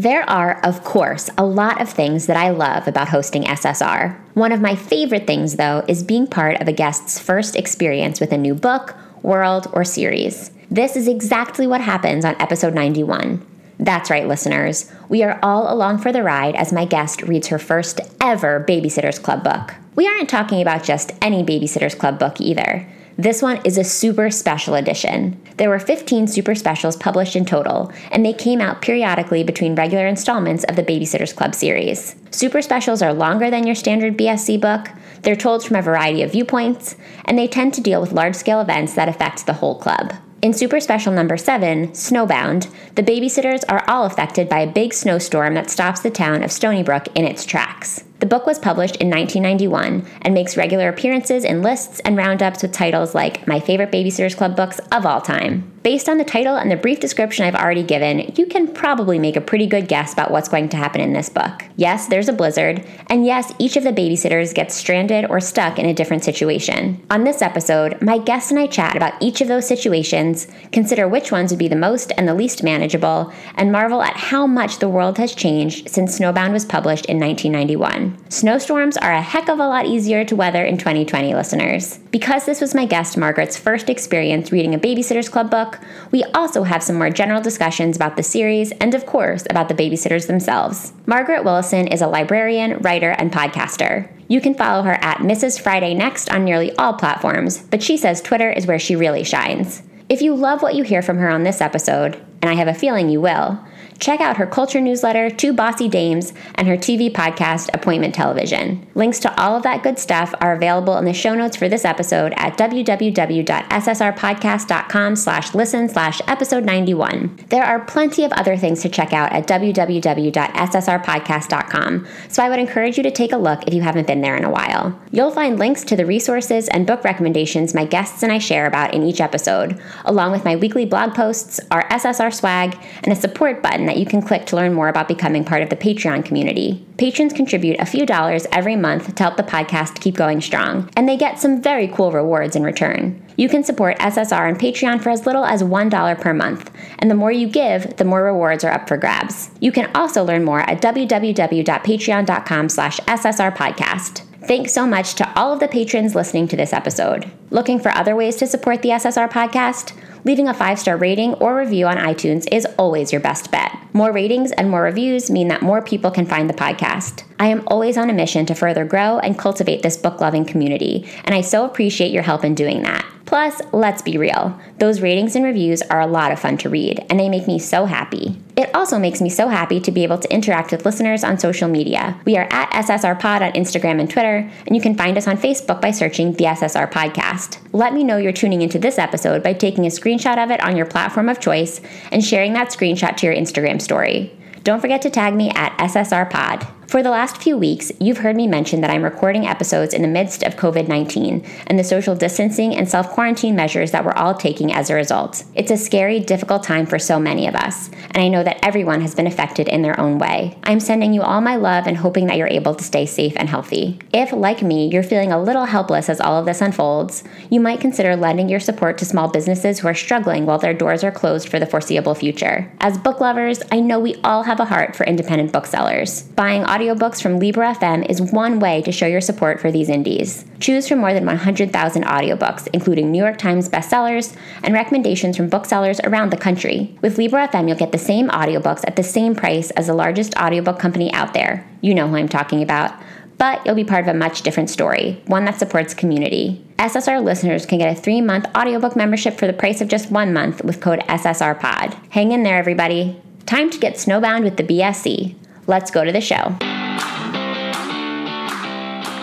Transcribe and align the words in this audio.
There 0.00 0.22
are, 0.30 0.58
of 0.64 0.82
course, 0.82 1.28
a 1.36 1.44
lot 1.44 1.78
of 1.78 1.90
things 1.90 2.24
that 2.24 2.36
I 2.38 2.48
love 2.48 2.88
about 2.88 3.10
hosting 3.10 3.42
SSR. 3.42 4.16
One 4.32 4.50
of 4.50 4.62
my 4.62 4.74
favorite 4.74 5.26
things, 5.26 5.56
though, 5.56 5.84
is 5.88 6.02
being 6.02 6.26
part 6.26 6.58
of 6.58 6.66
a 6.66 6.72
guest's 6.72 7.18
first 7.18 7.54
experience 7.54 8.18
with 8.18 8.32
a 8.32 8.38
new 8.38 8.54
book, 8.54 8.96
world, 9.22 9.66
or 9.74 9.84
series. 9.84 10.52
This 10.70 10.96
is 10.96 11.06
exactly 11.06 11.66
what 11.66 11.82
happens 11.82 12.24
on 12.24 12.34
episode 12.40 12.72
91. 12.72 13.46
That's 13.78 14.08
right, 14.08 14.26
listeners. 14.26 14.90
We 15.10 15.22
are 15.22 15.38
all 15.42 15.70
along 15.70 15.98
for 15.98 16.12
the 16.12 16.22
ride 16.22 16.54
as 16.54 16.72
my 16.72 16.86
guest 16.86 17.20
reads 17.20 17.48
her 17.48 17.58
first 17.58 18.00
ever 18.22 18.64
Babysitters 18.66 19.22
Club 19.22 19.44
book. 19.44 19.74
We 19.96 20.06
aren't 20.06 20.30
talking 20.30 20.62
about 20.62 20.82
just 20.82 21.12
any 21.20 21.44
Babysitters 21.44 21.98
Club 21.98 22.18
book 22.18 22.40
either. 22.40 22.88
This 23.20 23.42
one 23.42 23.60
is 23.66 23.76
a 23.76 23.84
super 23.84 24.30
special 24.30 24.76
edition. 24.76 25.38
There 25.58 25.68
were 25.68 25.78
15 25.78 26.26
super 26.26 26.54
specials 26.54 26.96
published 26.96 27.36
in 27.36 27.44
total, 27.44 27.92
and 28.10 28.24
they 28.24 28.32
came 28.32 28.62
out 28.62 28.80
periodically 28.80 29.44
between 29.44 29.74
regular 29.74 30.06
installments 30.06 30.64
of 30.64 30.76
the 30.76 30.82
Babysitters 30.82 31.36
Club 31.36 31.54
series. 31.54 32.16
Super 32.30 32.62
specials 32.62 33.02
are 33.02 33.12
longer 33.12 33.50
than 33.50 33.66
your 33.66 33.74
standard 33.74 34.16
BSC 34.16 34.58
book, 34.58 34.88
they're 35.20 35.36
told 35.36 35.62
from 35.62 35.76
a 35.76 35.82
variety 35.82 36.22
of 36.22 36.32
viewpoints, 36.32 36.96
and 37.26 37.38
they 37.38 37.46
tend 37.46 37.74
to 37.74 37.82
deal 37.82 38.00
with 38.00 38.12
large 38.12 38.36
scale 38.36 38.62
events 38.62 38.94
that 38.94 39.10
affect 39.10 39.44
the 39.44 39.52
whole 39.52 39.74
club. 39.74 40.14
In 40.40 40.54
Super 40.54 40.80
Special 40.80 41.12
number 41.12 41.36
7, 41.36 41.88
Snowbound, 41.88 42.72
the 42.94 43.02
babysitters 43.02 43.64
are 43.68 43.84
all 43.86 44.06
affected 44.06 44.48
by 44.48 44.60
a 44.60 44.72
big 44.72 44.94
snowstorm 44.94 45.52
that 45.52 45.68
stops 45.68 46.00
the 46.00 46.10
town 46.10 46.42
of 46.42 46.48
Stoneybrook 46.48 47.08
in 47.14 47.26
its 47.26 47.44
tracks. 47.44 48.02
The 48.20 48.26
book 48.26 48.44
was 48.44 48.58
published 48.58 48.96
in 48.96 49.08
1991 49.08 50.06
and 50.20 50.34
makes 50.34 50.54
regular 50.54 50.90
appearances 50.90 51.42
in 51.42 51.62
lists 51.62 52.00
and 52.00 52.18
roundups 52.18 52.60
with 52.60 52.70
titles 52.70 53.14
like 53.14 53.48
My 53.48 53.60
Favorite 53.60 53.90
Babysitters 53.90 54.36
Club 54.36 54.54
Books 54.54 54.78
of 54.92 55.06
All 55.06 55.22
Time. 55.22 55.72
Based 55.82 56.10
on 56.10 56.18
the 56.18 56.24
title 56.24 56.56
and 56.56 56.70
the 56.70 56.76
brief 56.76 57.00
description 57.00 57.46
I've 57.46 57.54
already 57.54 57.82
given, 57.82 58.34
you 58.36 58.44
can 58.44 58.68
probably 58.68 59.18
make 59.18 59.36
a 59.36 59.40
pretty 59.40 59.66
good 59.66 59.88
guess 59.88 60.12
about 60.12 60.30
what's 60.30 60.48
going 60.48 60.68
to 60.68 60.76
happen 60.76 61.00
in 61.00 61.14
this 61.14 61.30
book. 61.30 61.64
Yes, 61.76 62.06
there's 62.06 62.28
a 62.28 62.34
blizzard, 62.34 62.86
and 63.06 63.24
yes, 63.24 63.50
each 63.58 63.78
of 63.78 63.84
the 63.84 63.92
babysitters 63.92 64.52
gets 64.52 64.74
stranded 64.74 65.24
or 65.30 65.40
stuck 65.40 65.78
in 65.78 65.86
a 65.86 65.94
different 65.94 66.22
situation. 66.22 67.02
On 67.10 67.24
this 67.24 67.40
episode, 67.40 68.02
my 68.02 68.18
guest 68.18 68.50
and 68.50 68.60
I 68.60 68.66
chat 68.66 68.94
about 68.94 69.14
each 69.22 69.40
of 69.40 69.48
those 69.48 69.66
situations, 69.66 70.48
consider 70.70 71.08
which 71.08 71.32
ones 71.32 71.50
would 71.50 71.58
be 71.58 71.66
the 71.68 71.76
most 71.76 72.12
and 72.18 72.28
the 72.28 72.34
least 72.34 72.62
manageable, 72.62 73.32
and 73.54 73.72
marvel 73.72 74.02
at 74.02 74.18
how 74.18 74.46
much 74.46 74.80
the 74.80 74.88
world 74.88 75.16
has 75.16 75.34
changed 75.34 75.88
since 75.88 76.18
Snowbound 76.18 76.52
was 76.52 76.66
published 76.66 77.06
in 77.06 77.18
1991. 77.18 78.18
Snowstorms 78.28 78.98
are 78.98 79.14
a 79.14 79.22
heck 79.22 79.48
of 79.48 79.58
a 79.58 79.66
lot 79.66 79.86
easier 79.86 80.26
to 80.26 80.36
weather 80.36 80.62
in 80.62 80.76
2020, 80.76 81.34
listeners. 81.34 81.96
Because 82.10 82.44
this 82.44 82.60
was 82.60 82.74
my 82.74 82.84
guest 82.84 83.16
Margaret's 83.16 83.56
first 83.56 83.88
experience 83.88 84.52
reading 84.52 84.74
a 84.74 84.78
Babysitter's 84.78 85.30
Club 85.30 85.50
book, 85.50 85.69
we 86.10 86.24
also 86.34 86.62
have 86.62 86.82
some 86.82 86.96
more 86.96 87.10
general 87.10 87.40
discussions 87.40 87.96
about 87.96 88.16
the 88.16 88.22
series 88.22 88.72
and, 88.72 88.94
of 88.94 89.06
course, 89.06 89.46
about 89.50 89.68
the 89.68 89.74
babysitters 89.74 90.26
themselves. 90.26 90.92
Margaret 91.06 91.44
Willison 91.44 91.86
is 91.86 92.02
a 92.02 92.06
librarian, 92.06 92.78
writer, 92.78 93.10
and 93.10 93.32
podcaster. 93.32 94.10
You 94.28 94.40
can 94.40 94.54
follow 94.54 94.82
her 94.82 94.98
at 95.02 95.18
Mrs. 95.18 95.60
Friday 95.60 95.94
Next 95.94 96.30
on 96.30 96.44
nearly 96.44 96.74
all 96.76 96.94
platforms, 96.94 97.58
but 97.58 97.82
she 97.82 97.96
says 97.96 98.20
Twitter 98.20 98.50
is 98.50 98.66
where 98.66 98.78
she 98.78 98.96
really 98.96 99.24
shines. 99.24 99.82
If 100.08 100.22
you 100.22 100.34
love 100.34 100.62
what 100.62 100.74
you 100.74 100.82
hear 100.82 101.02
from 101.02 101.18
her 101.18 101.28
on 101.28 101.44
this 101.44 101.60
episode, 101.60 102.20
and 102.42 102.50
I 102.50 102.54
have 102.54 102.68
a 102.68 102.74
feeling 102.74 103.08
you 103.08 103.20
will, 103.20 103.64
check 104.00 104.20
out 104.20 104.38
her 104.38 104.46
culture 104.46 104.80
newsletter, 104.80 105.30
Two 105.30 105.52
Bossy 105.52 105.88
Dames, 105.88 106.32
and 106.54 106.66
her 106.66 106.76
TV 106.76 107.12
podcast, 107.12 107.68
Appointment 107.74 108.14
Television. 108.14 108.86
Links 108.94 109.18
to 109.20 109.40
all 109.40 109.56
of 109.56 109.62
that 109.62 109.82
good 109.82 109.98
stuff 109.98 110.34
are 110.40 110.54
available 110.54 110.96
in 110.96 111.04
the 111.04 111.12
show 111.12 111.34
notes 111.34 111.56
for 111.56 111.68
this 111.68 111.84
episode 111.84 112.32
at 112.36 112.56
www.ssrpodcast.com 112.56 115.16
slash 115.16 115.54
listen 115.54 115.86
slash 115.88 116.20
episode 116.26 116.64
91. 116.64 117.38
There 117.48 117.64
are 117.64 117.80
plenty 117.80 118.24
of 118.24 118.32
other 118.32 118.56
things 118.56 118.80
to 118.82 118.88
check 118.88 119.12
out 119.12 119.32
at 119.32 119.46
www.ssrpodcast.com, 119.46 122.06
so 122.28 122.42
I 122.42 122.48
would 122.48 122.58
encourage 122.58 122.96
you 122.96 123.02
to 123.02 123.10
take 123.10 123.32
a 123.32 123.36
look 123.36 123.66
if 123.66 123.74
you 123.74 123.82
haven't 123.82 124.06
been 124.06 124.22
there 124.22 124.36
in 124.36 124.44
a 124.44 124.50
while. 124.50 124.98
You'll 125.10 125.30
find 125.30 125.58
links 125.58 125.84
to 125.84 125.96
the 125.96 126.06
resources 126.06 126.68
and 126.68 126.86
book 126.86 127.04
recommendations 127.04 127.74
my 127.74 127.84
guests 127.84 128.22
and 128.22 128.32
I 128.32 128.38
share 128.38 128.66
about 128.66 128.94
in 128.94 129.02
each 129.02 129.20
episode, 129.20 129.78
along 130.04 130.32
with 130.32 130.44
my 130.44 130.56
weekly 130.56 130.86
blog 130.86 131.14
posts, 131.14 131.60
our 131.70 131.86
SSR 131.88 132.32
swag, 132.32 132.78
and 133.02 133.12
a 133.12 133.16
support 133.16 133.62
button 133.62 133.89
that 133.90 133.98
you 133.98 134.06
can 134.06 134.22
click 134.22 134.46
to 134.46 134.54
learn 134.54 134.72
more 134.72 134.88
about 134.88 135.08
becoming 135.08 135.44
part 135.44 135.62
of 135.62 135.68
the 135.68 135.74
Patreon 135.74 136.24
community. 136.24 136.86
Patrons 136.96 137.32
contribute 137.32 137.80
a 137.80 137.84
few 137.84 138.06
dollars 138.06 138.46
every 138.52 138.76
month 138.76 139.12
to 139.12 139.22
help 139.24 139.36
the 139.36 139.42
podcast 139.42 140.00
keep 140.00 140.14
going 140.14 140.40
strong, 140.40 140.88
and 140.96 141.08
they 141.08 141.16
get 141.16 141.40
some 141.40 141.60
very 141.60 141.88
cool 141.88 142.12
rewards 142.12 142.54
in 142.54 142.62
return. 142.62 143.20
You 143.36 143.48
can 143.48 143.64
support 143.64 143.98
SSR 143.98 144.48
on 144.48 144.54
Patreon 144.54 145.02
for 145.02 145.10
as 145.10 145.26
little 145.26 145.44
as 145.44 145.64
$1 145.64 146.20
per 146.20 146.32
month, 146.32 146.70
and 147.00 147.10
the 147.10 147.16
more 147.16 147.32
you 147.32 147.48
give, 147.48 147.96
the 147.96 148.04
more 148.04 148.22
rewards 148.22 148.62
are 148.62 148.70
up 148.70 148.86
for 148.86 148.96
grabs. 148.96 149.50
You 149.60 149.72
can 149.72 149.90
also 149.92 150.22
learn 150.22 150.44
more 150.44 150.60
at 150.60 150.80
www.patreon.com 150.80 152.68
slash 152.68 153.00
ssrpodcast. 153.00 154.22
Thanks 154.46 154.72
so 154.72 154.86
much 154.86 155.14
to 155.14 155.32
all 155.36 155.52
of 155.52 155.58
the 155.58 155.66
patrons 155.66 156.14
listening 156.14 156.46
to 156.48 156.56
this 156.56 156.72
episode. 156.72 157.28
Looking 157.50 157.80
for 157.80 157.90
other 157.90 158.14
ways 158.14 158.36
to 158.36 158.46
support 158.46 158.82
the 158.82 158.90
SSR 158.90 159.28
podcast? 159.28 159.96
Leaving 160.24 160.48
a 160.48 160.54
five 160.54 160.78
star 160.78 160.96
rating 160.96 161.34
or 161.34 161.56
review 161.56 161.86
on 161.86 161.96
iTunes 161.96 162.46
is 162.52 162.66
always 162.78 163.10
your 163.10 163.20
best 163.20 163.50
bet. 163.50 163.76
More 163.92 164.12
ratings 164.12 164.52
and 164.52 164.70
more 164.70 164.82
reviews 164.82 165.30
mean 165.30 165.48
that 165.48 165.62
more 165.62 165.82
people 165.82 166.10
can 166.10 166.26
find 166.26 166.48
the 166.48 166.54
podcast. 166.54 167.24
I 167.38 167.46
am 167.46 167.62
always 167.66 167.96
on 167.96 168.10
a 168.10 168.14
mission 168.14 168.44
to 168.46 168.54
further 168.54 168.84
grow 168.84 169.18
and 169.18 169.38
cultivate 169.38 169.82
this 169.82 169.96
book 169.96 170.20
loving 170.20 170.44
community, 170.44 171.08
and 171.24 171.34
I 171.34 171.40
so 171.40 171.64
appreciate 171.64 172.12
your 172.12 172.22
help 172.22 172.44
in 172.44 172.54
doing 172.54 172.82
that. 172.82 173.04
Plus, 173.30 173.60
let's 173.70 174.02
be 174.02 174.18
real, 174.18 174.58
those 174.78 175.00
ratings 175.00 175.36
and 175.36 175.44
reviews 175.44 175.82
are 175.82 176.00
a 176.00 176.06
lot 176.08 176.32
of 176.32 176.40
fun 176.40 176.58
to 176.58 176.68
read, 176.68 177.06
and 177.08 177.20
they 177.20 177.28
make 177.28 177.46
me 177.46 177.60
so 177.60 177.84
happy. 177.84 178.36
It 178.56 178.74
also 178.74 178.98
makes 178.98 179.20
me 179.20 179.30
so 179.30 179.46
happy 179.46 179.78
to 179.78 179.92
be 179.92 180.02
able 180.02 180.18
to 180.18 180.34
interact 180.34 180.72
with 180.72 180.84
listeners 180.84 181.22
on 181.22 181.38
social 181.38 181.68
media. 181.68 182.20
We 182.24 182.36
are 182.36 182.48
at 182.50 182.72
SSR 182.72 183.20
Pod 183.20 183.42
on 183.42 183.52
Instagram 183.52 184.00
and 184.00 184.10
Twitter, 184.10 184.50
and 184.66 184.74
you 184.74 184.82
can 184.82 184.96
find 184.96 185.16
us 185.16 185.28
on 185.28 185.38
Facebook 185.38 185.80
by 185.80 185.92
searching 185.92 186.32
the 186.32 186.46
SSR 186.46 186.90
Podcast. 186.90 187.58
Let 187.72 187.94
me 187.94 188.02
know 188.02 188.16
you're 188.16 188.32
tuning 188.32 188.62
into 188.62 188.80
this 188.80 188.98
episode 188.98 189.44
by 189.44 189.52
taking 189.52 189.86
a 189.86 189.90
screenshot 189.90 190.42
of 190.42 190.50
it 190.50 190.60
on 190.64 190.76
your 190.76 190.86
platform 190.86 191.28
of 191.28 191.38
choice 191.38 191.80
and 192.10 192.24
sharing 192.24 192.54
that 192.54 192.70
screenshot 192.70 193.16
to 193.18 193.26
your 193.26 193.36
Instagram 193.36 193.80
story. 193.80 194.36
Don't 194.64 194.80
forget 194.80 195.02
to 195.02 195.10
tag 195.10 195.34
me 195.34 195.50
at 195.50 195.78
SSR 195.78 196.28
Pod. 196.28 196.66
For 196.90 197.04
the 197.04 197.10
last 197.10 197.36
few 197.36 197.56
weeks, 197.56 197.92
you've 198.00 198.18
heard 198.18 198.34
me 198.34 198.48
mention 198.48 198.80
that 198.80 198.90
I'm 198.90 199.04
recording 199.04 199.46
episodes 199.46 199.94
in 199.94 200.02
the 200.02 200.08
midst 200.08 200.42
of 200.42 200.56
COVID 200.56 200.88
19 200.88 201.46
and 201.68 201.78
the 201.78 201.84
social 201.84 202.16
distancing 202.16 202.74
and 202.74 202.88
self 202.88 203.10
quarantine 203.10 203.54
measures 203.54 203.92
that 203.92 204.04
we're 204.04 204.10
all 204.14 204.34
taking 204.34 204.72
as 204.72 204.90
a 204.90 204.96
result. 204.96 205.44
It's 205.54 205.70
a 205.70 205.76
scary, 205.76 206.18
difficult 206.18 206.64
time 206.64 206.86
for 206.86 206.98
so 206.98 207.20
many 207.20 207.46
of 207.46 207.54
us, 207.54 207.90
and 208.10 208.16
I 208.16 208.26
know 208.26 208.42
that 208.42 208.58
everyone 208.66 209.02
has 209.02 209.14
been 209.14 209.28
affected 209.28 209.68
in 209.68 209.82
their 209.82 210.00
own 210.00 210.18
way. 210.18 210.58
I'm 210.64 210.80
sending 210.80 211.12
you 211.12 211.22
all 211.22 211.40
my 211.40 211.54
love 211.54 211.86
and 211.86 211.96
hoping 211.96 212.26
that 212.26 212.36
you're 212.36 212.48
able 212.48 212.74
to 212.74 212.82
stay 212.82 213.06
safe 213.06 213.34
and 213.36 213.48
healthy. 213.48 214.00
If, 214.12 214.32
like 214.32 214.60
me, 214.60 214.88
you're 214.88 215.04
feeling 215.04 215.30
a 215.30 215.40
little 215.40 215.66
helpless 215.66 216.08
as 216.08 216.20
all 216.20 216.40
of 216.40 216.44
this 216.44 216.60
unfolds, 216.60 217.22
you 217.50 217.60
might 217.60 217.80
consider 217.80 218.16
lending 218.16 218.48
your 218.48 218.58
support 218.58 218.98
to 218.98 219.04
small 219.04 219.28
businesses 219.28 219.78
who 219.78 219.86
are 219.86 219.94
struggling 219.94 220.44
while 220.44 220.58
their 220.58 220.74
doors 220.74 221.04
are 221.04 221.12
closed 221.12 221.48
for 221.48 221.60
the 221.60 221.66
foreseeable 221.66 222.16
future. 222.16 222.68
As 222.80 222.98
book 222.98 223.20
lovers, 223.20 223.62
I 223.70 223.78
know 223.78 224.00
we 224.00 224.16
all 224.24 224.42
have 224.42 224.58
a 224.58 224.64
heart 224.64 224.96
for 224.96 225.06
independent 225.06 225.52
booksellers. 225.52 226.22
Buying 226.22 226.64
audiobooks 226.80 227.20
from 227.20 227.38
Libro 227.38 227.66
FM 227.66 228.08
is 228.08 228.22
one 228.22 228.58
way 228.58 228.80
to 228.80 228.90
show 228.90 229.06
your 229.06 229.20
support 229.20 229.60
for 229.60 229.70
these 229.70 229.90
indies. 229.90 230.46
Choose 230.60 230.88
from 230.88 231.00
more 231.00 231.12
than 231.12 231.26
100,000 231.26 232.04
audiobooks, 232.04 232.68
including 232.72 233.10
New 233.10 233.22
York 233.22 233.36
Times 233.36 233.68
bestsellers 233.68 234.34
and 234.62 234.72
recommendations 234.72 235.36
from 235.36 235.50
booksellers 235.50 236.00
around 236.04 236.30
the 236.30 236.38
country. 236.38 236.96
With 237.02 237.18
Libro 237.18 237.46
FM, 237.46 237.68
you'll 237.68 237.76
get 237.76 237.92
the 237.92 237.98
same 237.98 238.30
audiobooks 238.30 238.82
at 238.86 238.96
the 238.96 239.02
same 239.02 239.34
price 239.34 239.70
as 239.72 239.88
the 239.88 239.94
largest 239.94 240.34
audiobook 240.38 240.78
company 240.78 241.12
out 241.12 241.34
there. 241.34 241.68
You 241.82 241.94
know 241.94 242.08
who 242.08 242.16
I'm 242.16 242.30
talking 242.30 242.62
about. 242.62 242.94
But 243.36 243.64
you'll 243.66 243.74
be 243.74 243.84
part 243.84 244.08
of 244.08 244.14
a 244.14 244.18
much 244.18 244.40
different 244.40 244.70
story, 244.70 245.22
one 245.26 245.44
that 245.44 245.58
supports 245.58 245.92
community. 245.92 246.64
SSR 246.78 247.22
listeners 247.22 247.66
can 247.66 247.78
get 247.78 247.94
a 247.94 248.00
three 248.00 248.22
month 248.22 248.46
audiobook 248.56 248.96
membership 248.96 249.38
for 249.38 249.46
the 249.46 249.52
price 249.52 249.82
of 249.82 249.88
just 249.88 250.10
one 250.10 250.32
month 250.32 250.64
with 250.64 250.80
code 250.80 251.00
SSRPOD. 251.00 251.92
Hang 252.10 252.32
in 252.32 252.42
there, 252.42 252.56
everybody. 252.56 253.20
Time 253.44 253.68
to 253.68 253.78
get 253.78 253.96
snowbound 253.96 254.44
with 254.44 254.56
the 254.56 254.62
BSC. 254.62 255.34
Let's 255.66 255.90
go 255.90 256.04
to 256.04 256.12
the 256.12 256.20
show. 256.20 256.56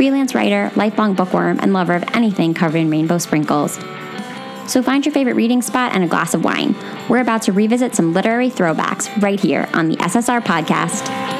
freelance 0.00 0.34
writer, 0.34 0.72
lifelong 0.76 1.12
bookworm, 1.12 1.60
and 1.60 1.74
lover 1.74 1.92
of 1.92 2.02
anything 2.14 2.54
covered 2.54 2.78
in 2.78 2.88
rainbow 2.88 3.18
sprinkles. 3.18 3.74
So 4.66 4.82
find 4.82 5.04
your 5.04 5.12
favorite 5.12 5.34
reading 5.34 5.60
spot 5.60 5.92
and 5.92 6.02
a 6.02 6.06
glass 6.06 6.32
of 6.32 6.42
wine. 6.42 6.74
We're 7.10 7.20
about 7.20 7.42
to 7.42 7.52
revisit 7.52 7.94
some 7.94 8.14
literary 8.14 8.48
throwbacks 8.48 9.14
right 9.20 9.38
here 9.38 9.68
on 9.74 9.90
the 9.90 9.96
SSR 9.96 10.40
podcast. 10.40 11.39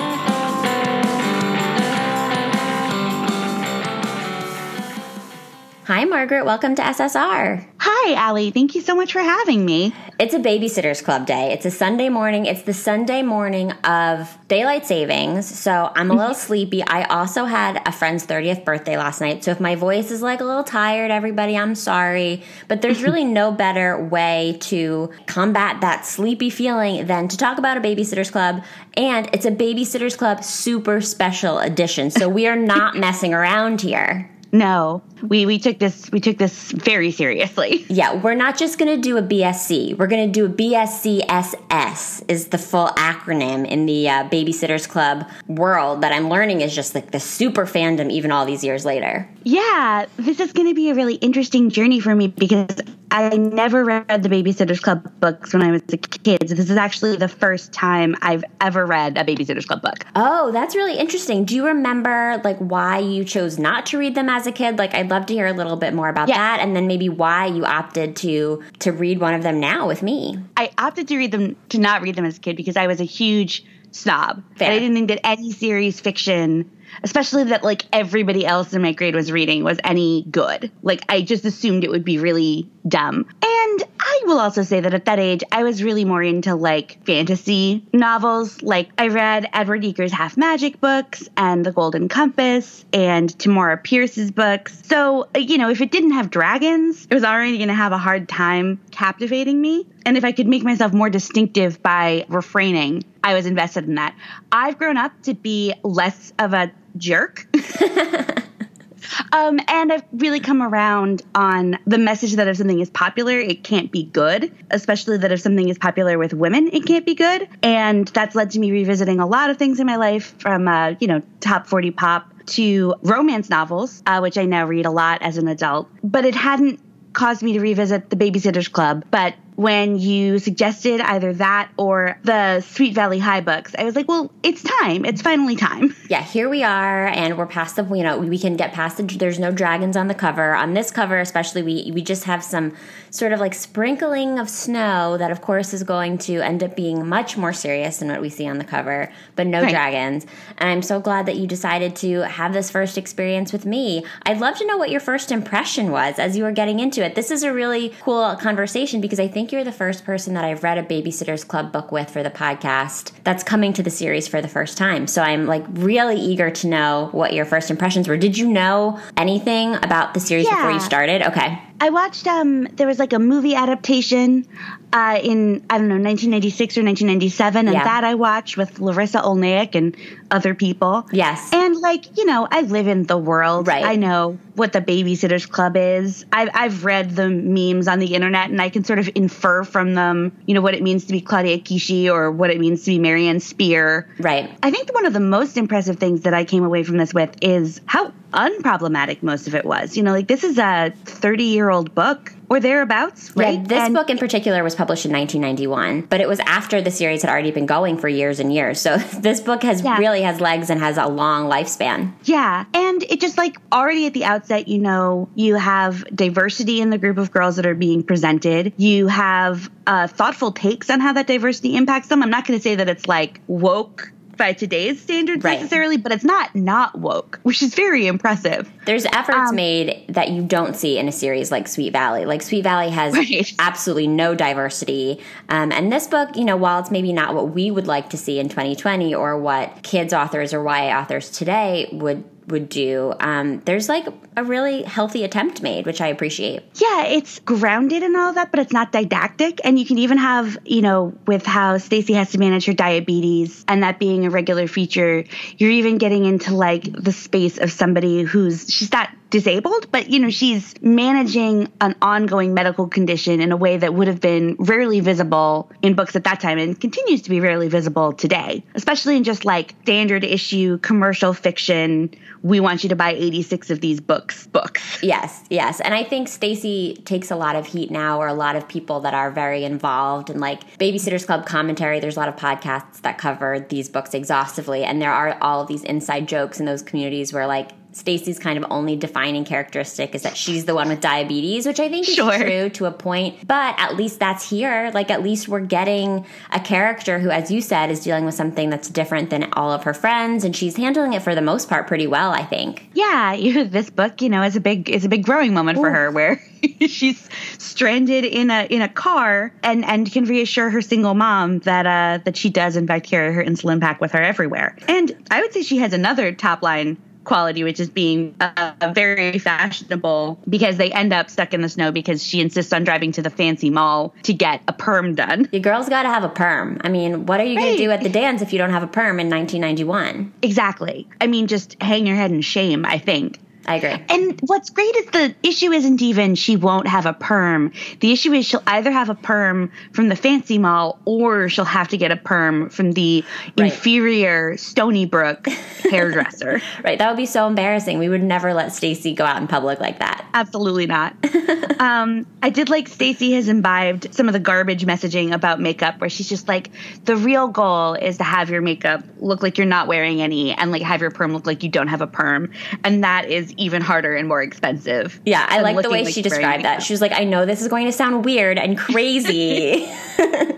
Hi, 5.90 6.04
Margaret. 6.04 6.44
Welcome 6.44 6.76
to 6.76 6.82
SSR. 6.82 7.66
Hi, 7.81 8.14
Alli. 8.14 8.52
Thank 8.52 8.76
you 8.76 8.81
so 8.81 8.94
much 8.94 9.12
for 9.12 9.19
having 9.19 9.64
me. 9.64 9.92
It's 10.20 10.34
a 10.34 10.38
Babysitter's 10.38 11.02
Club 11.02 11.26
day. 11.26 11.52
It's 11.52 11.66
a 11.66 11.70
Sunday 11.72 12.08
morning. 12.08 12.46
It's 12.46 12.62
the 12.62 12.72
Sunday 12.72 13.22
morning 13.22 13.72
of 13.72 14.38
daylight 14.46 14.87
savings. 14.87 15.52
So 15.52 15.90
I'm 15.96 16.12
a 16.12 16.14
little 16.14 16.31
mm-hmm. 16.31 16.46
sleepy. 16.46 16.84
I 16.84 17.02
also 17.06 17.44
had 17.44 17.82
a 17.88 17.90
friend's 17.90 18.25
30th 18.25 18.64
birthday 18.64 18.96
last 18.96 19.20
night. 19.20 19.42
So 19.42 19.50
if 19.50 19.58
my 19.58 19.75
voice 19.75 20.12
is 20.12 20.22
like 20.22 20.40
a 20.40 20.44
little 20.44 20.62
tired, 20.62 21.10
everybody, 21.10 21.56
I'm 21.56 21.75
sorry. 21.75 22.44
But 22.69 22.82
there's 22.82 23.02
really 23.08 23.25
no 23.25 23.50
better 23.50 24.00
way 24.00 24.58
to 24.60 25.10
combat 25.26 25.81
that 25.81 26.06
sleepy 26.06 26.50
feeling 26.50 27.08
than 27.08 27.26
to 27.26 27.36
talk 27.36 27.58
about 27.58 27.76
a 27.76 27.81
Babysitter's 27.81 28.31
Club. 28.31 28.62
And 28.94 29.28
it's 29.32 29.44
a 29.44 29.50
Babysitter's 29.50 30.14
Club 30.14 30.44
super 30.44 31.00
special 31.00 31.58
edition. 31.58 32.12
So 32.12 32.28
we 32.28 32.46
are 32.46 32.54
not 32.54 32.94
messing 33.06 33.34
around 33.34 33.81
here. 33.81 34.30
No, 34.52 35.02
we 35.23 35.47
we 35.47 35.58
took 35.58 35.79
this 35.79 36.11
we 36.11 36.20
took 36.20 36.38
this 36.38 36.73
very 36.73 37.11
seriously. 37.11 37.87
Yeah, 38.00 38.14
we're 38.14 38.35
not 38.35 38.56
just 38.56 38.79
going 38.79 38.94
to 38.94 39.00
do 39.00 39.17
a 39.17 39.23
BSC. 39.23 39.99
We're 39.99 40.06
going 40.06 40.32
to 40.32 40.32
do 40.32 40.47
a 40.47 40.49
BSCSS 40.49 42.25
is 42.29 42.49
the 42.49 42.56
full 42.56 42.87
acronym 42.88 43.67
in 43.67 43.85
the 43.85 44.08
uh, 44.08 44.29
Babysitters 44.29 44.88
Club 44.88 45.29
world 45.49 46.02
that 46.02 46.12
I'm 46.12 46.31
learning 46.31 46.61
is 46.61 46.75
just 46.75 46.94
like 46.94 47.11
the 47.11 47.20
super 47.20 47.67
fandom 47.67 48.11
even 48.11 48.31
all 48.31 48.47
these 48.47 48.62
years 48.64 48.85
later. 48.85 49.29
Yeah, 49.43 50.06
this 50.17 50.41
is 50.41 50.53
going 50.53 50.69
to 50.69 50.75
be 50.75 50.91
a 50.91 50.94
really 50.94 51.17
interesting 51.17 51.69
journey 51.69 52.00
for 52.00 52.14
me 52.14 52.29
because 52.29 52.69
I 53.10 53.36
never 53.36 53.84
read 53.84 54.22
the 54.22 54.28
Babysitters 54.28 54.80
Club 54.80 55.10
books 55.20 55.52
when 55.52 55.62
I 55.62 55.70
was 55.70 55.82
a 55.92 55.96
kid. 55.96 56.48
So 56.48 56.54
this 56.54 56.70
is 56.70 56.76
actually 56.76 57.16
the 57.16 57.28
first 57.28 57.72
time 57.72 58.14
I've 58.22 58.44
ever 58.60 58.86
read 58.86 59.18
a 59.18 59.24
Babysitters 59.24 59.66
Club 59.66 59.82
book. 59.82 60.04
Oh, 60.14 60.52
that's 60.52 60.76
really 60.76 60.98
interesting. 60.98 61.44
Do 61.44 61.54
you 61.54 61.66
remember 61.66 62.40
like 62.44 62.58
why 62.58 62.98
you 62.98 63.24
chose 63.24 63.58
not 63.58 63.86
to 63.86 63.98
read 63.98 64.14
them 64.14 64.28
as 64.28 64.46
a 64.46 64.52
kid? 64.52 64.78
Like 64.78 64.94
I'd 64.94 65.10
love 65.10 65.26
to 65.26 65.34
hear 65.34 65.46
a 65.46 65.52
little 65.52 65.76
bit 65.76 65.94
more 65.94 66.08
about 66.08 66.28
yeah. 66.28 66.36
that 66.36 66.60
and 66.60 66.76
then 66.76 66.86
maybe 66.86 67.08
why 67.08 67.46
you 67.46 67.64
opted 67.64 68.16
to 68.16 68.62
to 68.80 68.92
read 68.92 69.20
one 69.20 69.34
of 69.34 69.42
them 69.42 69.58
now 69.58 69.86
with 69.86 70.02
me. 70.02 70.38
I 70.56 70.70
opted 70.78 71.08
to 71.08 71.16
read 71.16 71.32
them 71.32 71.56
to 71.70 71.78
not 71.78 72.02
read 72.02 72.14
them 72.14 72.24
as 72.24 72.36
a 72.36 72.40
kid 72.40 72.56
because 72.56 72.76
I 72.76 72.86
was 72.86 73.00
a 73.00 73.04
huge 73.04 73.64
snob. 73.92 74.42
Fair. 74.56 74.70
I 74.70 74.78
didn't 74.78 74.94
think 74.94 75.08
that 75.08 75.26
any 75.26 75.50
series 75.50 76.00
fiction 76.00 76.70
especially 77.02 77.44
that 77.44 77.62
like 77.64 77.84
everybody 77.92 78.46
else 78.46 78.72
in 78.72 78.82
my 78.82 78.92
grade 78.92 79.14
was 79.14 79.32
reading 79.32 79.64
was 79.64 79.78
any 79.84 80.25
good. 80.31 80.70
Like 80.82 81.04
I 81.08 81.22
just 81.22 81.44
assumed 81.44 81.84
it 81.84 81.90
would 81.90 82.04
be 82.04 82.19
really 82.19 82.70
dumb. 82.87 83.26
And 83.42 83.82
I 84.00 84.22
will 84.25 84.40
also 84.40 84.62
say 84.62 84.81
that 84.81 84.94
at 84.94 85.04
that 85.04 85.19
age, 85.19 85.42
I 85.52 85.62
was 85.62 85.82
really 85.82 86.04
more 86.04 86.22
into 86.22 86.54
like 86.54 87.04
fantasy 87.04 87.84
novels. 87.92 88.62
Like 88.62 88.90
I 88.98 89.08
read 89.08 89.48
Edward 89.52 89.84
Eager's 89.84 90.12
Half 90.12 90.37
Magic 90.37 90.81
books 90.81 91.28
and 91.37 91.64
The 91.64 91.72
Golden 91.72 92.08
Compass 92.08 92.84
and 92.93 93.31
Tamora 93.38 93.82
Pierce's 93.82 94.31
books. 94.31 94.81
So, 94.84 95.28
uh, 95.34 95.38
you 95.38 95.58
know, 95.58 95.70
if 95.70 95.81
it 95.81 95.90
didn't 95.90 96.12
have 96.12 96.31
dragons, 96.31 97.06
it 97.10 97.14
was 97.14 97.25
already 97.25 97.56
going 97.58 97.69
to 97.69 97.75
have 97.75 97.93
a 97.93 97.98
hard 97.98 98.28
time 98.28 98.81
captivating 98.90 99.60
me. 99.60 99.86
And 100.06 100.16
if 100.16 100.25
I 100.25 100.32
could 100.32 100.48
make 100.48 100.62
myself 100.62 100.93
more 100.93 101.10
distinctive 101.10 101.82
by 101.82 102.25
refraining, 102.28 103.04
I 103.22 103.34
was 103.34 103.46
invested 103.46 103.84
in 103.84 103.96
that. 103.96 104.16
I've 104.50 104.78
grown 104.78 104.96
up 104.96 105.12
to 105.22 105.34
be 105.34 105.75
less 105.82 106.32
of 106.38 106.54
a 106.54 106.72
jerk. 106.96 107.46
um, 109.32 109.60
and 109.69 109.92
I've 109.92 110.04
really 110.12 110.40
come 110.40 110.62
around 110.62 111.22
on 111.34 111.78
the 111.87 111.98
message 111.98 112.34
that 112.34 112.48
if 112.48 112.56
something 112.56 112.81
is 112.81 112.90
popular, 112.90 113.38
it 113.38 113.64
can't 113.64 113.90
be 113.90 114.04
good, 114.04 114.52
especially 114.70 115.19
that 115.19 115.32
if 115.32 115.40
something 115.40 115.69
is 115.69 115.78
popular 115.78 116.19
with 116.19 116.32
women, 116.34 116.70
it 116.72 116.87
can't 116.87 117.06
be 117.06 117.14
good. 117.14 117.48
And 117.62 118.08
that's 118.08 118.34
led 118.34 118.50
to 118.52 118.58
me 118.58 118.70
revisiting 118.72 119.20
a 119.20 119.26
lot 119.26 119.50
of 119.50 119.56
things 119.56 119.81
in 119.81 119.87
my 119.87 119.96
life 119.96 120.34
from, 120.38 120.69
uh, 120.69 120.94
you 121.00 121.06
know, 121.06 121.22
top 121.40 121.66
40 121.66 121.90
pop 121.92 122.32
to 122.46 122.94
romance 123.02 123.48
novels, 123.48 124.02
uh, 124.06 124.20
which 124.20 124.36
I 124.36 124.44
now 124.44 124.66
read 124.66 124.86
a 124.86 124.90
lot 124.90 125.22
as 125.22 125.36
an 125.38 125.48
adult. 125.48 125.88
But 126.02 126.25
it 126.25 126.34
hadn't 126.34 126.81
caused 127.12 127.43
me 127.43 127.52
to 127.54 127.60
revisit 127.60 128.10
the 128.10 128.16
Babysitters 128.16 128.70
Club. 128.70 129.04
But 129.10 129.34
when 129.60 129.98
you 129.98 130.38
suggested 130.38 131.02
either 131.02 131.34
that 131.34 131.70
or 131.76 132.18
the 132.24 132.62
Sweet 132.62 132.94
Valley 132.94 133.18
High 133.18 133.42
books. 133.42 133.74
I 133.78 133.84
was 133.84 133.94
like, 133.94 134.08
well, 134.08 134.32
it's 134.42 134.62
time. 134.62 135.04
It's 135.04 135.20
finally 135.20 135.54
time. 135.54 135.94
Yeah, 136.10 136.24
here 136.24 136.48
we 136.48 136.64
are, 136.64 137.06
and 137.06 137.38
we're 137.38 137.46
past 137.46 137.76
the, 137.76 137.84
you 137.84 138.02
know, 138.02 138.18
we 138.18 138.36
can 138.36 138.56
get 138.56 138.72
past 138.72 138.96
the, 138.96 139.04
there's 139.04 139.38
no 139.38 139.52
dragons 139.52 139.96
on 139.96 140.08
the 140.08 140.14
cover. 140.14 140.56
On 140.56 140.74
this 140.74 140.90
cover, 140.90 141.20
especially, 141.20 141.62
we, 141.62 141.92
we 141.94 142.02
just 142.02 142.24
have 142.24 142.42
some 142.42 142.74
sort 143.10 143.32
of 143.32 143.38
like 143.38 143.54
sprinkling 143.54 144.40
of 144.40 144.50
snow 144.50 145.16
that, 145.18 145.30
of 145.30 145.40
course, 145.40 145.72
is 145.72 145.84
going 145.84 146.18
to 146.18 146.40
end 146.40 146.64
up 146.64 146.74
being 146.74 147.08
much 147.08 147.36
more 147.36 147.52
serious 147.52 147.98
than 147.98 148.08
what 148.08 148.20
we 148.20 148.28
see 148.28 148.48
on 148.48 148.58
the 148.58 148.64
cover, 148.64 149.12
but 149.36 149.46
no 149.46 149.62
right. 149.62 149.70
dragons. 149.70 150.26
And 150.58 150.68
I'm 150.68 150.82
so 150.82 150.98
glad 150.98 151.26
that 151.26 151.36
you 151.36 151.46
decided 151.46 151.94
to 151.96 152.22
have 152.22 152.52
this 152.52 152.72
first 152.72 152.98
experience 152.98 153.52
with 153.52 153.64
me. 153.64 154.04
I'd 154.24 154.40
love 154.40 154.58
to 154.58 154.66
know 154.66 154.78
what 154.78 154.90
your 154.90 155.00
first 155.00 155.30
impression 155.30 155.92
was 155.92 156.18
as 156.18 156.36
you 156.36 156.42
were 156.42 156.50
getting 156.50 156.80
into 156.80 157.04
it. 157.04 157.14
This 157.14 157.30
is 157.30 157.44
a 157.44 157.52
really 157.52 157.94
cool 158.00 158.34
conversation 158.34 159.00
because 159.00 159.20
I 159.20 159.28
think 159.28 159.50
you're 159.52 159.64
the 159.64 159.73
first 159.73 160.05
person 160.05 160.35
that 160.35 160.44
I've 160.44 160.62
read 160.62 160.79
a 160.79 160.82
Babysitters 160.82 161.47
Club 161.47 161.73
book 161.73 161.93
with 161.93 162.11
for 162.11 162.23
the 162.23 162.31
podcast 162.31 163.12
that's 163.25 163.43
coming 163.43 163.73
to 163.75 163.82
the 163.82 163.91
series 163.91 164.29
for 164.29 164.41
the 164.41 164.49
first 164.49 164.76
time. 164.76 165.06
So 165.06 165.23
I'm 165.23 165.47
like 165.47 165.64
really 165.70 166.19
eager 166.20 166.50
to 166.50 166.67
know 166.67 167.08
what 167.12 167.32
your 167.32 167.44
first 167.44 167.70
impressions 167.70 168.08
were. 168.08 168.17
Did 168.17 168.37
you 168.37 168.49
know 168.49 169.00
anything 169.17 169.75
about 169.76 170.14
the 170.14 170.20
series 170.20 170.47
yeah. 170.47 170.56
before 170.56 170.73
you 170.73 170.81
started? 170.81 171.23
Okay. 171.23 171.61
I 171.81 171.91
watched 171.91 172.27
um 172.27 172.65
there 172.77 172.87
was 172.87 172.99
like 172.99 173.12
a 173.12 173.19
movie 173.19 173.55
adaptation 173.55 174.47
uh 174.93 175.19
in 175.23 175.65
I 175.71 175.79
don't 175.79 175.88
know 175.88 175.94
1996 175.94 176.77
or 176.77 176.85
1997 176.85 177.67
and 177.67 177.75
yeah. 177.75 177.85
that 177.85 178.05
I 178.05 178.15
watched 178.15 178.56
with 178.56 178.81
Larissa 178.81 179.21
Oleynik 179.21 179.75
and 179.75 179.97
other 180.31 180.55
people. 180.55 181.09
Yes. 181.11 181.53
And 181.53 181.77
like, 181.81 182.19
you 182.19 182.25
know, 182.25 182.47
I 182.50 182.62
live 182.62 182.87
in 182.87 183.05
the 183.05 183.17
world. 183.17 183.67
Right. 183.67 183.85
I 183.85 183.97
know 183.97 184.38
what 184.55 184.73
the 184.73 184.81
babysitters 184.81 185.49
club 185.49 185.77
is. 185.77 186.25
I've 186.32 186.50
I've 186.53 186.85
read 186.85 187.17
the 187.17 187.29
memes 187.29 187.88
on 187.88 187.99
the 187.99 188.15
internet 188.15 188.50
and 188.50 188.61
I 188.61 188.69
can 188.69 188.85
sort 188.85 188.99
of 188.99 189.09
infer 189.15 189.65
from 189.65 189.94
them, 189.94 190.37
you 190.47 190.55
know, 190.55 190.61
what 190.61 190.75
it 190.75 190.82
means 190.82 191.06
to 191.06 191.12
be 191.12 191.21
Claudia 191.21 191.59
Kishi 191.59 192.12
or 192.12 192.31
what 192.31 192.50
it 192.50 192.61
means 192.61 192.85
to 192.85 192.91
be 192.91 192.99
Mary 192.99 193.27
Anne 193.27 193.41
Spier. 193.41 194.09
Right. 194.19 194.50
I 194.62 194.71
think 194.71 194.93
one 194.93 195.06
of 195.06 195.12
the 195.12 195.21
most 195.21 195.56
impressive 195.56 195.99
things 195.99 196.23
that 196.23 196.35
I 196.35 196.44
came 196.44 196.65
away 196.65 196.82
from 196.82 196.99
this 196.99 197.15
with 197.15 197.35
is 197.41 197.81
how 197.87 198.12
unproblematic 198.32 199.23
most 199.23 199.47
of 199.47 199.55
it 199.55 199.65
was. 199.65 199.97
You 199.97 200.03
know, 200.03 200.12
like 200.12 200.29
this 200.29 200.44
is 200.44 200.59
a 200.59 200.93
30 201.05 201.44
year 201.44 201.71
old 201.71 201.94
book 201.94 202.32
or 202.50 202.59
thereabouts, 202.59 203.35
right? 203.37 203.59
Yeah, 203.59 203.65
this 203.65 203.79
and 203.79 203.94
book 203.94 204.11
in 204.11 204.19
particular 204.19 204.65
was 204.65 204.75
published 204.75 205.06
in 205.06 205.12
1991, 205.12 206.03
but 206.03 206.21
it 206.21 206.29
was 206.29 206.41
after 206.41 206.82
the 206.82 206.91
series 206.91 207.23
had 207.23 207.31
already 207.31 207.53
been 207.53 207.67
going 207.67 207.97
for 207.97 208.09
years 208.09 208.41
and 208.41 208.53
years. 208.53 208.81
So 208.81 208.97
this 209.21 209.41
book 209.41 209.62
has 209.62 209.82
yeah. 209.82 209.97
really 209.99 210.23
has 210.23 210.41
legs 210.41 210.69
and 210.69 210.81
has 210.81 210.99
a 210.99 211.06
long 211.06 211.49
lifespan. 211.49 212.12
Yeah, 212.25 212.65
and 212.75 213.03
it 213.05 213.20
just 213.20 213.39
like 213.39 213.56
already 213.72 214.06
at 214.06 214.15
the 214.15 214.25
outset, 214.25 214.67
you 214.67 214.81
know, 214.81 215.29
you 215.37 215.55
have 215.55 216.05
diversity 216.15 216.81
in 216.81 216.91
the 216.91 216.99
group 216.99 217.19
of 217.19 217.31
girls 217.31 217.56
that 217.56 217.67
are 217.67 217.75
being 217.75 218.03
presented. 218.03 218.72
You 218.77 219.06
have 219.06 219.70
uh, 219.87 220.08
thoughtful 220.08 220.51
takes 220.51 220.91
on 220.91 221.01
how 221.01 221.13
that 221.13 221.29
diversity 221.29 221.77
impacts 221.77 222.08
them. 222.08 222.22
I'm 222.22 222.31
not 222.31 222.46
going 222.46 222.58
to 222.58 222.63
say 222.63 222.75
that 222.75 222.89
it's 222.89 223.06
like 223.06 223.41
woke 223.46 224.13
by 224.41 224.55
today's 224.55 225.01
standards 225.01 225.44
right. 225.44 225.59
necessarily, 225.59 225.99
but 225.99 226.11
it's 226.11 226.25
not 226.25 226.56
not 226.56 226.99
woke, 226.99 227.39
which 227.43 227.63
is 227.63 227.75
very 227.75 228.06
impressive. 228.06 228.73
There's 228.87 229.05
efforts 229.05 229.51
um, 229.51 229.55
made 229.55 230.06
that 230.09 230.31
you 230.31 230.43
don't 230.43 230.75
see 230.75 230.99
in 230.99 231.06
a 231.06 231.13
series 231.13 231.53
like 231.53 231.69
Sweet 231.69 231.93
Valley. 231.93 232.25
Like 232.25 232.41
Sweet 232.41 232.63
Valley 232.63 232.89
has 232.89 233.15
right. 233.15 233.53
absolutely 233.59 234.06
no 234.06 234.35
diversity, 234.35 235.20
um, 235.51 235.70
and 235.70 235.93
this 235.93 236.06
book, 236.06 236.35
you 236.37 236.44
know, 236.44 236.56
while 236.56 236.81
it's 236.81 236.91
maybe 236.91 237.13
not 237.13 237.35
what 237.35 237.51
we 237.51 237.70
would 237.70 237.87
like 237.87 238.11
to 238.11 238.17
see 238.17 238.41
in 238.41 238.49
2020 238.49 239.15
or 239.15 239.39
what 239.39 239.82
kids 239.82 240.15
authors 240.15 240.55
or 240.55 240.65
YA 240.65 240.99
authors 240.99 241.31
today 241.31 241.89
would 241.93 242.25
would 242.47 242.69
do. 242.69 243.15
Um, 243.20 243.61
there's 243.61 243.89
like 243.89 244.06
a 244.37 244.44
really 244.44 244.82
healthy 244.82 245.25
attempt 245.25 245.63
made, 245.63 245.87
which 245.87 246.01
I 246.01 246.08
appreciate. 246.08 246.63
Yeah, 246.75 247.06
it's 247.06 247.41
grounded 247.41 248.03
and 248.03 248.17
all 248.17 248.32
that, 248.34 248.51
but 248.51 248.60
it's 248.60 248.72
not 248.72 248.93
didactic. 248.93 249.60
And 249.65 249.79
you 249.79 249.84
can 249.84 249.99
even 249.99 250.19
have, 250.19 250.56
you 250.65 250.82
know, 250.82 251.13
with 251.27 251.44
how 251.44 251.79
Stacey 251.79 252.15
has 252.15 252.31
to 252.31 252.39
manage 252.39 252.67
her 252.67 252.72
diabetes 252.72 253.65
and 253.69 253.82
that 253.82 253.99
being 253.99 254.27
a 254.27 254.31
regular 254.31 254.67
feature, 254.67 255.25
you're 255.58 255.70
even 255.70 255.99
getting 255.99 256.25
into 256.25 256.55
like 256.55 256.84
the 256.93 257.13
space 257.13 257.58
of 257.58 257.70
somebody 257.72 258.22
who's 258.22 258.72
she's 258.72 258.93
not 258.93 259.10
disabled, 259.31 259.91
but 259.91 260.10
you 260.10 260.19
know, 260.19 260.31
she's 260.31 260.75
managing 260.82 261.69
an 261.81 261.94
ongoing 262.03 262.53
medical 262.53 262.89
condition 262.89 263.41
in 263.41 263.53
a 263.53 263.56
way 263.56 263.77
that 263.77 263.94
would 263.94 264.08
have 264.08 264.20
been 264.20 264.56
rarely 264.58 265.01
visible 265.01 265.70
in 265.82 265.94
books 265.94 266.17
at 266.17 266.25
that 266.25 266.41
time 266.41 266.58
and 266.58 266.79
continues 266.81 267.22
to 267.22 267.31
be 267.31 267.41
rarely 267.41 267.69
visible 267.69 268.13
today, 268.13 268.63
especially 268.75 269.17
in 269.17 269.25
just 269.25 269.44
like 269.44 269.75
standard 269.82 270.25
issue 270.25 270.79
commercial 270.79 271.32
fiction. 271.32 272.13
We 272.43 272.60
want 272.60 272.82
you 272.82 272.89
to 272.91 272.96
buy 272.96 273.13
86 273.13 273.70
of 273.70 273.81
these 273.81 274.01
books. 274.01 274.19
Books. 274.20 274.46
books. 274.46 275.03
Yes, 275.03 275.44
yes. 275.50 275.81
And 275.81 275.94
I 275.94 276.05
think 276.05 276.29
Stacey 276.29 277.00
takes 277.05 277.31
a 277.31 277.36
lot 277.36 277.56
of 277.56 277.67
heat 277.67 277.91
now 277.91 278.20
or 278.20 278.29
a 278.29 278.34
lot 278.34 278.56
of 278.56 278.69
people 278.69 279.00
that 279.00 279.15
are 279.15 279.31
very 279.31 279.65
involved 279.65 280.31
in 280.31 280.41
like 280.41 280.79
Babysitters 280.79 281.27
Club 281.27 281.46
commentary. 281.46 282.00
There's 282.00 282.17
a 282.17 282.20
lot 282.20 282.29
of 282.29 282.36
podcasts 282.36 283.00
that 283.00 283.19
cover 283.19 283.67
these 283.69 283.89
books 283.89 284.15
exhaustively 284.15 284.84
and 284.84 285.00
there 285.00 285.12
are 285.12 285.39
all 285.41 285.65
these 285.65 285.84
inside 285.84 286.29
jokes 286.29 286.60
in 286.60 286.67
those 286.67 286.82
communities 286.82 287.32
where 287.32 287.46
like 287.46 287.70
Stacey's 287.93 288.39
kind 288.39 288.56
of 288.56 288.65
only 288.70 288.97
defining 288.97 289.44
characteristic 289.44 290.15
is 290.15 290.23
that 290.23 290.37
she's 290.37 290.65
the 290.65 290.75
one 290.75 290.89
with 290.89 291.01
diabetes, 291.01 291.67
which 291.67 291.81
I 291.81 291.89
think 291.89 292.09
is 292.09 292.15
Sure. 292.15 292.37
true 292.39 292.69
to 292.70 292.87
a 292.87 292.93
point. 292.93 293.47
But 293.47 293.75
at 293.79 293.97
least 293.97 294.20
that's 294.20 294.49
here. 294.49 294.91
Like, 294.94 295.11
at 295.11 295.23
least 295.23 295.49
we're 295.49 295.61
getting 295.61 296.25
a 296.53 296.61
character 296.61 297.19
who, 297.19 297.31
as 297.31 297.51
you 297.51 297.61
said, 297.61 297.91
is 297.91 298.01
dealing 298.01 298.25
with 298.25 298.35
something 298.35 298.70
that's 298.70 298.89
different 298.89 299.31
than 299.31 299.53
all 299.55 299.73
of 299.73 299.85
her 299.85 299.94
friends, 299.94 300.44
and 300.44 300.55
she's 300.55 300.77
handling 300.77 301.13
it 301.15 301.23
for 301.23 301.35
the 301.35 301.43
most 301.43 301.69
part 301.69 301.87
pretty 301.87 302.06
well, 302.06 302.31
I 302.32 302.44
think. 302.44 302.89
Yeah, 302.94 303.32
you, 303.35 303.65
this 303.65 303.91
book, 303.91 304.23
you 304.23 304.29
know, 304.29 304.43
is 304.43 304.56
a 304.56 304.61
big 304.61 304.89
is 304.89 305.05
a 305.05 305.09
big 305.09 305.25
growing 305.25 305.53
moment 305.55 305.79
for 305.79 305.91
her 305.91 306.11
where 306.11 306.41
she's 306.87 307.29
stranded 307.59 308.25
in 308.25 308.51
a 308.51 308.67
in 308.70 308.82
a 308.82 308.89
car 308.89 309.53
and 309.63 309.85
and 309.85 310.11
can 310.11 310.25
reassure 310.25 310.70
her 310.70 310.81
single 310.82 311.15
mom 311.15 311.59
that 311.61 311.87
uh 311.87 312.23
that 312.25 312.37
she 312.37 312.51
does 312.51 312.77
in 312.77 312.87
fact 312.87 313.06
carry 313.06 313.32
her 313.35 313.43
insulin 313.43 313.81
pack 313.81 314.01
with 314.01 314.13
her 314.13 314.23
everywhere. 314.23 314.77
And 314.89 315.13
I 315.31 315.41
would 315.41 315.53
say 315.53 315.63
she 315.63 315.79
has 315.79 315.93
another 315.93 316.32
top 316.32 316.63
line 316.63 316.97
quality 317.24 317.65
which 317.65 317.81
is 317.81 317.91
being 317.91 318.34
uh, 318.41 318.72
very 318.94 319.39
fashionable 319.39 320.41
because 320.48 320.77
they 320.77 320.91
end 320.93 321.12
up 321.12 321.31
stuck 321.31 321.55
in 321.55 321.60
the 321.60 321.69
snow 321.69 321.93
because 321.93 322.22
she 322.22 322.41
insists 322.41 322.72
on 322.72 322.84
driving 322.84 323.12
to 323.12 323.22
the 323.22 323.31
fancy 323.31 323.70
mall 323.70 324.15
to 324.22 324.32
get 324.32 324.62
a 324.69 324.72
perm 324.72 325.15
done. 325.15 325.48
Your 325.53 325.62
girl's 325.62 325.89
got 325.89 326.03
to 326.05 326.08
have 326.08 326.24
a 326.24 326.29
perm. 326.29 326.81
I 326.82 326.89
mean, 326.89 327.27
what 327.27 327.41
are 327.41 327.44
you 327.44 327.58
going 327.58 327.77
to 327.77 327.82
do 327.82 327.91
at 327.91 328.03
the 328.03 328.08
dance 328.08 328.43
if 328.43 328.53
you 328.53 328.58
don't 328.58 328.70
have 328.70 328.82
a 328.82 328.89
perm 328.89 329.20
in 329.20 329.29
1991? 329.29 330.32
Exactly. 330.43 331.08
I 331.20 331.27
mean 331.27 331.46
just 331.46 331.81
hang 331.82 332.06
your 332.06 332.17
head 332.17 332.31
in 332.31 332.41
shame, 332.41 332.84
I 332.84 332.98
think. 332.98 333.39
I 333.70 333.77
agree. 333.77 334.05
And 334.08 334.36
what's 334.46 334.69
great 334.70 334.96
is 334.96 335.06
the 335.06 335.32
issue 335.44 335.70
isn't 335.70 336.03
even 336.03 336.34
she 336.34 336.56
won't 336.56 336.89
have 336.89 337.06
a 337.06 337.12
perm. 337.12 337.72
The 338.00 338.10
issue 338.10 338.32
is 338.32 338.44
she'll 338.44 338.65
either 338.67 338.91
have 338.91 339.10
a 339.10 339.15
perm 339.15 339.70
from 339.93 340.08
the 340.08 340.17
fancy 340.17 340.58
mall 340.58 340.98
or 341.05 341.48
she'll 341.48 341.65
have 341.65 341.86
to 341.89 341.96
get 341.96 342.10
a 342.10 342.17
perm 342.17 342.69
from 342.69 342.91
the 342.93 343.24
Right. 343.56 343.72
inferior 343.72 344.55
Stoneybrook 344.55 345.46
hairdresser. 345.91 346.60
Right. 346.82 346.98
That 346.98 347.10
would 347.10 347.17
be 347.17 347.27
so 347.27 347.46
embarrassing. 347.46 347.98
We 347.98 348.08
would 348.08 348.22
never 348.24 348.55
let 348.55 348.72
Stacey 348.72 349.15
go 349.15 349.24
out 349.24 349.41
in 349.41 349.46
public 349.46 349.79
like 349.79 350.00
that. 350.00 350.27
Absolutely 350.34 350.86
not. 350.86 351.15
um, 351.81 352.27
I 352.43 352.50
did 352.50 352.70
like 352.70 352.89
Stacey 352.89 353.32
has 353.34 353.48
imbibed 353.48 354.12
some 354.15 354.27
of 354.29 354.32
the 354.32 354.41
garbage 354.41 354.84
messaging 354.84 355.32
about 355.32 355.60
makeup, 355.60 356.00
where 356.00 356.10
she's 356.10 356.29
just 356.29 356.48
like, 356.48 356.70
the 357.05 357.17
real 357.17 357.46
goal 357.48 357.94
is 357.94 358.19
to 358.19 358.24
have 358.24 358.50
your 358.50 358.62
makeup 358.62 359.05
look 359.19 359.43
like 359.43 359.58
you're 359.58 359.67
not 359.67 359.86
wearing 359.86 360.20
any, 360.22 360.53
and 360.53 360.72
like 360.72 360.82
have 360.82 361.00
your 361.00 361.10
perm 361.10 361.32
look 361.32 361.46
like 361.46 361.62
you 361.62 361.69
don't 361.69 361.89
have 361.89 362.00
a 362.00 362.06
perm, 362.06 362.50
and 362.84 363.05
that 363.05 363.29
is 363.29 363.53
even 363.60 363.82
harder 363.82 364.17
and 364.17 364.26
more 364.26 364.43
expensive. 364.43 365.20
Yeah, 365.24 365.44
I 365.48 365.60
like 365.60 365.81
the 365.82 365.90
way 365.90 366.05
like 366.05 366.14
she 366.14 366.22
described 366.22 366.64
that. 366.64 366.82
She 366.82 366.93
was 366.93 367.00
like, 367.00 367.12
I 367.12 367.24
know 367.24 367.46
this 367.46 367.60
is 367.62 367.69
going 367.69 367.86
to 367.86 367.93
sound 367.93 368.24
weird 368.24 368.58
and 368.58 368.76
crazy. 368.79 369.88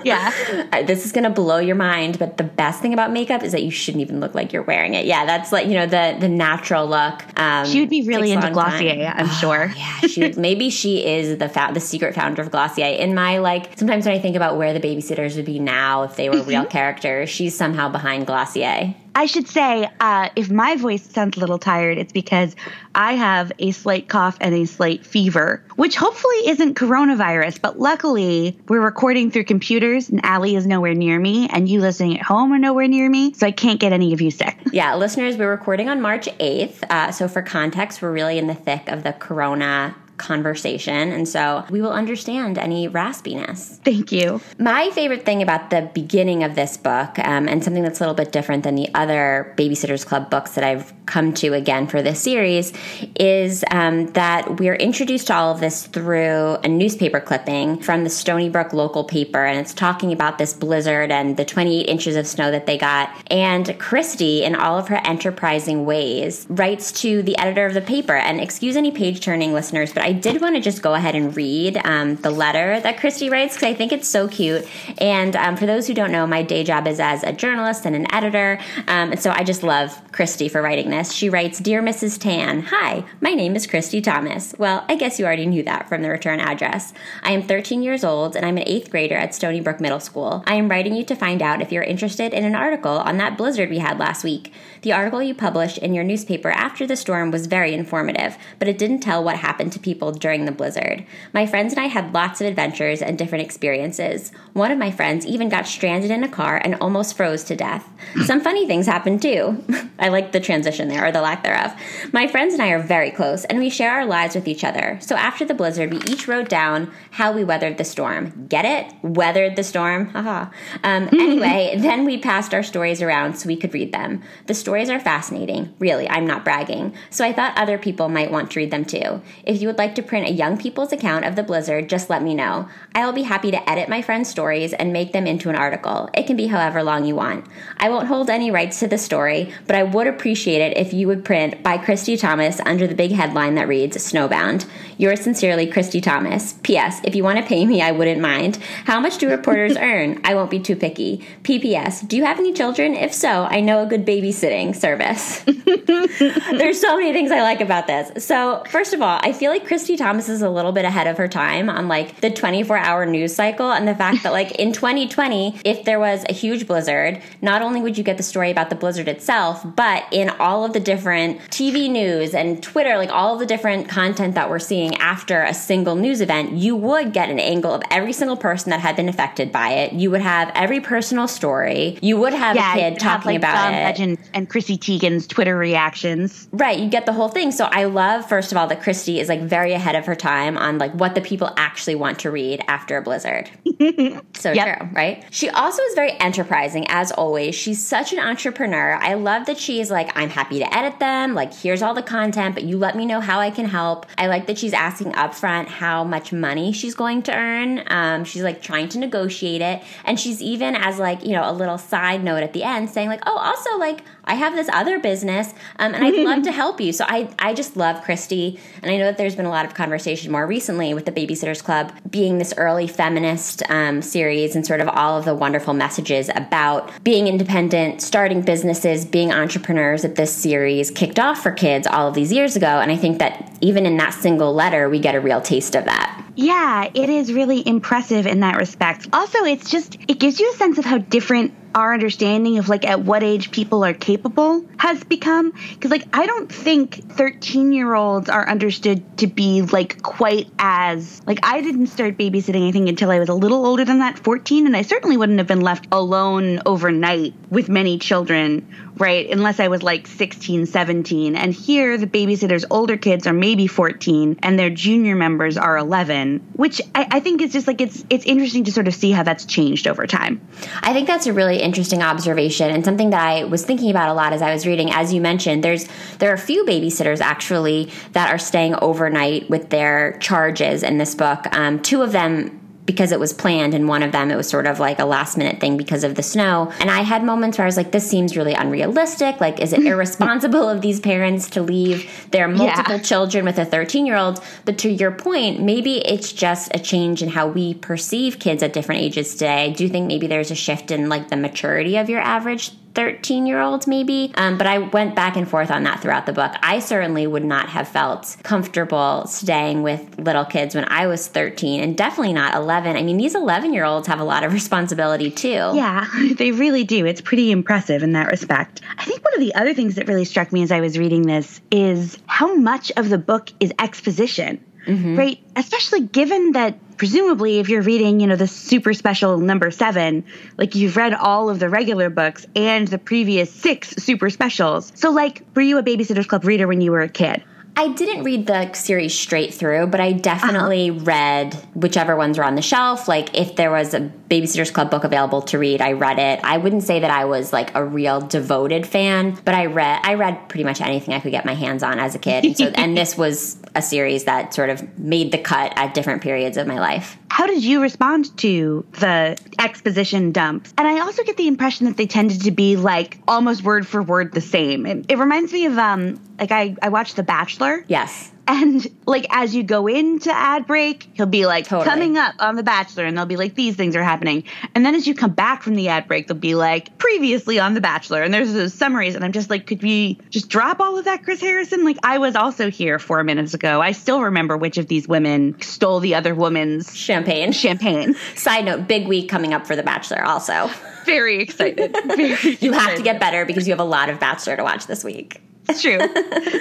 Yeah. 0.04 0.32
Uh, 0.72 0.82
this 0.82 1.04
is 1.04 1.12
going 1.12 1.24
to 1.24 1.30
blow 1.30 1.58
your 1.58 1.76
mind, 1.76 2.18
but 2.18 2.36
the 2.36 2.42
best 2.44 2.80
thing 2.80 2.92
about 2.94 3.12
makeup 3.12 3.42
is 3.42 3.52
that 3.52 3.62
you 3.62 3.70
shouldn't 3.70 4.00
even 4.00 4.20
look 4.20 4.34
like 4.34 4.52
you're 4.52 4.62
wearing 4.62 4.94
it. 4.94 5.04
Yeah, 5.06 5.26
that's 5.26 5.52
like, 5.52 5.66
you 5.66 5.74
know, 5.74 5.86
the 5.86 6.16
the 6.18 6.28
natural 6.28 6.86
look. 6.86 7.22
Um, 7.38 7.66
She 7.66 7.80
would 7.80 7.90
be 7.90 8.02
really 8.06 8.32
into 8.32 8.50
long 8.50 8.70
time. 8.70 8.78
Glossier, 8.80 9.12
I'm 9.14 9.28
sure. 9.28 9.70
Yeah, 9.76 9.98
she 10.08 10.32
maybe 10.32 10.70
she 10.70 11.04
is 11.06 11.38
the 11.38 11.48
fa- 11.48 11.70
the 11.74 11.80
secret 11.80 12.14
founder 12.14 12.40
of 12.42 12.50
Glossier. 12.50 12.86
In 12.86 13.14
my 13.14 13.38
like, 13.38 13.78
sometimes 13.78 14.06
when 14.06 14.14
I 14.14 14.18
think 14.18 14.34
about 14.34 14.56
where 14.56 14.72
the 14.72 14.80
babysitters 14.80 15.36
would 15.36 15.44
be 15.46 15.58
now 15.58 16.02
if 16.04 16.16
they 16.16 16.28
were 16.28 16.36
Mm-hmm. 16.36 16.48
real 16.48 16.64
characters, 16.64 17.28
she's 17.30 17.56
somehow 17.56 17.88
behind 17.88 18.26
Glossier. 18.26 18.94
I 19.14 19.26
should 19.26 19.46
say, 19.46 19.88
uh, 20.00 20.30
if 20.36 20.50
my 20.50 20.76
voice 20.76 21.02
sounds 21.02 21.36
a 21.36 21.40
little 21.40 21.58
tired, 21.58 21.98
it's 21.98 22.12
because 22.12 22.56
I 22.94 23.14
have 23.14 23.52
a 23.58 23.70
slight 23.72 24.08
cough 24.08 24.38
and 24.40 24.54
a 24.54 24.64
slight 24.64 25.04
fever, 25.04 25.62
which 25.76 25.96
hopefully 25.96 26.48
isn't 26.48 26.74
coronavirus. 26.74 27.60
But 27.60 27.78
luckily, 27.78 28.58
we're 28.68 28.80
recording 28.80 29.30
through 29.30 29.44
computers, 29.44 30.08
and 30.08 30.24
Alli 30.24 30.56
is 30.56 30.66
nowhere 30.66 30.94
near 30.94 31.18
me, 31.18 31.48
and 31.48 31.68
you 31.68 31.80
listening 31.80 32.18
at 32.18 32.24
home 32.24 32.52
are 32.52 32.58
nowhere 32.58 32.88
near 32.88 33.08
me, 33.08 33.34
so 33.34 33.46
I 33.46 33.50
can't 33.50 33.80
get 33.80 33.92
any 33.92 34.12
of 34.12 34.20
you 34.20 34.30
sick. 34.30 34.58
Yeah, 34.72 34.94
listeners, 34.96 35.36
we're 35.36 35.50
recording 35.50 35.90
on 35.90 36.00
March 36.00 36.26
8th. 36.38 36.84
Uh, 36.84 37.12
so, 37.12 37.28
for 37.28 37.42
context, 37.42 38.00
we're 38.00 38.10
really 38.10 38.38
in 38.38 38.46
the 38.46 38.54
thick 38.54 38.88
of 38.88 39.02
the 39.02 39.12
corona 39.12 39.94
conversation. 40.22 41.10
And 41.12 41.28
so 41.28 41.64
we 41.68 41.82
will 41.82 41.92
understand 41.92 42.56
any 42.56 42.88
raspiness. 42.88 43.78
Thank 43.84 44.12
you. 44.12 44.40
My 44.58 44.90
favorite 44.90 45.24
thing 45.24 45.42
about 45.42 45.70
the 45.70 45.90
beginning 45.92 46.44
of 46.44 46.54
this 46.54 46.76
book, 46.76 47.18
um, 47.18 47.48
and 47.48 47.62
something 47.62 47.82
that's 47.82 48.00
a 48.00 48.02
little 48.02 48.14
bit 48.14 48.32
different 48.32 48.62
than 48.62 48.76
the 48.76 48.88
other 48.94 49.52
Babysitters 49.58 50.06
Club 50.06 50.30
books 50.30 50.52
that 50.52 50.64
I've 50.64 50.92
come 51.06 51.34
to 51.34 51.52
again 51.54 51.86
for 51.88 52.00
this 52.00 52.20
series, 52.20 52.72
is 53.16 53.64
um, 53.70 54.06
that 54.12 54.60
we're 54.60 54.76
introduced 54.76 55.26
to 55.26 55.34
all 55.34 55.52
of 55.52 55.60
this 55.60 55.86
through 55.86 56.56
a 56.62 56.68
newspaper 56.68 57.20
clipping 57.20 57.80
from 57.80 58.04
the 58.04 58.10
Stoneybrook 58.10 58.72
local 58.72 59.04
paper. 59.04 59.44
And 59.44 59.58
it's 59.58 59.74
talking 59.74 60.12
about 60.12 60.38
this 60.38 60.54
blizzard 60.54 61.10
and 61.10 61.36
the 61.36 61.44
28 61.44 61.88
inches 61.88 62.16
of 62.16 62.26
snow 62.26 62.50
that 62.52 62.66
they 62.66 62.78
got. 62.78 63.10
And 63.30 63.66
Kristy, 63.66 64.42
in 64.42 64.54
all 64.54 64.78
of 64.78 64.88
her 64.88 65.00
enterprising 65.04 65.84
ways, 65.84 66.46
writes 66.48 66.92
to 67.02 67.22
the 67.22 67.36
editor 67.38 67.66
of 67.66 67.74
the 67.74 67.80
paper. 67.80 68.14
And 68.14 68.40
excuse 68.40 68.76
any 68.76 68.92
page 68.92 69.20
turning 69.20 69.52
listeners, 69.52 69.92
but 69.92 70.02
I 70.02 70.11
did 70.12 70.40
want 70.40 70.56
to 70.56 70.60
just 70.60 70.82
go 70.82 70.94
ahead 70.94 71.14
and 71.14 71.36
read 71.36 71.80
um, 71.84 72.16
the 72.16 72.30
letter 72.30 72.80
that 72.80 72.96
Kristy 72.96 73.30
writes 73.30 73.54
because 73.54 73.68
I 73.68 73.74
think 73.74 73.92
it's 73.92 74.08
so 74.08 74.28
cute. 74.28 74.66
And 74.98 75.34
um, 75.36 75.56
for 75.56 75.66
those 75.66 75.86
who 75.86 75.94
don't 75.94 76.12
know, 76.12 76.26
my 76.26 76.42
day 76.42 76.64
job 76.64 76.86
is 76.86 77.00
as 77.00 77.22
a 77.22 77.32
journalist 77.32 77.86
and 77.86 77.96
an 77.96 78.12
editor. 78.12 78.58
Um, 78.88 79.12
and 79.12 79.20
so 79.20 79.30
I 79.30 79.44
just 79.44 79.62
love 79.62 79.90
Kristy 80.12 80.50
for 80.50 80.62
writing 80.62 80.90
this. 80.90 81.12
She 81.12 81.28
writes 81.28 81.58
Dear 81.58 81.82
Mrs. 81.82 82.20
Tan, 82.20 82.62
Hi, 82.62 83.04
my 83.20 83.34
name 83.34 83.56
is 83.56 83.66
Kristy 83.66 84.02
Thomas. 84.02 84.54
Well, 84.58 84.84
I 84.88 84.96
guess 84.96 85.18
you 85.18 85.26
already 85.26 85.46
knew 85.46 85.62
that 85.64 85.88
from 85.88 86.02
the 86.02 86.10
return 86.10 86.40
address. 86.40 86.92
I 87.22 87.32
am 87.32 87.42
13 87.42 87.82
years 87.82 88.04
old 88.04 88.36
and 88.36 88.44
I'm 88.44 88.58
an 88.58 88.64
eighth 88.66 88.90
grader 88.90 89.16
at 89.16 89.30
Stoneybrook 89.30 89.80
Middle 89.80 90.00
School. 90.00 90.42
I 90.46 90.54
am 90.54 90.68
writing 90.68 90.94
you 90.94 91.04
to 91.04 91.14
find 91.14 91.42
out 91.42 91.62
if 91.62 91.72
you're 91.72 91.82
interested 91.82 92.32
in 92.32 92.44
an 92.44 92.54
article 92.54 92.98
on 92.98 93.16
that 93.18 93.36
blizzard 93.36 93.70
we 93.70 93.78
had 93.78 93.98
last 93.98 94.24
week. 94.24 94.52
The 94.82 94.92
article 94.92 95.22
you 95.22 95.32
published 95.32 95.78
in 95.78 95.94
your 95.94 96.02
newspaper 96.02 96.50
after 96.50 96.88
the 96.88 96.96
storm 96.96 97.30
was 97.30 97.46
very 97.46 97.72
informative, 97.72 98.36
but 98.58 98.66
it 98.66 98.78
didn't 98.78 98.98
tell 98.98 99.22
what 99.22 99.36
happened 99.36 99.72
to 99.72 99.78
people 99.78 100.10
during 100.10 100.44
the 100.44 100.50
blizzard. 100.50 101.06
My 101.32 101.46
friends 101.46 101.72
and 101.72 101.80
I 101.80 101.86
had 101.86 102.12
lots 102.12 102.40
of 102.40 102.48
adventures 102.48 103.00
and 103.00 103.16
different 103.16 103.44
experiences. 103.44 104.32
One 104.54 104.72
of 104.72 104.78
my 104.78 104.90
friends 104.90 105.24
even 105.24 105.48
got 105.48 105.68
stranded 105.68 106.10
in 106.10 106.24
a 106.24 106.28
car 106.28 106.60
and 106.64 106.74
almost 106.74 107.16
froze 107.16 107.44
to 107.44 107.54
death. 107.54 107.88
Some 108.24 108.40
funny 108.40 108.66
things 108.66 108.86
happened 108.86 109.22
too. 109.22 109.62
I 110.00 110.08
like 110.08 110.32
the 110.32 110.40
transition 110.40 110.88
there, 110.88 111.06
or 111.06 111.12
the 111.12 111.22
lack 111.22 111.44
thereof. 111.44 111.72
My 112.12 112.26
friends 112.26 112.52
and 112.52 112.62
I 112.62 112.70
are 112.70 112.82
very 112.82 113.12
close, 113.12 113.44
and 113.44 113.60
we 113.60 113.70
share 113.70 113.92
our 113.92 114.04
lives 114.04 114.34
with 114.34 114.48
each 114.48 114.64
other. 114.64 114.98
So 115.00 115.14
after 115.14 115.44
the 115.44 115.54
blizzard, 115.54 115.92
we 115.92 115.98
each 116.12 116.26
wrote 116.26 116.48
down 116.48 116.92
how 117.12 117.30
we 117.30 117.44
weathered 117.44 117.78
the 117.78 117.84
storm. 117.84 118.46
Get 118.48 118.64
it? 118.64 118.92
Weathered 119.02 119.54
the 119.54 119.62
storm? 119.62 120.06
Haha. 120.08 120.50
Um, 120.82 121.08
anyway, 121.12 121.76
then 121.78 122.04
we 122.04 122.18
passed 122.18 122.52
our 122.52 122.64
stories 122.64 123.00
around 123.00 123.34
so 123.34 123.46
we 123.46 123.56
could 123.56 123.72
read 123.72 123.92
them. 123.92 124.22
The 124.46 124.54
stories 124.72 124.88
are 124.88 124.98
fascinating. 124.98 125.74
Really, 125.78 126.08
I'm 126.08 126.26
not 126.26 126.44
bragging. 126.44 126.94
So 127.10 127.26
I 127.26 127.34
thought 127.34 127.58
other 127.58 127.76
people 127.76 128.08
might 128.08 128.30
want 128.30 128.50
to 128.50 128.58
read 128.58 128.70
them 128.70 128.86
too. 128.86 129.20
If 129.44 129.60
you 129.60 129.68
would 129.68 129.76
like 129.76 129.94
to 129.96 130.02
print 130.02 130.26
a 130.26 130.32
young 130.32 130.56
people's 130.56 130.94
account 130.94 131.26
of 131.26 131.36
the 131.36 131.42
blizzard, 131.42 131.90
just 131.90 132.08
let 132.08 132.22
me 132.22 132.34
know. 132.34 132.70
I 132.94 133.04
will 133.04 133.12
be 133.12 133.24
happy 133.24 133.50
to 133.50 133.70
edit 133.70 133.90
my 133.90 134.00
friends' 134.00 134.30
stories 134.30 134.72
and 134.72 134.90
make 134.90 135.12
them 135.12 135.26
into 135.26 135.50
an 135.50 135.56
article. 135.56 136.08
It 136.14 136.26
can 136.26 136.38
be 136.38 136.46
however 136.46 136.82
long 136.82 137.04
you 137.04 137.14
want. 137.14 137.44
I 137.76 137.90
won't 137.90 138.06
hold 138.06 138.30
any 138.30 138.50
rights 138.50 138.80
to 138.80 138.88
the 138.88 138.96
story, 138.96 139.52
but 139.66 139.76
I 139.76 139.82
would 139.82 140.06
appreciate 140.06 140.62
it 140.62 140.78
if 140.78 140.94
you 140.94 141.06
would 141.06 141.22
print 141.22 141.62
by 141.62 141.76
Kristy 141.76 142.18
Thomas 142.18 142.58
under 142.64 142.86
the 142.86 142.94
big 142.94 143.12
headline 143.12 143.56
that 143.56 143.68
reads 143.68 143.98
Snowbound. 143.98 144.64
Yours 144.98 145.20
sincerely, 145.20 145.66
Kristy 145.66 146.02
Thomas. 146.02 146.54
P.S. 146.62 147.00
If 147.04 147.14
you 147.14 147.24
want 147.24 147.38
to 147.38 147.44
pay 147.44 147.64
me, 147.66 147.82
I 147.82 147.92
wouldn't 147.92 148.20
mind. 148.20 148.56
How 148.84 149.00
much 149.00 149.18
do 149.18 149.28
reporters 149.28 149.76
earn? 149.80 150.20
I 150.24 150.34
won't 150.34 150.50
be 150.50 150.60
too 150.60 150.76
picky. 150.76 151.26
P.P.S. 151.42 152.02
Do 152.02 152.16
you 152.16 152.24
have 152.24 152.38
any 152.38 152.52
children? 152.52 152.94
If 152.94 153.12
so, 153.14 153.44
I 153.44 153.60
know 153.60 153.82
a 153.82 153.86
good 153.86 154.06
babysitting 154.06 154.74
service. 154.74 155.40
There's 156.58 156.80
so 156.80 156.96
many 156.96 157.12
things 157.12 157.30
I 157.30 157.42
like 157.42 157.60
about 157.60 157.86
this. 157.86 158.24
So, 158.24 158.62
first 158.68 158.92
of 158.92 159.02
all, 159.02 159.20
I 159.22 159.32
feel 159.32 159.50
like 159.50 159.66
Kristy 159.66 159.96
Thomas 159.96 160.28
is 160.28 160.42
a 160.42 160.50
little 160.50 160.72
bit 160.72 160.84
ahead 160.84 161.06
of 161.06 161.16
her 161.18 161.28
time 161.28 161.68
on 161.68 161.88
like 161.88 162.20
the 162.20 162.30
24 162.30 162.76
hour 162.76 163.06
news 163.06 163.34
cycle 163.34 163.72
and 163.72 163.86
the 163.88 163.94
fact 163.94 164.22
that, 164.22 164.32
like, 164.32 164.52
in 164.52 164.72
2020, 164.72 165.60
if 165.64 165.84
there 165.84 165.98
was 165.98 166.24
a 166.28 166.32
huge 166.32 166.66
blizzard, 166.66 167.22
not 167.40 167.62
only 167.62 167.80
would 167.80 167.96
you 167.96 168.04
get 168.04 168.16
the 168.16 168.22
story 168.22 168.50
about 168.50 168.70
the 168.70 168.76
blizzard 168.76 169.08
itself, 169.08 169.64
but 169.76 170.04
in 170.10 170.30
all 170.30 170.64
of 170.64 170.72
the 170.72 170.80
different 170.80 171.38
TV 171.50 171.90
news 171.90 172.34
and 172.34 172.62
Twitter, 172.62 172.96
like 172.96 173.10
all 173.10 173.36
the 173.36 173.46
different 173.46 173.88
content 173.88 174.34
that 174.34 174.50
we're 174.50 174.58
seeing 174.58 174.81
after 174.96 175.42
a 175.42 175.52
single 175.52 175.96
news 175.96 176.20
event, 176.20 176.52
you 176.52 176.76
would 176.76 177.12
get 177.12 177.28
an 177.30 177.38
angle 177.38 177.74
of 177.74 177.82
every 177.90 178.12
single 178.12 178.36
person 178.36 178.70
that 178.70 178.80
had 178.80 178.94
been 178.96 179.08
affected 179.08 179.50
by 179.50 179.70
it. 179.72 179.92
You 179.92 180.10
would 180.12 180.20
have 180.20 180.50
every 180.54 180.80
personal 180.80 181.26
story. 181.26 181.98
You 182.00 182.16
would 182.18 182.32
have 182.32 182.54
Yeah, 182.56 182.72
a 182.72 182.76
kid 182.76 182.98
talking 183.00 183.10
have, 183.10 183.26
like, 183.26 183.36
about 183.38 183.54
Bob 183.54 183.74
it. 183.74 183.84
Legend 183.84 184.18
and 184.34 184.48
Chrissy 184.48 184.78
Teigen's 184.78 185.26
Twitter 185.26 185.56
reactions. 185.56 186.46
Right, 186.52 186.78
you 186.78 186.88
get 186.88 187.06
the 187.06 187.12
whole 187.12 187.28
thing. 187.28 187.50
So 187.50 187.64
I 187.64 187.84
love, 187.84 188.28
first 188.28 188.52
of 188.52 188.58
all, 188.58 188.68
that 188.68 188.80
Kristy 188.80 189.18
is 189.18 189.28
like 189.28 189.40
very 189.42 189.72
ahead 189.72 189.96
of 189.96 190.06
her 190.06 190.14
time 190.14 190.56
on 190.56 190.78
like 190.78 190.92
what 190.94 191.14
the 191.16 191.20
people 191.20 191.52
actually 191.56 191.96
want 191.96 192.20
to 192.20 192.30
read 192.30 192.62
after 192.68 192.96
a 192.96 193.02
blizzard. 193.02 193.50
so 194.34 194.52
Yep. 194.52 194.78
true, 194.78 194.88
right? 194.92 195.24
She 195.30 195.48
also 195.50 195.82
is 195.82 195.94
very 195.94 196.12
enterprising, 196.20 196.86
as 196.88 197.10
always. 197.10 197.56
She's 197.56 197.84
such 197.84 198.12
an 198.12 198.20
entrepreneur. 198.20 198.94
I 198.94 199.14
love 199.14 199.46
that 199.46 199.58
she 199.58 199.72
she's 199.72 199.90
like, 199.90 200.12
I'm 200.14 200.28
happy 200.28 200.58
to 200.58 200.74
edit 200.76 200.98
them. 201.00 201.34
Like, 201.34 201.54
here's 201.54 201.80
all 201.82 201.94
the 201.94 202.02
content, 202.02 202.54
but 202.54 202.64
you 202.64 202.76
let 202.76 202.94
me 202.94 203.06
know 203.06 203.20
how 203.20 203.40
I 203.40 203.50
can 203.50 203.64
help. 203.64 204.04
I 204.18 204.26
like 204.26 204.46
that 204.48 204.58
she's 204.58 204.71
asking 204.72 205.12
upfront 205.12 205.66
how 205.66 206.04
much 206.04 206.32
money 206.32 206.72
she's 206.72 206.94
going 206.94 207.22
to 207.22 207.34
earn. 207.34 207.82
Um, 207.86 208.24
she's 208.24 208.42
like 208.42 208.62
trying 208.62 208.88
to 208.90 208.98
negotiate 208.98 209.60
it. 209.60 209.82
And 210.04 210.18
she's 210.18 210.40
even, 210.40 210.74
as 210.76 210.98
like, 210.98 211.24
you 211.24 211.32
know, 211.32 211.48
a 211.48 211.52
little 211.52 211.78
side 211.78 212.22
note 212.22 212.42
at 212.42 212.52
the 212.52 212.62
end, 212.62 212.90
saying, 212.90 213.08
like, 213.08 213.22
oh, 213.26 213.36
also, 213.38 213.78
like, 213.78 214.04
I 214.24 214.34
have 214.34 214.54
this 214.54 214.68
other 214.72 214.98
business 214.98 215.48
um, 215.78 215.94
and 215.94 216.04
I'd 216.04 216.24
love 216.24 216.42
to 216.44 216.52
help 216.62 216.80
you. 216.80 216.92
So 216.92 217.04
I, 217.08 217.28
I 217.38 217.54
just 217.54 217.76
love 217.76 218.04
Kristy. 218.04 218.58
And 218.82 218.90
I 218.90 218.96
know 218.96 219.04
that 219.04 219.18
there's 219.18 219.34
been 219.34 219.46
a 219.46 219.50
lot 219.50 219.64
of 219.64 219.74
conversation 219.74 220.30
more 220.30 220.46
recently 220.46 220.94
with 220.94 221.06
the 221.06 221.12
Babysitters 221.12 221.62
Club 221.62 221.92
being 222.10 222.38
this 222.38 222.54
early 222.56 222.86
feminist 222.86 223.62
um, 223.68 224.02
series 224.02 224.54
and 224.54 224.66
sort 224.66 224.80
of 224.80 224.88
all 224.88 225.18
of 225.18 225.24
the 225.24 225.34
wonderful 225.34 225.74
messages 225.74 226.30
about 226.34 226.90
being 227.02 227.26
independent, 227.26 228.00
starting 228.00 228.42
businesses, 228.42 229.04
being 229.04 229.32
entrepreneurs 229.32 230.02
that 230.02 230.16
this 230.16 230.34
series 230.34 230.90
kicked 230.90 231.18
off 231.18 231.42
for 231.42 231.50
kids 231.50 231.86
all 231.86 232.08
of 232.08 232.14
these 232.14 232.32
years 232.32 232.56
ago. 232.56 232.66
And 232.66 232.90
I 232.90 232.96
think 232.96 233.18
that 233.18 233.56
even 233.60 233.86
in 233.86 233.96
that 233.96 234.14
single 234.14 234.54
letter, 234.54 234.88
we 234.88 234.98
get 234.98 235.14
a 235.14 235.20
real 235.20 235.40
taste 235.40 235.74
of 235.74 235.84
that. 235.84 236.24
Yeah, 236.34 236.88
it 236.94 237.10
is 237.10 237.32
really 237.32 237.66
impressive 237.66 238.26
in 238.26 238.40
that 238.40 238.56
respect. 238.56 239.08
Also, 239.12 239.44
it's 239.44 239.70
just, 239.70 239.98
it 240.08 240.18
gives 240.18 240.40
you 240.40 240.50
a 240.50 240.56
sense 240.56 240.78
of 240.78 240.84
how 240.84 240.98
different 240.98 241.54
our 241.74 241.94
understanding 241.94 242.58
of 242.58 242.68
like 242.68 242.84
at 242.84 243.00
what 243.00 243.22
age 243.22 243.50
people 243.50 243.84
are 243.84 243.94
capable 243.94 244.64
has 244.78 245.02
become 245.04 245.52
because 245.74 245.90
like 245.90 246.06
i 246.12 246.26
don't 246.26 246.52
think 246.52 246.94
13 247.12 247.72
year 247.72 247.94
olds 247.94 248.28
are 248.28 248.48
understood 248.48 249.18
to 249.18 249.26
be 249.26 249.62
like 249.62 250.02
quite 250.02 250.48
as 250.58 251.22
like 251.26 251.38
i 251.42 251.60
didn't 251.60 251.86
start 251.86 252.16
babysitting 252.16 252.68
i 252.68 252.72
think 252.72 252.88
until 252.88 253.10
i 253.10 253.18
was 253.18 253.28
a 253.28 253.34
little 253.34 253.66
older 253.66 253.84
than 253.84 254.00
that 254.00 254.18
14 254.18 254.66
and 254.66 254.76
i 254.76 254.82
certainly 254.82 255.16
wouldn't 255.16 255.38
have 255.38 255.46
been 255.46 255.60
left 255.60 255.86
alone 255.92 256.60
overnight 256.66 257.34
with 257.50 257.68
many 257.68 257.98
children 257.98 258.66
right? 259.02 259.28
Unless 259.30 259.58
I 259.58 259.66
was 259.66 259.82
like 259.82 260.06
16, 260.06 260.66
17. 260.66 261.34
And 261.34 261.52
here, 261.52 261.98
the 261.98 262.06
babysitter's 262.06 262.64
older 262.70 262.96
kids 262.96 263.26
are 263.26 263.32
maybe 263.32 263.66
14 263.66 264.38
and 264.44 264.56
their 264.56 264.70
junior 264.70 265.16
members 265.16 265.56
are 265.56 265.76
11, 265.76 266.38
which 266.52 266.80
I, 266.94 267.08
I, 267.10 267.20
think 267.20 267.42
is 267.42 267.52
just 267.52 267.66
like 267.66 267.80
it's 267.80 268.04
it's 268.10 268.24
interesting 268.24 268.62
to 268.64 268.72
sort 268.72 268.86
of 268.86 268.94
see 268.94 269.10
how 269.10 269.24
that's 269.24 269.44
changed 269.44 269.88
over 269.88 270.06
time. 270.06 270.40
I 270.82 270.92
think 270.92 271.08
that's 271.08 271.26
a 271.26 271.32
really 271.32 271.60
interesting 271.60 272.00
observation 272.00 272.70
and 272.70 272.84
something 272.84 273.10
that 273.10 273.20
I 273.20 273.42
was 273.42 273.64
thinking 273.64 273.90
about 273.90 274.08
a 274.08 274.14
lot 274.14 274.32
as 274.32 274.40
I 274.40 274.52
was 274.52 274.68
reading. 274.68 274.92
As 274.92 275.12
you 275.12 275.20
mentioned, 275.20 275.64
there's 275.64 275.88
there 276.18 276.30
are 276.30 276.34
a 276.34 276.38
few 276.38 276.64
babysitters 276.64 277.20
actually 277.20 277.90
that 278.12 278.32
are 278.32 278.38
staying 278.38 278.76
overnight 278.80 279.50
with 279.50 279.70
their 279.70 280.16
charges 280.18 280.84
in 280.84 280.98
this 280.98 281.16
book. 281.16 281.52
Um, 281.52 281.82
two 281.82 282.02
of 282.02 282.12
them 282.12 282.61
because 282.84 283.12
it 283.12 283.20
was 283.20 283.32
planned 283.32 283.74
and 283.74 283.88
one 283.88 284.02
of 284.02 284.12
them 284.12 284.30
it 284.30 284.36
was 284.36 284.48
sort 284.48 284.66
of 284.66 284.80
like 284.80 284.98
a 284.98 285.04
last 285.04 285.36
minute 285.36 285.60
thing 285.60 285.76
because 285.76 286.04
of 286.04 286.14
the 286.14 286.22
snow. 286.22 286.72
And 286.80 286.90
i 286.90 287.02
had 287.02 287.24
moments 287.24 287.58
where 287.58 287.64
i 287.64 287.66
was 287.66 287.76
like 287.76 287.92
this 287.92 288.08
seems 288.08 288.36
really 288.36 288.54
unrealistic. 288.54 289.40
Like 289.40 289.60
is 289.60 289.72
it 289.72 289.84
irresponsible 289.92 290.68
of 290.68 290.80
these 290.80 291.00
parents 291.00 291.48
to 291.50 291.62
leave 291.62 292.28
their 292.30 292.48
multiple 292.48 292.96
yeah. 292.96 293.02
children 293.02 293.44
with 293.44 293.58
a 293.58 293.64
13 293.64 294.06
year 294.06 294.16
old 294.16 294.42
but 294.64 294.78
to 294.78 294.90
your 294.90 295.12
point 295.12 295.60
maybe 295.60 295.98
it's 296.06 296.32
just 296.32 296.74
a 296.74 296.78
change 296.78 297.22
in 297.22 297.28
how 297.28 297.46
we 297.46 297.74
perceive 297.74 298.38
kids 298.38 298.62
at 298.62 298.72
different 298.72 299.00
ages 299.00 299.32
today. 299.32 299.64
I 299.64 299.70
do 299.70 299.88
think 299.88 300.06
maybe 300.06 300.26
there's 300.26 300.50
a 300.50 300.56
shift 300.56 300.90
in 300.90 301.08
like 301.08 301.28
the 301.28 301.36
maturity 301.36 301.96
of 301.96 302.08
your 302.08 302.20
average 302.20 302.72
13 302.94 303.46
year 303.46 303.60
olds, 303.60 303.86
maybe. 303.86 304.32
Um, 304.34 304.58
but 304.58 304.66
I 304.66 304.78
went 304.78 305.14
back 305.14 305.36
and 305.36 305.48
forth 305.48 305.70
on 305.70 305.84
that 305.84 306.00
throughout 306.00 306.26
the 306.26 306.32
book. 306.32 306.52
I 306.62 306.78
certainly 306.78 307.26
would 307.26 307.44
not 307.44 307.68
have 307.70 307.88
felt 307.88 308.36
comfortable 308.42 309.26
staying 309.26 309.82
with 309.82 310.18
little 310.18 310.44
kids 310.44 310.74
when 310.74 310.84
I 310.88 311.06
was 311.06 311.26
13 311.28 311.80
and 311.80 311.96
definitely 311.96 312.32
not 312.32 312.54
11. 312.54 312.96
I 312.96 313.02
mean, 313.02 313.16
these 313.16 313.34
11 313.34 313.72
year 313.72 313.84
olds 313.84 314.06
have 314.08 314.20
a 314.20 314.24
lot 314.24 314.44
of 314.44 314.52
responsibility 314.52 315.30
too. 315.30 315.48
Yeah, 315.48 316.06
they 316.36 316.52
really 316.52 316.84
do. 316.84 317.06
It's 317.06 317.20
pretty 317.20 317.50
impressive 317.50 318.02
in 318.02 318.12
that 318.12 318.28
respect. 318.28 318.80
I 318.98 319.04
think 319.04 319.24
one 319.24 319.34
of 319.34 319.40
the 319.40 319.54
other 319.54 319.74
things 319.74 319.94
that 319.96 320.08
really 320.08 320.24
struck 320.24 320.52
me 320.52 320.62
as 320.62 320.72
I 320.72 320.80
was 320.80 320.98
reading 320.98 321.22
this 321.22 321.60
is 321.70 322.18
how 322.26 322.54
much 322.54 322.92
of 322.96 323.08
the 323.08 323.18
book 323.18 323.50
is 323.60 323.72
exposition. 323.78 324.62
Mm-hmm. 324.86 325.16
Right? 325.16 325.38
Especially 325.56 326.00
given 326.00 326.52
that 326.52 326.96
presumably 326.96 327.58
if 327.58 327.68
you're 327.68 327.82
reading, 327.82 328.20
you 328.20 328.26
know, 328.26 328.36
the 328.36 328.46
super 328.46 328.94
special 328.94 329.38
number 329.38 329.70
seven, 329.70 330.24
like 330.56 330.74
you've 330.74 330.96
read 330.96 331.14
all 331.14 331.50
of 331.50 331.58
the 331.58 331.68
regular 331.68 332.10
books 332.10 332.46
and 332.54 332.86
the 332.88 332.98
previous 332.98 333.52
six 333.52 333.90
super 333.90 334.30
specials. 334.30 334.92
So, 334.94 335.10
like, 335.10 335.42
were 335.54 335.62
you 335.62 335.78
a 335.78 335.82
Babysitter's 335.82 336.26
Club 336.26 336.44
reader 336.44 336.66
when 336.66 336.80
you 336.80 336.92
were 336.92 337.00
a 337.00 337.08
kid? 337.08 337.42
I 337.74 337.88
didn't 337.88 338.24
read 338.24 338.46
the 338.46 338.72
series 338.74 339.14
straight 339.14 339.54
through, 339.54 339.86
but 339.86 340.00
I 340.00 340.12
definitely 340.12 340.90
uh-huh. 340.90 341.00
read 341.04 341.54
whichever 341.74 342.16
ones 342.16 342.36
were 342.36 342.44
on 342.44 342.54
the 342.54 342.62
shelf. 342.62 343.08
Like 343.08 343.34
if 343.34 343.56
there 343.56 343.70
was 343.70 343.94
a 343.94 344.00
Babysitter's 344.00 344.70
Club 344.70 344.90
book 344.90 345.04
available 345.04 345.42
to 345.42 345.58
read, 345.58 345.80
I 345.80 345.92
read 345.92 346.18
it. 346.18 346.40
I 346.44 346.58
wouldn't 346.58 346.82
say 346.82 347.00
that 347.00 347.10
I 347.10 347.24
was 347.24 347.52
like 347.52 347.74
a 347.74 347.84
real 347.84 348.20
devoted 348.20 348.86
fan, 348.86 349.38
but 349.44 349.54
I 349.54 349.66
read 349.66 350.00
I 350.04 350.14
read 350.14 350.48
pretty 350.48 350.64
much 350.64 350.80
anything 350.80 351.14
I 351.14 351.20
could 351.20 351.32
get 351.32 351.46
my 351.46 351.54
hands 351.54 351.82
on 351.82 351.98
as 351.98 352.14
a 352.14 352.18
kid. 352.18 352.44
And 352.44 352.56
so 352.56 352.64
and 352.74 352.96
this 352.96 353.16
was 353.16 353.60
a 353.74 353.80
series 353.80 354.24
that 354.24 354.52
sort 354.52 354.68
of 354.68 354.98
made 354.98 355.32
the 355.32 355.38
cut 355.38 355.72
at 355.76 355.94
different 355.94 356.22
periods 356.22 356.58
of 356.58 356.66
my 356.66 356.78
life. 356.78 357.16
How 357.30 357.46
did 357.46 357.64
you 357.64 357.80
respond 357.80 358.36
to 358.38 358.84
the 359.00 359.38
exposition 359.58 360.32
dumps? 360.32 360.74
And 360.76 360.86
I 360.86 361.00
also 361.00 361.24
get 361.24 361.38
the 361.38 361.48
impression 361.48 361.86
that 361.86 361.96
they 361.96 362.06
tended 362.06 362.42
to 362.42 362.50
be 362.50 362.76
like 362.76 363.18
almost 363.26 363.64
word 363.64 363.86
for 363.86 364.02
word 364.02 364.32
the 364.32 364.42
same. 364.42 364.84
It, 364.84 365.06
it 365.08 365.18
reminds 365.18 365.52
me 365.52 365.64
of 365.64 365.78
um 365.78 366.20
like 366.38 366.52
I 366.52 366.76
I 366.82 366.90
watched 366.90 367.16
The 367.16 367.22
Bachelor. 367.22 367.61
Yes. 367.88 368.32
And 368.48 368.84
like 369.06 369.26
as 369.30 369.54
you 369.54 369.62
go 369.62 369.86
into 369.86 370.32
ad 370.32 370.66
break, 370.66 371.08
he'll 371.14 371.26
be 371.26 371.46
like 371.46 371.66
totally. 371.66 371.88
coming 371.88 372.18
up 372.18 372.34
on 372.40 372.56
The 372.56 372.62
Bachelor, 372.62 373.04
and 373.04 373.16
they'll 373.16 373.24
be 373.24 373.36
like 373.36 373.54
these 373.54 373.76
things 373.76 373.94
are 373.94 374.02
happening. 374.02 374.44
And 374.74 374.84
then 374.84 374.94
as 374.94 375.06
you 375.06 375.14
come 375.14 375.30
back 375.30 375.62
from 375.62 375.76
the 375.76 375.88
ad 375.88 376.08
break, 376.08 376.26
they'll 376.26 376.36
be 376.36 376.56
like 376.56 376.98
previously 376.98 377.60
on 377.60 377.74
The 377.74 377.80
Bachelor, 377.80 378.22
and 378.22 378.34
there's 378.34 378.52
those 378.52 378.74
summaries. 378.74 379.14
And 379.14 379.24
I'm 379.24 379.32
just 379.32 379.48
like, 379.48 379.66
could 379.66 379.82
we 379.82 380.18
just 380.30 380.48
drop 380.48 380.80
all 380.80 380.98
of 380.98 381.04
that, 381.04 381.22
Chris 381.22 381.40
Harrison? 381.40 381.84
Like 381.84 381.98
I 382.02 382.18
was 382.18 382.34
also 382.34 382.68
here 382.68 382.98
four 382.98 383.22
minutes 383.22 383.54
ago. 383.54 383.80
I 383.80 383.92
still 383.92 384.22
remember 384.22 384.56
which 384.56 384.76
of 384.76 384.88
these 384.88 385.06
women 385.06 385.60
stole 385.60 386.00
the 386.00 386.16
other 386.16 386.34
woman's 386.34 386.96
champagne. 386.96 387.52
Champagne. 387.52 388.14
Side 388.34 388.64
note: 388.64 388.88
big 388.88 389.06
week 389.06 389.28
coming 389.28 389.54
up 389.54 389.68
for 389.68 389.76
The 389.76 389.84
Bachelor. 389.84 390.24
Also, 390.24 390.68
very 391.04 391.40
excited. 391.40 391.96
Very 392.06 392.28
you 392.28 392.34
excited. 392.34 392.74
have 392.74 392.96
to 392.96 393.02
get 393.02 393.20
better 393.20 393.44
because 393.44 393.68
you 393.68 393.72
have 393.72 393.80
a 393.80 393.84
lot 393.84 394.08
of 394.08 394.18
Bachelor 394.18 394.56
to 394.56 394.64
watch 394.64 394.88
this 394.88 395.04
week. 395.04 395.40
It's 395.68 395.82
true. 395.82 395.98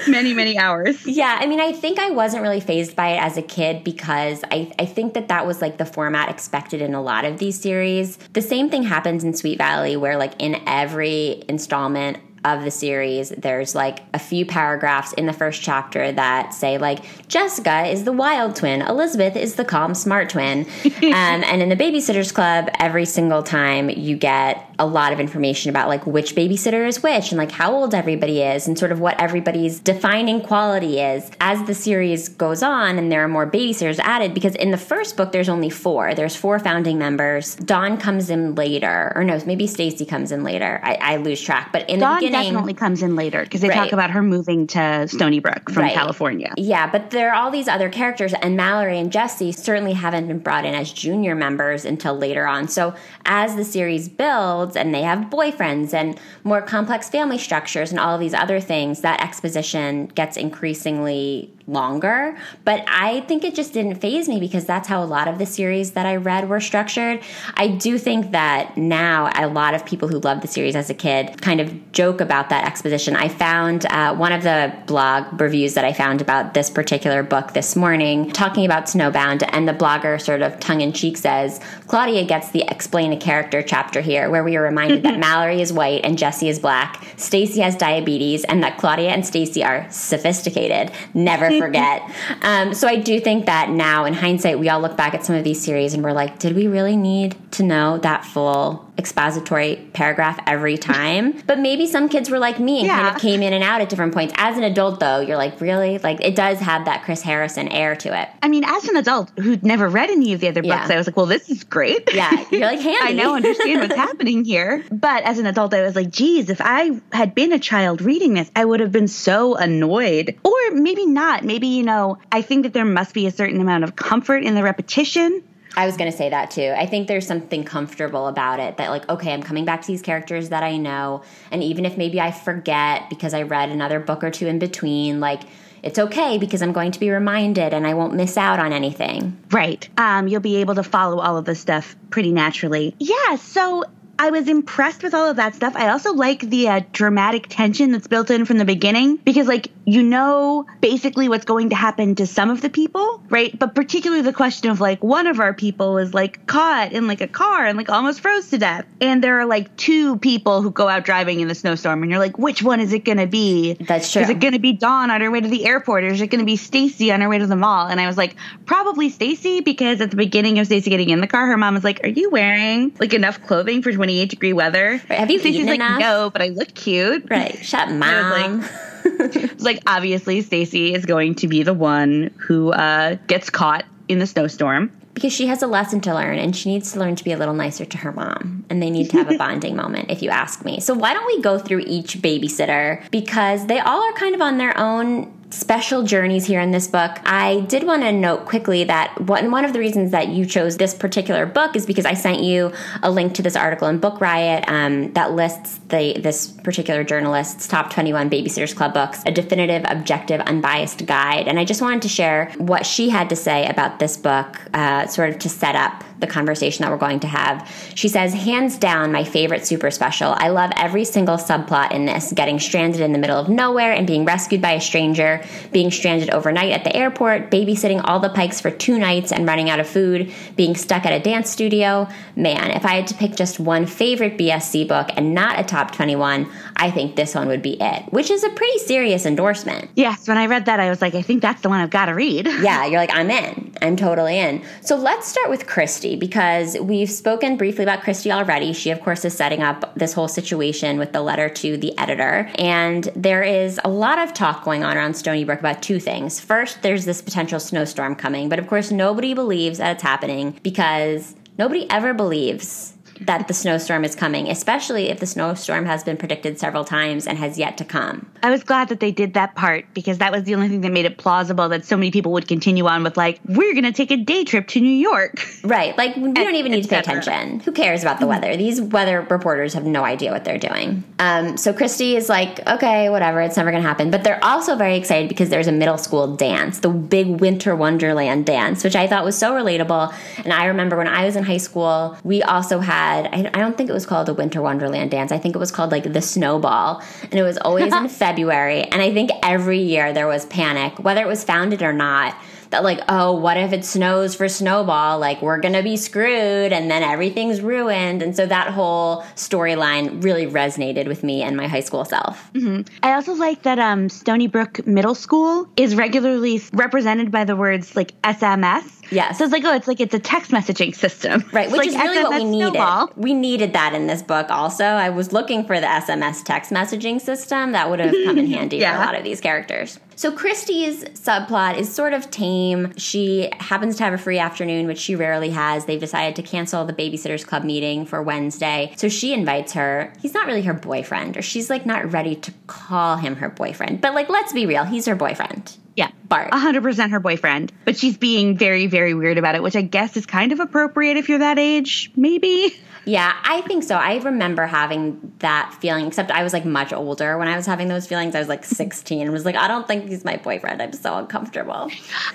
many, 0.11 0.33
many 0.33 0.57
hours. 0.57 1.05
Yeah. 1.05 1.37
I 1.39 1.47
mean, 1.47 1.59
I 1.59 1.71
think 1.71 1.99
I 1.99 2.11
wasn't 2.11 2.43
really 2.43 2.59
phased 2.59 2.95
by 2.95 3.09
it 3.09 3.21
as 3.21 3.37
a 3.37 3.41
kid 3.41 3.83
because 3.83 4.43
I, 4.51 4.71
I 4.77 4.85
think 4.85 5.15
that 5.15 5.27
that 5.29 5.47
was 5.47 5.61
like 5.61 5.77
the 5.77 5.85
format 5.85 6.29
expected 6.29 6.81
in 6.81 6.93
a 6.93 7.01
lot 7.01 7.25
of 7.25 7.39
these 7.39 7.59
series. 7.59 8.17
The 8.33 8.41
same 8.41 8.69
thing 8.69 8.83
happens 8.83 9.23
in 9.23 9.33
Sweet 9.33 9.57
Valley, 9.57 9.97
where 9.97 10.17
like 10.17 10.33
in 10.39 10.61
every 10.67 11.43
installment, 11.49 12.17
of 12.43 12.63
the 12.63 12.71
series, 12.71 13.29
there's 13.29 13.75
like 13.75 13.99
a 14.13 14.19
few 14.19 14.45
paragraphs 14.45 15.13
in 15.13 15.25
the 15.25 15.33
first 15.33 15.61
chapter 15.61 16.11
that 16.11 16.53
say 16.53 16.77
like 16.77 17.27
Jessica 17.27 17.85
is 17.85 18.03
the 18.03 18.11
wild 18.11 18.55
twin, 18.55 18.81
Elizabeth 18.81 19.35
is 19.35 19.55
the 19.55 19.65
calm 19.65 19.93
smart 19.93 20.29
twin, 20.29 20.65
um, 20.85 20.93
and 21.03 21.61
in 21.61 21.69
the 21.69 21.75
Babysitters 21.75 22.33
Club, 22.33 22.69
every 22.79 23.05
single 23.05 23.43
time 23.43 23.89
you 23.89 24.15
get 24.15 24.67
a 24.79 24.85
lot 24.85 25.13
of 25.13 25.19
information 25.19 25.69
about 25.69 25.87
like 25.87 26.07
which 26.07 26.35
babysitter 26.35 26.87
is 26.87 27.03
which 27.03 27.31
and 27.31 27.37
like 27.37 27.51
how 27.51 27.71
old 27.71 27.93
everybody 27.93 28.41
is 28.41 28.67
and 28.67 28.79
sort 28.79 28.91
of 28.91 28.99
what 28.99 29.19
everybody's 29.21 29.79
defining 29.79 30.41
quality 30.41 30.99
is 30.99 31.29
as 31.39 31.63
the 31.67 31.75
series 31.75 32.27
goes 32.29 32.63
on 32.63 32.97
and 32.97 33.11
there 33.11 33.23
are 33.23 33.27
more 33.27 33.45
babysitters 33.45 33.99
added 33.99 34.33
because 34.33 34.55
in 34.55 34.71
the 34.71 34.77
first 34.77 35.15
book 35.15 35.31
there's 35.31 35.49
only 35.49 35.69
four. 35.69 36.15
There's 36.15 36.35
four 36.35 36.57
founding 36.59 36.97
members. 36.97 37.55
Dawn 37.55 37.97
comes 37.97 38.29
in 38.29 38.55
later, 38.55 39.11
or 39.15 39.23
no, 39.23 39.39
maybe 39.45 39.67
Stacey 39.67 40.05
comes 40.05 40.31
in 40.31 40.43
later. 40.43 40.79
I, 40.83 40.95
I 40.95 41.15
lose 41.17 41.41
track, 41.41 41.69
but 41.71 41.89
in 41.89 41.99
Dawn 41.99 42.15
the 42.15 42.27
beginning, 42.27 42.30
definitely 42.31 42.73
comes 42.73 43.01
in 43.03 43.15
later 43.15 43.43
because 43.43 43.61
they 43.61 43.69
right. 43.69 43.75
talk 43.75 43.91
about 43.91 44.11
her 44.11 44.21
moving 44.21 44.67
to 44.67 44.79
Stoneybrook 44.79 45.71
from 45.71 45.83
right. 45.83 45.93
California. 45.93 46.53
Yeah, 46.57 46.89
but 46.91 47.11
there 47.11 47.31
are 47.31 47.35
all 47.35 47.51
these 47.51 47.67
other 47.67 47.89
characters, 47.89 48.33
and 48.41 48.55
Mallory 48.55 48.99
and 48.99 49.11
Jessi 49.11 49.53
certainly 49.53 49.93
haven't 49.93 50.27
been 50.27 50.39
brought 50.39 50.65
in 50.65 50.73
as 50.73 50.91
junior 50.91 51.35
members 51.35 51.85
until 51.85 52.15
later 52.15 52.47
on. 52.47 52.67
So 52.67 52.95
as 53.25 53.55
the 53.55 53.65
series 53.65 54.09
builds 54.09 54.75
and 54.75 54.93
they 54.93 55.01
have 55.03 55.29
boyfriends 55.29 55.93
and 55.93 56.19
more 56.43 56.61
complex 56.61 57.09
family 57.09 57.37
structures 57.37 57.91
and 57.91 57.99
all 57.99 58.15
of 58.15 58.19
these 58.19 58.33
other 58.33 58.59
things, 58.59 59.01
that 59.01 59.21
exposition 59.21 60.07
gets 60.07 60.37
increasingly 60.37 61.51
longer. 61.71 62.37
But 62.65 62.83
I 62.87 63.21
think 63.21 63.43
it 63.43 63.55
just 63.55 63.73
didn't 63.73 63.95
phase 63.95 64.27
me 64.27 64.39
because 64.39 64.65
that's 64.65 64.87
how 64.87 65.03
a 65.03 65.05
lot 65.05 65.27
of 65.27 65.37
the 65.37 65.45
series 65.45 65.91
that 65.91 66.05
I 66.05 66.17
read 66.17 66.49
were 66.49 66.59
structured. 66.59 67.21
I 67.55 67.67
do 67.67 67.97
think 67.97 68.31
that 68.31 68.77
now 68.77 69.29
a 69.35 69.47
lot 69.47 69.73
of 69.73 69.85
people 69.85 70.07
who 70.07 70.19
loved 70.19 70.41
the 70.41 70.47
series 70.47 70.75
as 70.75 70.89
a 70.89 70.93
kid 70.93 71.41
kind 71.41 71.61
of 71.61 71.91
joke 71.91 72.21
about 72.21 72.49
that 72.49 72.65
exposition. 72.65 73.15
I 73.15 73.27
found 73.27 73.85
uh, 73.85 74.15
one 74.15 74.31
of 74.31 74.43
the 74.43 74.73
blog 74.85 75.39
reviews 75.39 75.73
that 75.75 75.85
I 75.85 75.93
found 75.93 76.21
about 76.21 76.53
this 76.53 76.69
particular 76.69 77.23
book 77.23 77.53
this 77.53 77.75
morning 77.75 78.31
talking 78.31 78.65
about 78.65 78.85
Snowbound, 78.85 79.47
and 79.51 79.67
the 79.67 79.73
blogger 79.73 80.21
sort 80.21 80.41
of 80.41 80.59
tongue 80.59 80.81
in 80.81 80.93
cheek 80.93 81.17
says 81.17 81.59
Claudia 81.87 82.25
gets 82.25 82.51
the 82.51 82.63
explain 82.69 83.13
a 83.13 83.17
character 83.17 83.61
chapter 83.61 84.01
here, 84.01 84.29
where 84.29 84.43
we 84.43 84.57
are 84.57 84.61
reminded 84.61 85.03
that 85.03 85.19
Mallory 85.25 85.61
is 85.61 85.71
white 85.71 86.01
and 86.03 86.17
Jessi 86.17 86.49
is 86.49 86.59
black, 86.59 87.03
Stacey 87.17 87.61
has 87.61 87.75
diabetes, 87.75 88.43
and 88.45 88.63
that 88.63 88.77
Claudia 88.77 89.09
and 89.09 89.25
Stacey 89.25 89.63
are 89.63 89.89
sophisticated. 89.91 90.91
Never 91.13 91.60
forget. 91.61 92.01
Um, 92.41 92.73
so 92.73 92.87
I 92.87 92.97
do 92.97 93.19
think 93.19 93.45
that 93.45 93.69
now, 93.69 94.05
in 94.05 94.13
hindsight, 94.13 94.59
we 94.59 94.69
all 94.69 94.79
look 94.79 94.97
back 94.97 95.13
at 95.13 95.25
some 95.25 95.35
of 95.35 95.43
these 95.43 95.61
series 95.61 95.93
and 95.93 96.03
we're 96.03 96.13
like, 96.13 96.39
did 96.39 96.55
we 96.55 96.67
really 96.67 96.95
need 96.95 97.35
to 97.53 97.63
know 97.63 97.97
that 97.99 98.25
full 98.25 98.90
expository 99.01 99.89
paragraph 99.93 100.39
every 100.45 100.77
time. 100.77 101.41
But 101.51 101.59
maybe 101.59 101.85
some 101.85 102.07
kids 102.07 102.29
were 102.29 102.39
like 102.39 102.59
me 102.59 102.77
and 102.79 102.87
yeah. 102.87 103.01
kind 103.01 103.15
of 103.15 103.21
came 103.21 103.41
in 103.41 103.51
and 103.51 103.63
out 103.63 103.81
at 103.81 103.89
different 103.89 104.13
points. 104.13 104.33
As 104.37 104.57
an 104.57 104.63
adult, 104.63 105.01
though, 105.01 105.19
you're 105.19 105.35
like, 105.35 105.59
really? 105.59 105.97
Like, 105.97 106.21
it 106.21 106.33
does 106.35 106.59
have 106.59 106.85
that 106.85 107.03
Chris 107.03 107.21
Harrison 107.21 107.67
air 107.67 107.95
to 107.97 108.21
it. 108.21 108.29
I 108.41 108.47
mean, 108.47 108.63
as 108.63 108.87
an 108.87 108.95
adult 108.95 109.31
who'd 109.37 109.63
never 109.63 109.89
read 109.89 110.09
any 110.09 110.31
of 110.31 110.39
the 110.39 110.47
other 110.47 110.61
books, 110.61 110.87
yeah. 110.87 110.93
I 110.93 110.97
was 110.97 111.07
like, 111.07 111.17
well, 111.17 111.25
this 111.25 111.49
is 111.49 111.65
great. 111.65 112.13
Yeah, 112.13 112.45
you're 112.51 112.61
like, 112.61 112.79
handy. 112.89 112.99
I 113.01 113.11
now 113.11 113.35
understand 113.35 113.81
what's 113.81 113.95
happening 114.07 114.45
here. 114.45 114.85
But 114.91 115.23
as 115.23 115.39
an 115.39 115.45
adult, 115.45 115.73
I 115.73 115.81
was 115.81 115.95
like, 115.95 116.09
geez, 116.09 116.49
if 116.49 116.61
I 116.61 117.01
had 117.11 117.35
been 117.35 117.51
a 117.51 117.59
child 117.59 118.01
reading 118.01 118.35
this, 118.35 118.49
I 118.55 118.63
would 118.63 118.79
have 118.79 118.91
been 118.91 119.09
so 119.09 119.55
annoyed. 119.55 120.37
Or 120.45 120.71
maybe 120.71 121.05
not. 121.05 121.43
Maybe, 121.43 121.67
you 121.67 121.83
know, 121.83 122.17
I 122.31 122.43
think 122.43 122.63
that 122.63 122.73
there 122.73 122.85
must 122.85 123.13
be 123.13 123.27
a 123.27 123.31
certain 123.31 123.59
amount 123.59 123.83
of 123.83 123.95
comfort 123.95 124.43
in 124.43 124.55
the 124.55 124.63
repetition 124.63 125.43
I 125.75 125.85
was 125.85 125.95
going 125.95 126.11
to 126.11 126.17
say 126.17 126.29
that 126.29 126.51
too. 126.51 126.73
I 126.75 126.85
think 126.85 127.07
there's 127.07 127.25
something 127.25 127.63
comfortable 127.63 128.27
about 128.27 128.59
it 128.59 128.77
that, 128.77 128.89
like, 128.89 129.07
okay, 129.09 129.33
I'm 129.33 129.41
coming 129.41 129.63
back 129.63 129.81
to 129.81 129.87
these 129.87 130.01
characters 130.01 130.49
that 130.49 130.63
I 130.63 130.77
know. 130.77 131.23
And 131.49 131.63
even 131.63 131.85
if 131.85 131.97
maybe 131.97 132.19
I 132.19 132.31
forget 132.31 133.09
because 133.09 133.33
I 133.33 133.43
read 133.43 133.69
another 133.69 133.99
book 133.99 134.23
or 134.23 134.31
two 134.31 134.47
in 134.47 134.59
between, 134.59 135.19
like, 135.19 135.43
it's 135.83 135.97
okay 135.97 136.37
because 136.37 136.61
I'm 136.61 136.73
going 136.73 136.91
to 136.91 136.99
be 136.99 137.09
reminded 137.09 137.73
and 137.73 137.87
I 137.87 137.93
won't 137.95 138.13
miss 138.13 138.37
out 138.37 138.59
on 138.59 138.71
anything. 138.73 139.41
Right. 139.49 139.87
Um, 139.97 140.27
you'll 140.27 140.41
be 140.41 140.57
able 140.57 140.75
to 140.75 140.83
follow 140.83 141.19
all 141.19 141.37
of 141.37 141.45
this 141.45 141.59
stuff 141.59 141.95
pretty 142.09 142.31
naturally. 142.31 142.95
Yeah. 142.99 143.37
So 143.37 143.85
I 144.21 144.29
was 144.29 144.47
impressed 144.47 145.01
with 145.01 145.15
all 145.15 145.31
of 145.31 145.37
that 145.37 145.55
stuff. 145.55 145.75
I 145.75 145.89
also 145.89 146.13
like 146.13 146.41
the 146.41 146.67
uh, 146.67 146.81
dramatic 146.91 147.47
tension 147.49 147.91
that's 147.91 148.05
built 148.05 148.29
in 148.29 148.45
from 148.45 148.59
the 148.59 148.65
beginning 148.65 149.15
because, 149.15 149.47
like, 149.47 149.69
you 149.85 150.03
know 150.03 150.67
basically 150.79 151.27
what's 151.27 151.43
going 151.43 151.71
to 151.71 151.75
happen 151.75 152.13
to 152.13 152.27
some 152.27 152.51
of 152.51 152.61
the 152.61 152.69
people, 152.69 153.23
right? 153.29 153.57
But 153.57 153.73
particularly 153.73 154.21
the 154.21 154.31
question 154.31 154.69
of, 154.69 154.79
like, 154.79 155.03
one 155.03 155.25
of 155.25 155.39
our 155.39 155.55
people 155.55 155.97
is, 155.97 156.13
like, 156.13 156.45
caught 156.45 156.91
in, 156.91 157.07
like, 157.07 157.21
a 157.21 157.27
car 157.27 157.65
and, 157.65 157.75
like, 157.79 157.89
almost 157.89 158.19
froze 158.19 158.51
to 158.51 158.59
death. 158.59 158.85
And 159.01 159.23
there 159.23 159.39
are, 159.39 159.47
like, 159.47 159.75
two 159.75 160.19
people 160.19 160.61
who 160.61 160.69
go 160.69 160.87
out 160.87 161.03
driving 161.03 161.39
in 161.39 161.47
the 161.47 161.55
snowstorm, 161.55 162.03
and 162.03 162.11
you're 162.11 162.19
like, 162.19 162.37
which 162.37 162.61
one 162.61 162.79
is 162.79 162.93
it 162.93 163.03
going 163.03 163.17
to 163.17 163.25
be? 163.25 163.73
That's 163.73 164.11
true. 164.11 164.21
Is 164.21 164.29
it 164.29 164.39
going 164.39 164.53
to 164.53 164.59
be 164.59 164.73
Dawn 164.73 165.09
on 165.09 165.21
her 165.21 165.31
way 165.31 165.41
to 165.41 165.47
the 165.47 165.65
airport, 165.65 166.03
or 166.03 166.09
is 166.09 166.21
it 166.21 166.27
going 166.27 166.41
to 166.41 166.45
be 166.45 166.57
Stacey 166.57 167.11
on 167.11 167.21
her 167.21 167.27
way 167.27 167.39
to 167.39 167.47
the 167.47 167.55
mall? 167.55 167.87
And 167.87 167.99
I 167.99 168.05
was 168.05 168.17
like, 168.17 168.35
probably 168.67 169.09
Stacey 169.09 169.61
because 169.61 169.99
at 169.99 170.11
the 170.11 170.17
beginning 170.17 170.59
of 170.59 170.67
Stacey 170.67 170.91
getting 170.91 171.09
in 171.09 171.21
the 171.21 171.27
car, 171.27 171.47
her 171.47 171.57
mom 171.57 171.73
was 171.73 171.83
like, 171.83 172.03
are 172.03 172.09
you 172.09 172.29
wearing, 172.29 172.95
like, 172.99 173.15
enough 173.15 173.43
clothing 173.47 173.81
for 173.81 173.91
20 173.91 174.10
28 174.11 174.29
degree 174.29 174.53
weather. 174.53 175.01
Right. 175.09 175.19
Have 175.19 175.31
you 175.31 175.39
Stacey's 175.39 175.65
like, 175.65 175.75
enough? 175.75 175.99
No, 175.99 176.29
but 176.29 176.41
I 176.41 176.49
look 176.49 176.73
cute. 176.73 177.29
Right. 177.29 177.57
Shut 177.63 177.89
mom. 177.91 178.61
Like, 178.61 179.59
like, 179.59 179.83
obviously, 179.87 180.41
Stacey 180.41 180.93
is 180.93 181.05
going 181.05 181.35
to 181.35 181.47
be 181.47 181.63
the 181.63 181.73
one 181.73 182.33
who 182.37 182.71
uh, 182.71 183.15
gets 183.27 183.49
caught 183.49 183.85
in 184.07 184.19
the 184.19 184.27
snowstorm 184.27 184.91
because 185.13 185.33
she 185.33 185.47
has 185.47 185.61
a 185.61 185.67
lesson 185.67 185.99
to 186.01 186.13
learn 186.13 186.37
and 186.37 186.55
she 186.55 186.69
needs 186.69 186.93
to 186.93 186.99
learn 186.99 187.15
to 187.15 187.23
be 187.23 187.31
a 187.31 187.37
little 187.37 187.53
nicer 187.53 187.85
to 187.85 187.97
her 187.97 188.11
mom 188.11 188.65
and 188.69 188.81
they 188.81 188.89
need 188.89 189.09
to 189.09 189.17
have 189.17 189.29
a 189.29 189.37
bonding 189.37 189.75
moment 189.75 190.09
if 190.09 190.21
you 190.21 190.29
ask 190.29 190.63
me 190.65 190.79
so 190.79 190.93
why 190.93 191.13
don't 191.13 191.25
we 191.25 191.41
go 191.41 191.57
through 191.57 191.83
each 191.85 192.17
babysitter 192.21 193.09
because 193.11 193.67
they 193.67 193.79
all 193.79 194.01
are 194.01 194.13
kind 194.13 194.33
of 194.33 194.41
on 194.41 194.57
their 194.57 194.77
own 194.77 195.31
special 195.51 196.03
journeys 196.03 196.45
here 196.45 196.59
in 196.59 196.71
this 196.71 196.87
book. 196.87 197.11
I 197.25 197.61
did 197.67 197.83
want 197.83 198.03
to 198.03 198.11
note 198.11 198.45
quickly 198.45 198.83
that 198.85 199.19
one, 199.21 199.51
one 199.51 199.65
of 199.65 199.73
the 199.73 199.79
reasons 199.79 200.11
that 200.11 200.29
you 200.29 200.45
chose 200.45 200.77
this 200.77 200.93
particular 200.93 201.45
book 201.45 201.75
is 201.75 201.85
because 201.85 202.05
I 202.05 202.13
sent 202.13 202.41
you 202.41 202.71
a 203.03 203.11
link 203.11 203.35
to 203.35 203.41
this 203.41 203.55
article 203.55 203.87
in 203.87 203.99
Book 203.99 204.21
Riot 204.21 204.63
um, 204.67 205.11
that 205.13 205.33
lists 205.33 205.79
the 205.89 206.19
this 206.19 206.47
particular 206.47 207.03
journalist's 207.03 207.67
top 207.67 207.91
21 207.91 208.29
Babysitters 208.29 208.75
Club 208.75 208.93
books, 208.93 209.21
a 209.25 209.31
definitive, 209.31 209.83
objective, 209.87 210.39
unbiased 210.41 211.05
guide. 211.05 211.47
And 211.47 211.59
I 211.59 211.65
just 211.65 211.81
wanted 211.81 212.01
to 212.03 212.09
share 212.09 212.51
what 212.57 212.85
she 212.85 213.09
had 213.09 213.29
to 213.29 213.35
say 213.35 213.67
about 213.67 213.99
this 213.99 214.17
book, 214.17 214.57
uh, 214.73 215.07
sort 215.07 215.29
of 215.29 215.39
to 215.39 215.49
set 215.49 215.75
up 215.75 216.03
the 216.21 216.27
conversation 216.27 216.83
that 216.83 216.91
we're 216.91 216.97
going 216.97 217.19
to 217.19 217.27
have. 217.27 217.69
She 217.95 218.07
says, 218.07 218.33
hands 218.33 218.77
down, 218.77 219.11
my 219.11 219.23
favorite 219.23 219.65
super 219.65 219.91
special. 219.91 220.33
I 220.37 220.49
love 220.49 220.71
every 220.75 221.03
single 221.03 221.37
subplot 221.37 221.91
in 221.91 222.05
this 222.05 222.31
getting 222.31 222.59
stranded 222.59 223.01
in 223.01 223.11
the 223.11 223.19
middle 223.19 223.37
of 223.37 223.49
nowhere 223.49 223.91
and 223.91 224.07
being 224.07 224.23
rescued 224.23 224.61
by 224.61 224.73
a 224.73 224.81
stranger, 224.81 225.43
being 225.71 225.91
stranded 225.91 226.29
overnight 226.29 226.71
at 226.71 226.83
the 226.83 226.95
airport, 226.95 227.51
babysitting 227.51 228.01
all 228.03 228.19
the 228.19 228.29
Pikes 228.29 228.61
for 228.61 228.71
two 228.71 228.97
nights 228.97 229.31
and 229.31 229.45
running 229.45 229.69
out 229.69 229.79
of 229.79 229.87
food, 229.87 230.31
being 230.55 230.75
stuck 230.75 231.05
at 231.05 231.13
a 231.13 231.19
dance 231.19 231.49
studio. 231.49 232.07
Man, 232.35 232.71
if 232.71 232.85
I 232.85 232.95
had 232.95 233.07
to 233.07 233.13
pick 233.15 233.35
just 233.35 233.59
one 233.59 233.85
favorite 233.85 234.37
BSC 234.37 234.87
book 234.87 235.09
and 235.17 235.33
not 235.33 235.59
a 235.59 235.63
top 235.63 235.91
21, 235.91 236.49
I 236.75 236.91
think 236.91 237.15
this 237.15 237.35
one 237.35 237.47
would 237.47 237.61
be 237.61 237.77
it, 237.81 238.11
which 238.13 238.31
is 238.31 238.43
a 238.43 238.49
pretty 238.49 238.77
serious 238.79 239.25
endorsement. 239.25 239.89
Yes, 239.95 240.27
when 240.27 240.37
I 240.37 240.45
read 240.45 240.65
that, 240.65 240.79
I 240.79 240.89
was 240.89 241.01
like, 241.01 241.15
I 241.15 241.21
think 241.21 241.41
that's 241.41 241.61
the 241.61 241.69
one 241.69 241.79
I've 241.79 241.89
got 241.89 242.05
to 242.05 242.13
read. 242.13 242.45
yeah, 242.45 242.85
you're 242.91 242.99
like, 242.99 243.13
I'm 243.13 243.29
in. 243.29 243.73
I'm 243.81 243.95
totally 243.95 244.37
in. 244.37 244.63
So 244.81 244.95
let's 244.95 245.27
start 245.27 245.49
with 245.49 245.67
Kristy 245.67 246.10
because 246.15 246.77
we've 246.79 247.09
spoken 247.09 247.57
briefly 247.57 247.83
about 247.83 248.01
Kristy 248.01 248.31
already. 248.31 248.73
She, 248.73 248.89
of 248.89 249.01
course, 249.01 249.25
is 249.25 249.35
setting 249.35 249.61
up 249.63 249.93
this 249.95 250.13
whole 250.13 250.27
situation 250.27 250.99
with 250.99 251.13
the 251.13 251.21
letter 251.21 251.49
to 251.49 251.77
the 251.77 251.97
editor. 251.97 252.49
And 252.55 253.05
there 253.15 253.43
is 253.43 253.79
a 253.83 253.89
lot 253.89 254.19
of 254.19 254.33
talk 254.33 254.63
going 254.63 254.83
on 254.83 254.97
around 254.97 255.13
Stoneybrook 255.13 255.59
about 255.59 255.81
two 255.81 255.99
things. 255.99 256.39
First, 256.39 256.81
there's 256.81 257.05
this 257.05 257.21
potential 257.21 257.59
snowstorm 257.59 258.15
coming, 258.15 258.49
but 258.49 258.59
of 258.59 258.67
course, 258.67 258.91
nobody 258.91 259.33
believes 259.33 259.77
that 259.77 259.93
it's 259.93 260.03
happening 260.03 260.59
because 260.63 261.35
nobody 261.57 261.89
ever 261.89 262.13
believes 262.13 262.93
that 263.21 263.47
the 263.47 263.53
snowstorm 263.53 264.03
is 264.03 264.15
coming, 264.15 264.49
especially 264.49 265.09
if 265.09 265.19
the 265.19 265.25
snowstorm 265.27 265.85
has 265.85 266.03
been 266.03 266.17
predicted 266.17 266.59
several 266.59 266.83
times 266.83 267.27
and 267.27 267.37
has 267.37 267.57
yet 267.57 267.77
to 267.77 267.85
come. 267.85 268.29
I 268.41 268.49
was 268.49 268.63
glad 268.63 268.89
that 268.89 268.99
they 268.99 269.11
did 269.11 269.35
that 269.35 269.55
part 269.55 269.85
because 269.93 270.17
that 270.17 270.31
was 270.31 270.43
the 270.43 270.55
only 270.55 270.69
thing 270.69 270.81
that 270.81 270.91
made 270.91 271.05
it 271.05 271.17
plausible 271.17 271.69
that 271.69 271.85
so 271.85 271.95
many 271.95 272.09
people 272.09 272.31
would 272.33 272.47
continue 272.47 272.87
on 272.87 273.03
with, 273.03 273.17
like, 273.17 273.39
we're 273.45 273.73
going 273.73 273.83
to 273.83 273.91
take 273.91 274.09
a 274.11 274.17
day 274.17 274.43
trip 274.43 274.67
to 274.69 274.81
New 274.81 274.89
York. 274.89 275.39
Right. 275.63 275.95
Like, 275.95 276.15
we 276.15 276.33
don't 276.33 276.55
even 276.55 276.71
need 276.71 276.81
to 276.83 276.89
pay 276.89 276.99
attention. 276.99 277.59
Who 277.59 277.71
cares 277.71 278.01
about 278.01 278.19
the 278.19 278.25
weather? 278.25 278.57
These 278.57 278.81
weather 278.81 279.21
reporters 279.29 279.75
have 279.75 279.85
no 279.85 280.03
idea 280.03 280.31
what 280.31 280.43
they're 280.43 280.57
doing. 280.57 281.03
Um, 281.19 281.55
so 281.55 281.71
Kristy 281.71 282.15
is 282.15 282.29
like, 282.29 282.67
okay, 282.67 283.09
whatever, 283.09 283.41
it's 283.41 283.57
never 283.57 283.69
going 283.69 283.83
to 283.83 283.87
happen. 283.87 284.09
But 284.09 284.23
they're 284.23 284.43
also 284.43 284.75
very 284.75 284.97
excited 284.97 285.29
because 285.29 285.49
there's 285.49 285.67
a 285.67 285.71
middle 285.71 285.99
school 285.99 286.35
dance, 286.35 286.79
the 286.79 286.89
big 286.89 287.27
winter 287.39 287.75
wonderland 287.75 288.47
dance, 288.47 288.83
which 288.83 288.95
I 288.95 289.05
thought 289.05 289.23
was 289.23 289.37
so 289.37 289.53
relatable. 289.53 290.13
And 290.43 290.51
I 290.51 290.65
remember 290.65 290.97
when 290.97 291.07
I 291.07 291.25
was 291.25 291.35
in 291.35 291.43
high 291.43 291.57
school, 291.57 292.17
we 292.23 292.41
also 292.41 292.79
had 292.79 293.10
had, 293.15 293.27
I, 293.33 293.49
I 293.53 293.59
don't 293.59 293.77
think 293.77 293.89
it 293.89 293.93
was 293.93 294.05
called 294.05 294.29
a 294.29 294.33
Winter 294.33 294.61
Wonderland 294.61 295.11
dance. 295.11 295.31
I 295.31 295.37
think 295.37 295.55
it 295.55 295.59
was 295.59 295.71
called 295.71 295.91
like 295.91 296.11
the 296.11 296.21
Snowball. 296.21 297.03
And 297.23 297.33
it 297.33 297.43
was 297.43 297.57
always 297.57 297.93
in 297.93 298.07
February. 298.23 298.83
And 298.83 299.01
I 299.01 299.13
think 299.13 299.31
every 299.43 299.79
year 299.79 300.13
there 300.13 300.27
was 300.27 300.45
panic, 300.45 300.99
whether 300.99 301.21
it 301.21 301.27
was 301.27 301.43
founded 301.43 301.81
or 301.81 301.93
not 301.93 302.35
that 302.71 302.83
like 302.83 302.99
oh 303.07 303.31
what 303.33 303.57
if 303.57 303.71
it 303.71 303.85
snows 303.85 304.33
for 304.35 304.49
snowball 304.49 305.19
like 305.19 305.41
we're 305.41 305.59
gonna 305.59 305.83
be 305.83 305.95
screwed 305.95 306.73
and 306.73 306.89
then 306.89 307.03
everything's 307.03 307.61
ruined 307.61 308.21
and 308.21 308.35
so 308.35 308.45
that 308.45 308.69
whole 308.69 309.21
storyline 309.35 310.23
really 310.23 310.47
resonated 310.47 311.07
with 311.07 311.23
me 311.23 311.43
and 311.43 311.55
my 311.55 311.67
high 311.67 311.79
school 311.79 312.03
self 312.03 312.51
mm-hmm. 312.53 312.81
i 313.03 313.13
also 313.13 313.33
like 313.33 313.61
that 313.63 313.79
um, 313.79 314.07
Stoneybrook 314.07 314.85
middle 314.87 315.15
school 315.15 315.67
is 315.77 315.95
regularly 315.95 316.61
represented 316.73 317.31
by 317.31 317.43
the 317.43 317.55
words 317.55 317.95
like 317.95 318.19
sms 318.21 318.97
yeah. 319.11 319.33
So 319.33 319.43
it's 319.43 319.51
like, 319.51 319.65
oh, 319.65 319.75
it's 319.75 319.87
like 319.87 319.99
it's 319.99 320.13
a 320.13 320.19
text 320.19 320.51
messaging 320.51 320.95
system. 320.95 321.43
Right, 321.51 321.69
which 321.69 321.79
like 321.79 321.87
is 321.89 321.95
really 321.95 322.17
SMS 322.17 322.23
what 322.23 322.33
we 322.33 322.45
needed. 322.45 322.71
Snowball. 322.71 323.11
We 323.17 323.33
needed 323.33 323.73
that 323.73 323.93
in 323.93 324.07
this 324.07 324.21
book 324.21 324.49
also. 324.49 324.85
I 324.85 325.09
was 325.09 325.33
looking 325.33 325.65
for 325.65 325.81
the 325.81 325.85
SMS 325.85 326.45
text 326.45 326.71
messaging 326.71 327.19
system. 327.19 327.73
That 327.73 327.89
would 327.89 327.99
have 327.99 328.15
come 328.23 328.37
in 328.37 328.47
handy 328.51 328.77
yeah. 328.77 328.95
for 328.95 329.03
a 329.03 329.05
lot 329.05 329.15
of 329.15 329.25
these 329.25 329.41
characters. 329.41 329.99
So 330.21 330.31
Kristy's 330.31 331.03
subplot 331.19 331.79
is 331.79 331.91
sort 331.91 332.13
of 332.13 332.29
tame. 332.29 332.93
She 332.95 333.49
happens 333.53 333.95
to 333.95 334.03
have 334.03 334.13
a 334.13 334.19
free 334.19 334.37
afternoon, 334.37 334.85
which 334.85 334.99
she 334.99 335.15
rarely 335.15 335.49
has. 335.49 335.85
They've 335.85 335.99
decided 335.99 336.35
to 336.35 336.43
cancel 336.43 336.85
the 336.85 336.93
babysitters 336.93 337.43
club 337.43 337.63
meeting 337.63 338.05
for 338.05 338.21
Wednesday. 338.21 338.93
So 338.97 339.09
she 339.09 339.33
invites 339.33 339.73
her. 339.73 340.13
He's 340.21 340.35
not 340.35 340.45
really 340.45 340.61
her 340.61 340.75
boyfriend, 340.75 341.37
or 341.37 341.41
she's 341.41 341.71
like 341.71 341.87
not 341.87 342.11
ready 342.11 342.35
to 342.35 342.53
call 342.67 343.17
him 343.17 343.37
her 343.37 343.49
boyfriend. 343.49 344.01
But 344.01 344.13
like, 344.13 344.29
let's 344.29 344.53
be 344.53 344.67
real, 344.67 344.83
he's 344.83 345.07
her 345.07 345.15
boyfriend. 345.15 345.75
Yeah, 345.95 346.11
Bart. 346.25 346.51
100% 346.51 347.09
her 347.09 347.19
boyfriend. 347.19 347.73
But 347.83 347.97
she's 347.97 348.15
being 348.15 348.55
very, 348.55 348.85
very 348.85 349.15
weird 349.15 349.39
about 349.39 349.55
it, 349.55 349.63
which 349.63 349.75
I 349.75 349.81
guess 349.81 350.15
is 350.17 350.27
kind 350.27 350.51
of 350.51 350.59
appropriate 350.59 351.17
if 351.17 351.29
you're 351.29 351.39
that 351.39 351.57
age, 351.57 352.11
maybe. 352.15 352.75
Yeah, 353.05 353.35
I 353.43 353.61
think 353.61 353.83
so. 353.83 353.95
I 353.95 354.17
remember 354.17 354.65
having 354.65 355.33
that 355.39 355.75
feeling, 355.81 356.05
except 356.05 356.29
I 356.29 356.43
was 356.43 356.53
like 356.53 356.65
much 356.65 356.93
older 356.93 357.37
when 357.37 357.47
I 357.47 357.55
was 357.55 357.65
having 357.65 357.87
those 357.87 358.05
feelings. 358.05 358.35
I 358.35 358.39
was 358.39 358.47
like 358.47 358.63
16 358.63 359.21
and 359.21 359.31
was 359.31 359.43
like, 359.43 359.55
I 359.55 359.67
don't 359.67 359.87
think 359.87 360.07
he's 360.07 360.23
my 360.23 360.37
boyfriend. 360.37 360.81
I'm 360.81 360.93
so 360.93 361.17
uncomfortable. 361.17 361.89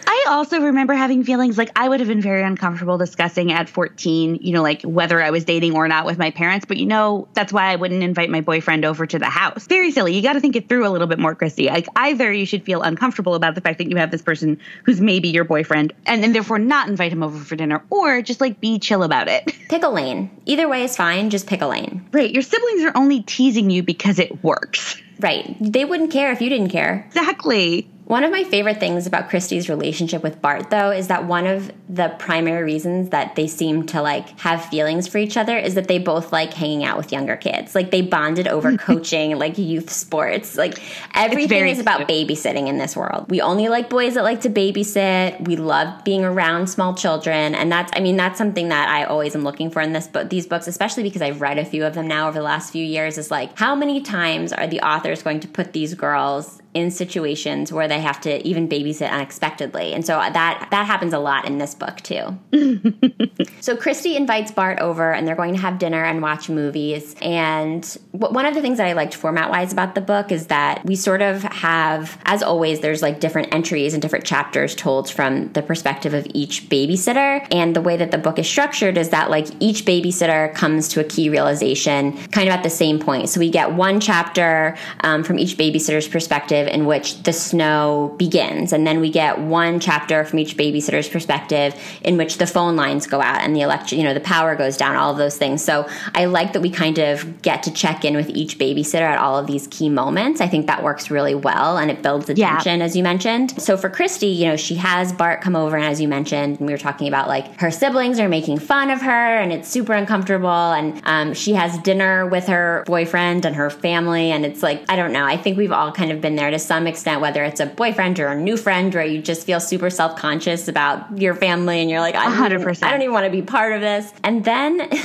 I 0.06 0.24
also 0.28 0.60
remember 0.60 0.94
having 0.94 1.22
feelings 1.22 1.56
like 1.56 1.70
I 1.76 1.88
would 1.88 2.00
have 2.00 2.08
been 2.08 2.20
very 2.20 2.42
uncomfortable 2.42 2.98
discussing 2.98 3.52
at 3.52 3.68
14, 3.68 4.38
you 4.42 4.52
know, 4.52 4.62
like 4.62 4.82
whether 4.82 5.22
I 5.22 5.30
was 5.30 5.44
dating 5.44 5.76
or 5.76 5.86
not 5.86 6.04
with 6.04 6.18
my 6.18 6.30
parents. 6.30 6.66
But 6.66 6.78
you 6.78 6.86
know, 6.86 7.28
that's 7.34 7.52
why 7.52 7.70
I 7.72 7.76
wouldn't 7.76 8.02
invite 8.02 8.30
my 8.30 8.40
boyfriend 8.40 8.84
over 8.84 9.06
to 9.06 9.18
the 9.18 9.26
house. 9.26 9.66
Very 9.66 9.92
silly. 9.92 10.14
You 10.14 10.22
got 10.22 10.32
to 10.32 10.40
think 10.40 10.56
it 10.56 10.68
through 10.68 10.86
a 10.86 10.90
little 10.90 11.06
bit 11.06 11.18
more, 11.18 11.36
Kristy. 11.36 11.68
Like 11.68 11.86
either 11.94 12.32
you 12.32 12.46
should 12.46 12.64
feel 12.64 12.82
uncomfortable 12.82 13.34
about 13.34 13.54
the 13.54 13.60
fact 13.60 13.78
that 13.78 13.88
you 13.88 13.96
have 13.96 14.10
this 14.10 14.22
person 14.22 14.58
who's 14.84 15.00
maybe 15.00 15.28
your 15.28 15.44
boyfriend 15.44 15.92
and 16.06 16.22
then 16.22 16.32
therefore 16.32 16.58
not 16.58 16.88
invite 16.88 17.12
him 17.12 17.22
over 17.22 17.38
for 17.38 17.54
dinner 17.54 17.82
or 17.90 18.20
just 18.22 18.40
like 18.40 18.60
be 18.60 18.78
chill 18.80 19.04
about 19.04 19.28
it. 19.28 19.52
Pick 19.68 19.84
a 19.84 19.88
lane. 19.88 20.30
Either 20.46 20.55
way 20.64 20.82
is 20.84 20.96
fine. 20.96 21.30
Just 21.30 21.46
pick 21.46 21.60
a 21.60 21.66
lane. 21.66 22.08
Right. 22.12 22.30
Your 22.30 22.42
siblings 22.42 22.82
are 22.84 22.96
only 22.96 23.22
teasing 23.22 23.70
you 23.70 23.82
because 23.82 24.18
it 24.18 24.42
works. 24.42 25.00
Right. 25.20 25.56
They 25.60 25.84
wouldn't 25.84 26.10
care 26.10 26.32
if 26.32 26.40
you 26.40 26.48
didn't 26.48 26.70
care. 26.70 27.04
Exactly. 27.08 27.88
One 28.06 28.22
of 28.22 28.30
my 28.30 28.44
favorite 28.44 28.78
things 28.78 29.08
about 29.08 29.28
Kristy's 29.28 29.68
relationship 29.68 30.22
with 30.22 30.40
Bart, 30.40 30.70
though, 30.70 30.92
is 30.92 31.08
that 31.08 31.24
one 31.24 31.44
of 31.44 31.72
the 31.88 32.14
primary 32.20 32.62
reasons 32.62 33.10
that 33.10 33.34
they 33.34 33.48
seem 33.48 33.84
to 33.86 34.00
like 34.00 34.38
have 34.38 34.64
feelings 34.66 35.08
for 35.08 35.18
each 35.18 35.36
other 35.36 35.58
is 35.58 35.74
that 35.74 35.88
they 35.88 35.98
both 35.98 36.32
like 36.32 36.54
hanging 36.54 36.84
out 36.84 36.96
with 36.96 37.10
younger 37.10 37.34
kids. 37.34 37.74
Like 37.74 37.90
they 37.90 38.02
bonded 38.02 38.46
over 38.46 38.76
coaching, 38.76 39.36
like 39.36 39.58
youth 39.58 39.90
sports. 39.90 40.56
Like 40.56 40.78
everything 41.16 41.66
is 41.66 41.80
about 41.80 42.06
babysitting 42.06 42.68
in 42.68 42.78
this 42.78 42.96
world. 42.96 43.28
We 43.28 43.40
only 43.40 43.66
like 43.68 43.90
boys 43.90 44.14
that 44.14 44.22
like 44.22 44.42
to 44.42 44.50
babysit. 44.50 45.44
We 45.44 45.56
love 45.56 46.04
being 46.04 46.24
around 46.24 46.68
small 46.68 46.94
children, 46.94 47.56
and 47.56 47.72
that's 47.72 47.90
I 47.96 47.98
mean 47.98 48.16
that's 48.16 48.38
something 48.38 48.68
that 48.68 48.88
I 48.88 49.02
always 49.02 49.34
am 49.34 49.42
looking 49.42 49.68
for 49.68 49.82
in 49.82 49.92
this 49.92 50.06
book. 50.06 50.30
These 50.30 50.46
books, 50.46 50.68
especially 50.68 51.02
because 51.02 51.22
I've 51.22 51.40
read 51.40 51.58
a 51.58 51.64
few 51.64 51.84
of 51.84 51.94
them 51.94 52.06
now 52.06 52.28
over 52.28 52.38
the 52.38 52.44
last 52.44 52.70
few 52.70 52.84
years, 52.84 53.18
is 53.18 53.32
like 53.32 53.58
how 53.58 53.74
many 53.74 54.00
times 54.00 54.52
are 54.52 54.68
the 54.68 54.80
authors 54.80 55.24
going 55.24 55.40
to 55.40 55.48
put 55.48 55.72
these 55.72 55.94
girls 55.94 56.62
in 56.76 56.90
situations 56.90 57.72
where 57.72 57.88
they 57.88 58.00
have 58.00 58.20
to 58.20 58.46
even 58.46 58.68
babysit 58.68 59.10
unexpectedly. 59.10 59.94
And 59.94 60.04
so 60.04 60.18
that 60.18 60.68
that 60.70 60.86
happens 60.86 61.14
a 61.14 61.18
lot 61.18 61.46
in 61.46 61.56
this 61.56 61.74
book 61.74 61.96
too. 62.02 62.38
so 63.60 63.76
Kristy 63.76 64.14
invites 64.14 64.50
Bart 64.50 64.78
over 64.80 65.10
and 65.10 65.26
they're 65.26 65.34
going 65.34 65.54
to 65.54 65.60
have 65.60 65.78
dinner 65.78 66.04
and 66.04 66.20
watch 66.20 66.50
movies. 66.50 67.16
And 67.22 67.82
one 68.12 68.44
of 68.44 68.54
the 68.54 68.60
things 68.60 68.76
that 68.76 68.86
I 68.86 68.92
liked 68.92 69.14
format 69.14 69.48
wise 69.48 69.72
about 69.72 69.94
the 69.94 70.02
book 70.02 70.30
is 70.30 70.48
that 70.48 70.84
we 70.84 70.96
sort 70.96 71.22
of 71.22 71.42
have, 71.44 72.18
as 72.26 72.42
always, 72.42 72.80
there's 72.80 73.00
like 73.00 73.20
different 73.20 73.54
entries 73.54 73.94
and 73.94 74.02
different 74.02 74.26
chapters 74.26 74.74
told 74.74 75.10
from 75.10 75.50
the 75.54 75.62
perspective 75.62 76.12
of 76.12 76.26
each 76.34 76.68
babysitter. 76.68 77.46
And 77.50 77.74
the 77.74 77.80
way 77.80 77.96
that 77.96 78.10
the 78.10 78.18
book 78.18 78.38
is 78.38 78.46
structured 78.46 78.98
is 78.98 79.08
that 79.10 79.30
like 79.30 79.46
each 79.60 79.86
babysitter 79.86 80.54
comes 80.54 80.88
to 80.88 81.00
a 81.00 81.04
key 81.04 81.30
realization 81.30 82.18
kind 82.28 82.48
of 82.48 82.54
at 82.54 82.62
the 82.62 82.70
same 82.70 82.98
point. 82.98 83.30
So 83.30 83.40
we 83.40 83.48
get 83.48 83.72
one 83.72 83.98
chapter 83.98 84.76
um, 85.00 85.24
from 85.24 85.38
each 85.38 85.56
babysitter's 85.56 86.06
perspective 86.06 86.65
perspective 86.66 86.80
in 86.80 86.86
which 86.86 87.22
the 87.22 87.32
snow 87.32 88.14
begins. 88.18 88.72
And 88.72 88.86
then 88.86 89.00
we 89.00 89.10
get 89.10 89.38
one 89.38 89.80
chapter 89.80 90.24
from 90.24 90.38
each 90.38 90.56
babysitter's 90.56 91.08
perspective 91.08 91.74
in 92.02 92.16
which 92.16 92.38
the 92.38 92.46
phone 92.46 92.76
lines 92.76 93.06
go 93.06 93.20
out 93.20 93.42
and 93.42 93.54
the 93.54 93.62
electric, 93.62 93.98
you 93.98 94.04
know, 94.04 94.14
the 94.14 94.20
power 94.20 94.56
goes 94.56 94.76
down, 94.76 94.96
all 94.96 95.12
of 95.12 95.18
those 95.18 95.36
things. 95.36 95.62
So 95.62 95.86
I 96.14 96.26
like 96.26 96.52
that 96.52 96.62
we 96.62 96.70
kind 96.70 96.98
of 96.98 97.42
get 97.42 97.62
to 97.64 97.72
check 97.72 98.04
in 98.04 98.16
with 98.16 98.28
each 98.30 98.58
babysitter 98.58 99.06
at 99.06 99.18
all 99.18 99.38
of 99.38 99.46
these 99.46 99.66
key 99.68 99.88
moments. 99.88 100.40
I 100.40 100.48
think 100.48 100.66
that 100.66 100.82
works 100.82 101.10
really 101.10 101.34
well 101.34 101.78
and 101.78 101.90
it 101.90 102.02
builds 102.02 102.26
the 102.26 102.34
yeah. 102.34 102.56
tension, 102.56 102.82
as 102.82 102.96
you 102.96 103.02
mentioned. 103.02 103.60
So 103.60 103.76
for 103.76 103.90
Kristy, 103.90 104.34
you 104.34 104.46
know, 104.46 104.56
she 104.56 104.76
has 104.76 105.12
Bart 105.12 105.40
come 105.40 105.56
over, 105.56 105.76
and 105.76 105.84
as 105.84 106.00
you 106.00 106.08
mentioned, 106.08 106.58
we 106.58 106.72
were 106.72 106.78
talking 106.78 107.08
about 107.08 107.28
like 107.28 107.60
her 107.60 107.70
siblings 107.70 108.18
are 108.18 108.28
making 108.28 108.58
fun 108.58 108.90
of 108.90 109.00
her 109.00 109.38
and 109.38 109.52
it's 109.52 109.68
super 109.68 109.92
uncomfortable. 109.92 110.48
And 110.48 111.00
um, 111.04 111.34
she 111.34 111.54
has 111.54 111.78
dinner 111.78 112.26
with 112.26 112.46
her 112.46 112.84
boyfriend 112.86 113.44
and 113.44 113.56
her 113.56 113.70
family. 113.70 114.30
And 114.30 114.44
it's 114.44 114.62
like, 114.62 114.84
I 114.88 114.96
don't 114.96 115.12
know. 115.12 115.24
I 115.24 115.36
think 115.36 115.56
we've 115.56 115.72
all 115.72 115.92
kind 115.92 116.10
of 116.12 116.20
been 116.20 116.36
there 116.36 116.45
to 116.50 116.58
some 116.58 116.86
extent, 116.86 117.20
whether 117.20 117.44
it's 117.44 117.60
a 117.60 117.66
boyfriend 117.66 118.18
or 118.20 118.28
a 118.28 118.40
new 118.40 118.56
friend, 118.56 118.94
where 118.94 119.04
you 119.04 119.20
just 119.22 119.46
feel 119.46 119.60
super 119.60 119.90
self 119.90 120.16
conscious 120.16 120.68
about 120.68 121.18
your 121.18 121.34
family 121.34 121.80
and 121.80 121.90
you're 121.90 122.00
like, 122.00 122.14
I 122.14 122.26
100%. 122.26 122.82
I 122.82 122.90
don't 122.90 123.02
even 123.02 123.12
want 123.12 123.24
to 123.24 123.30
be 123.30 123.42
part 123.42 123.72
of 123.72 123.80
this. 123.80 124.12
And 124.22 124.44
then. 124.44 124.90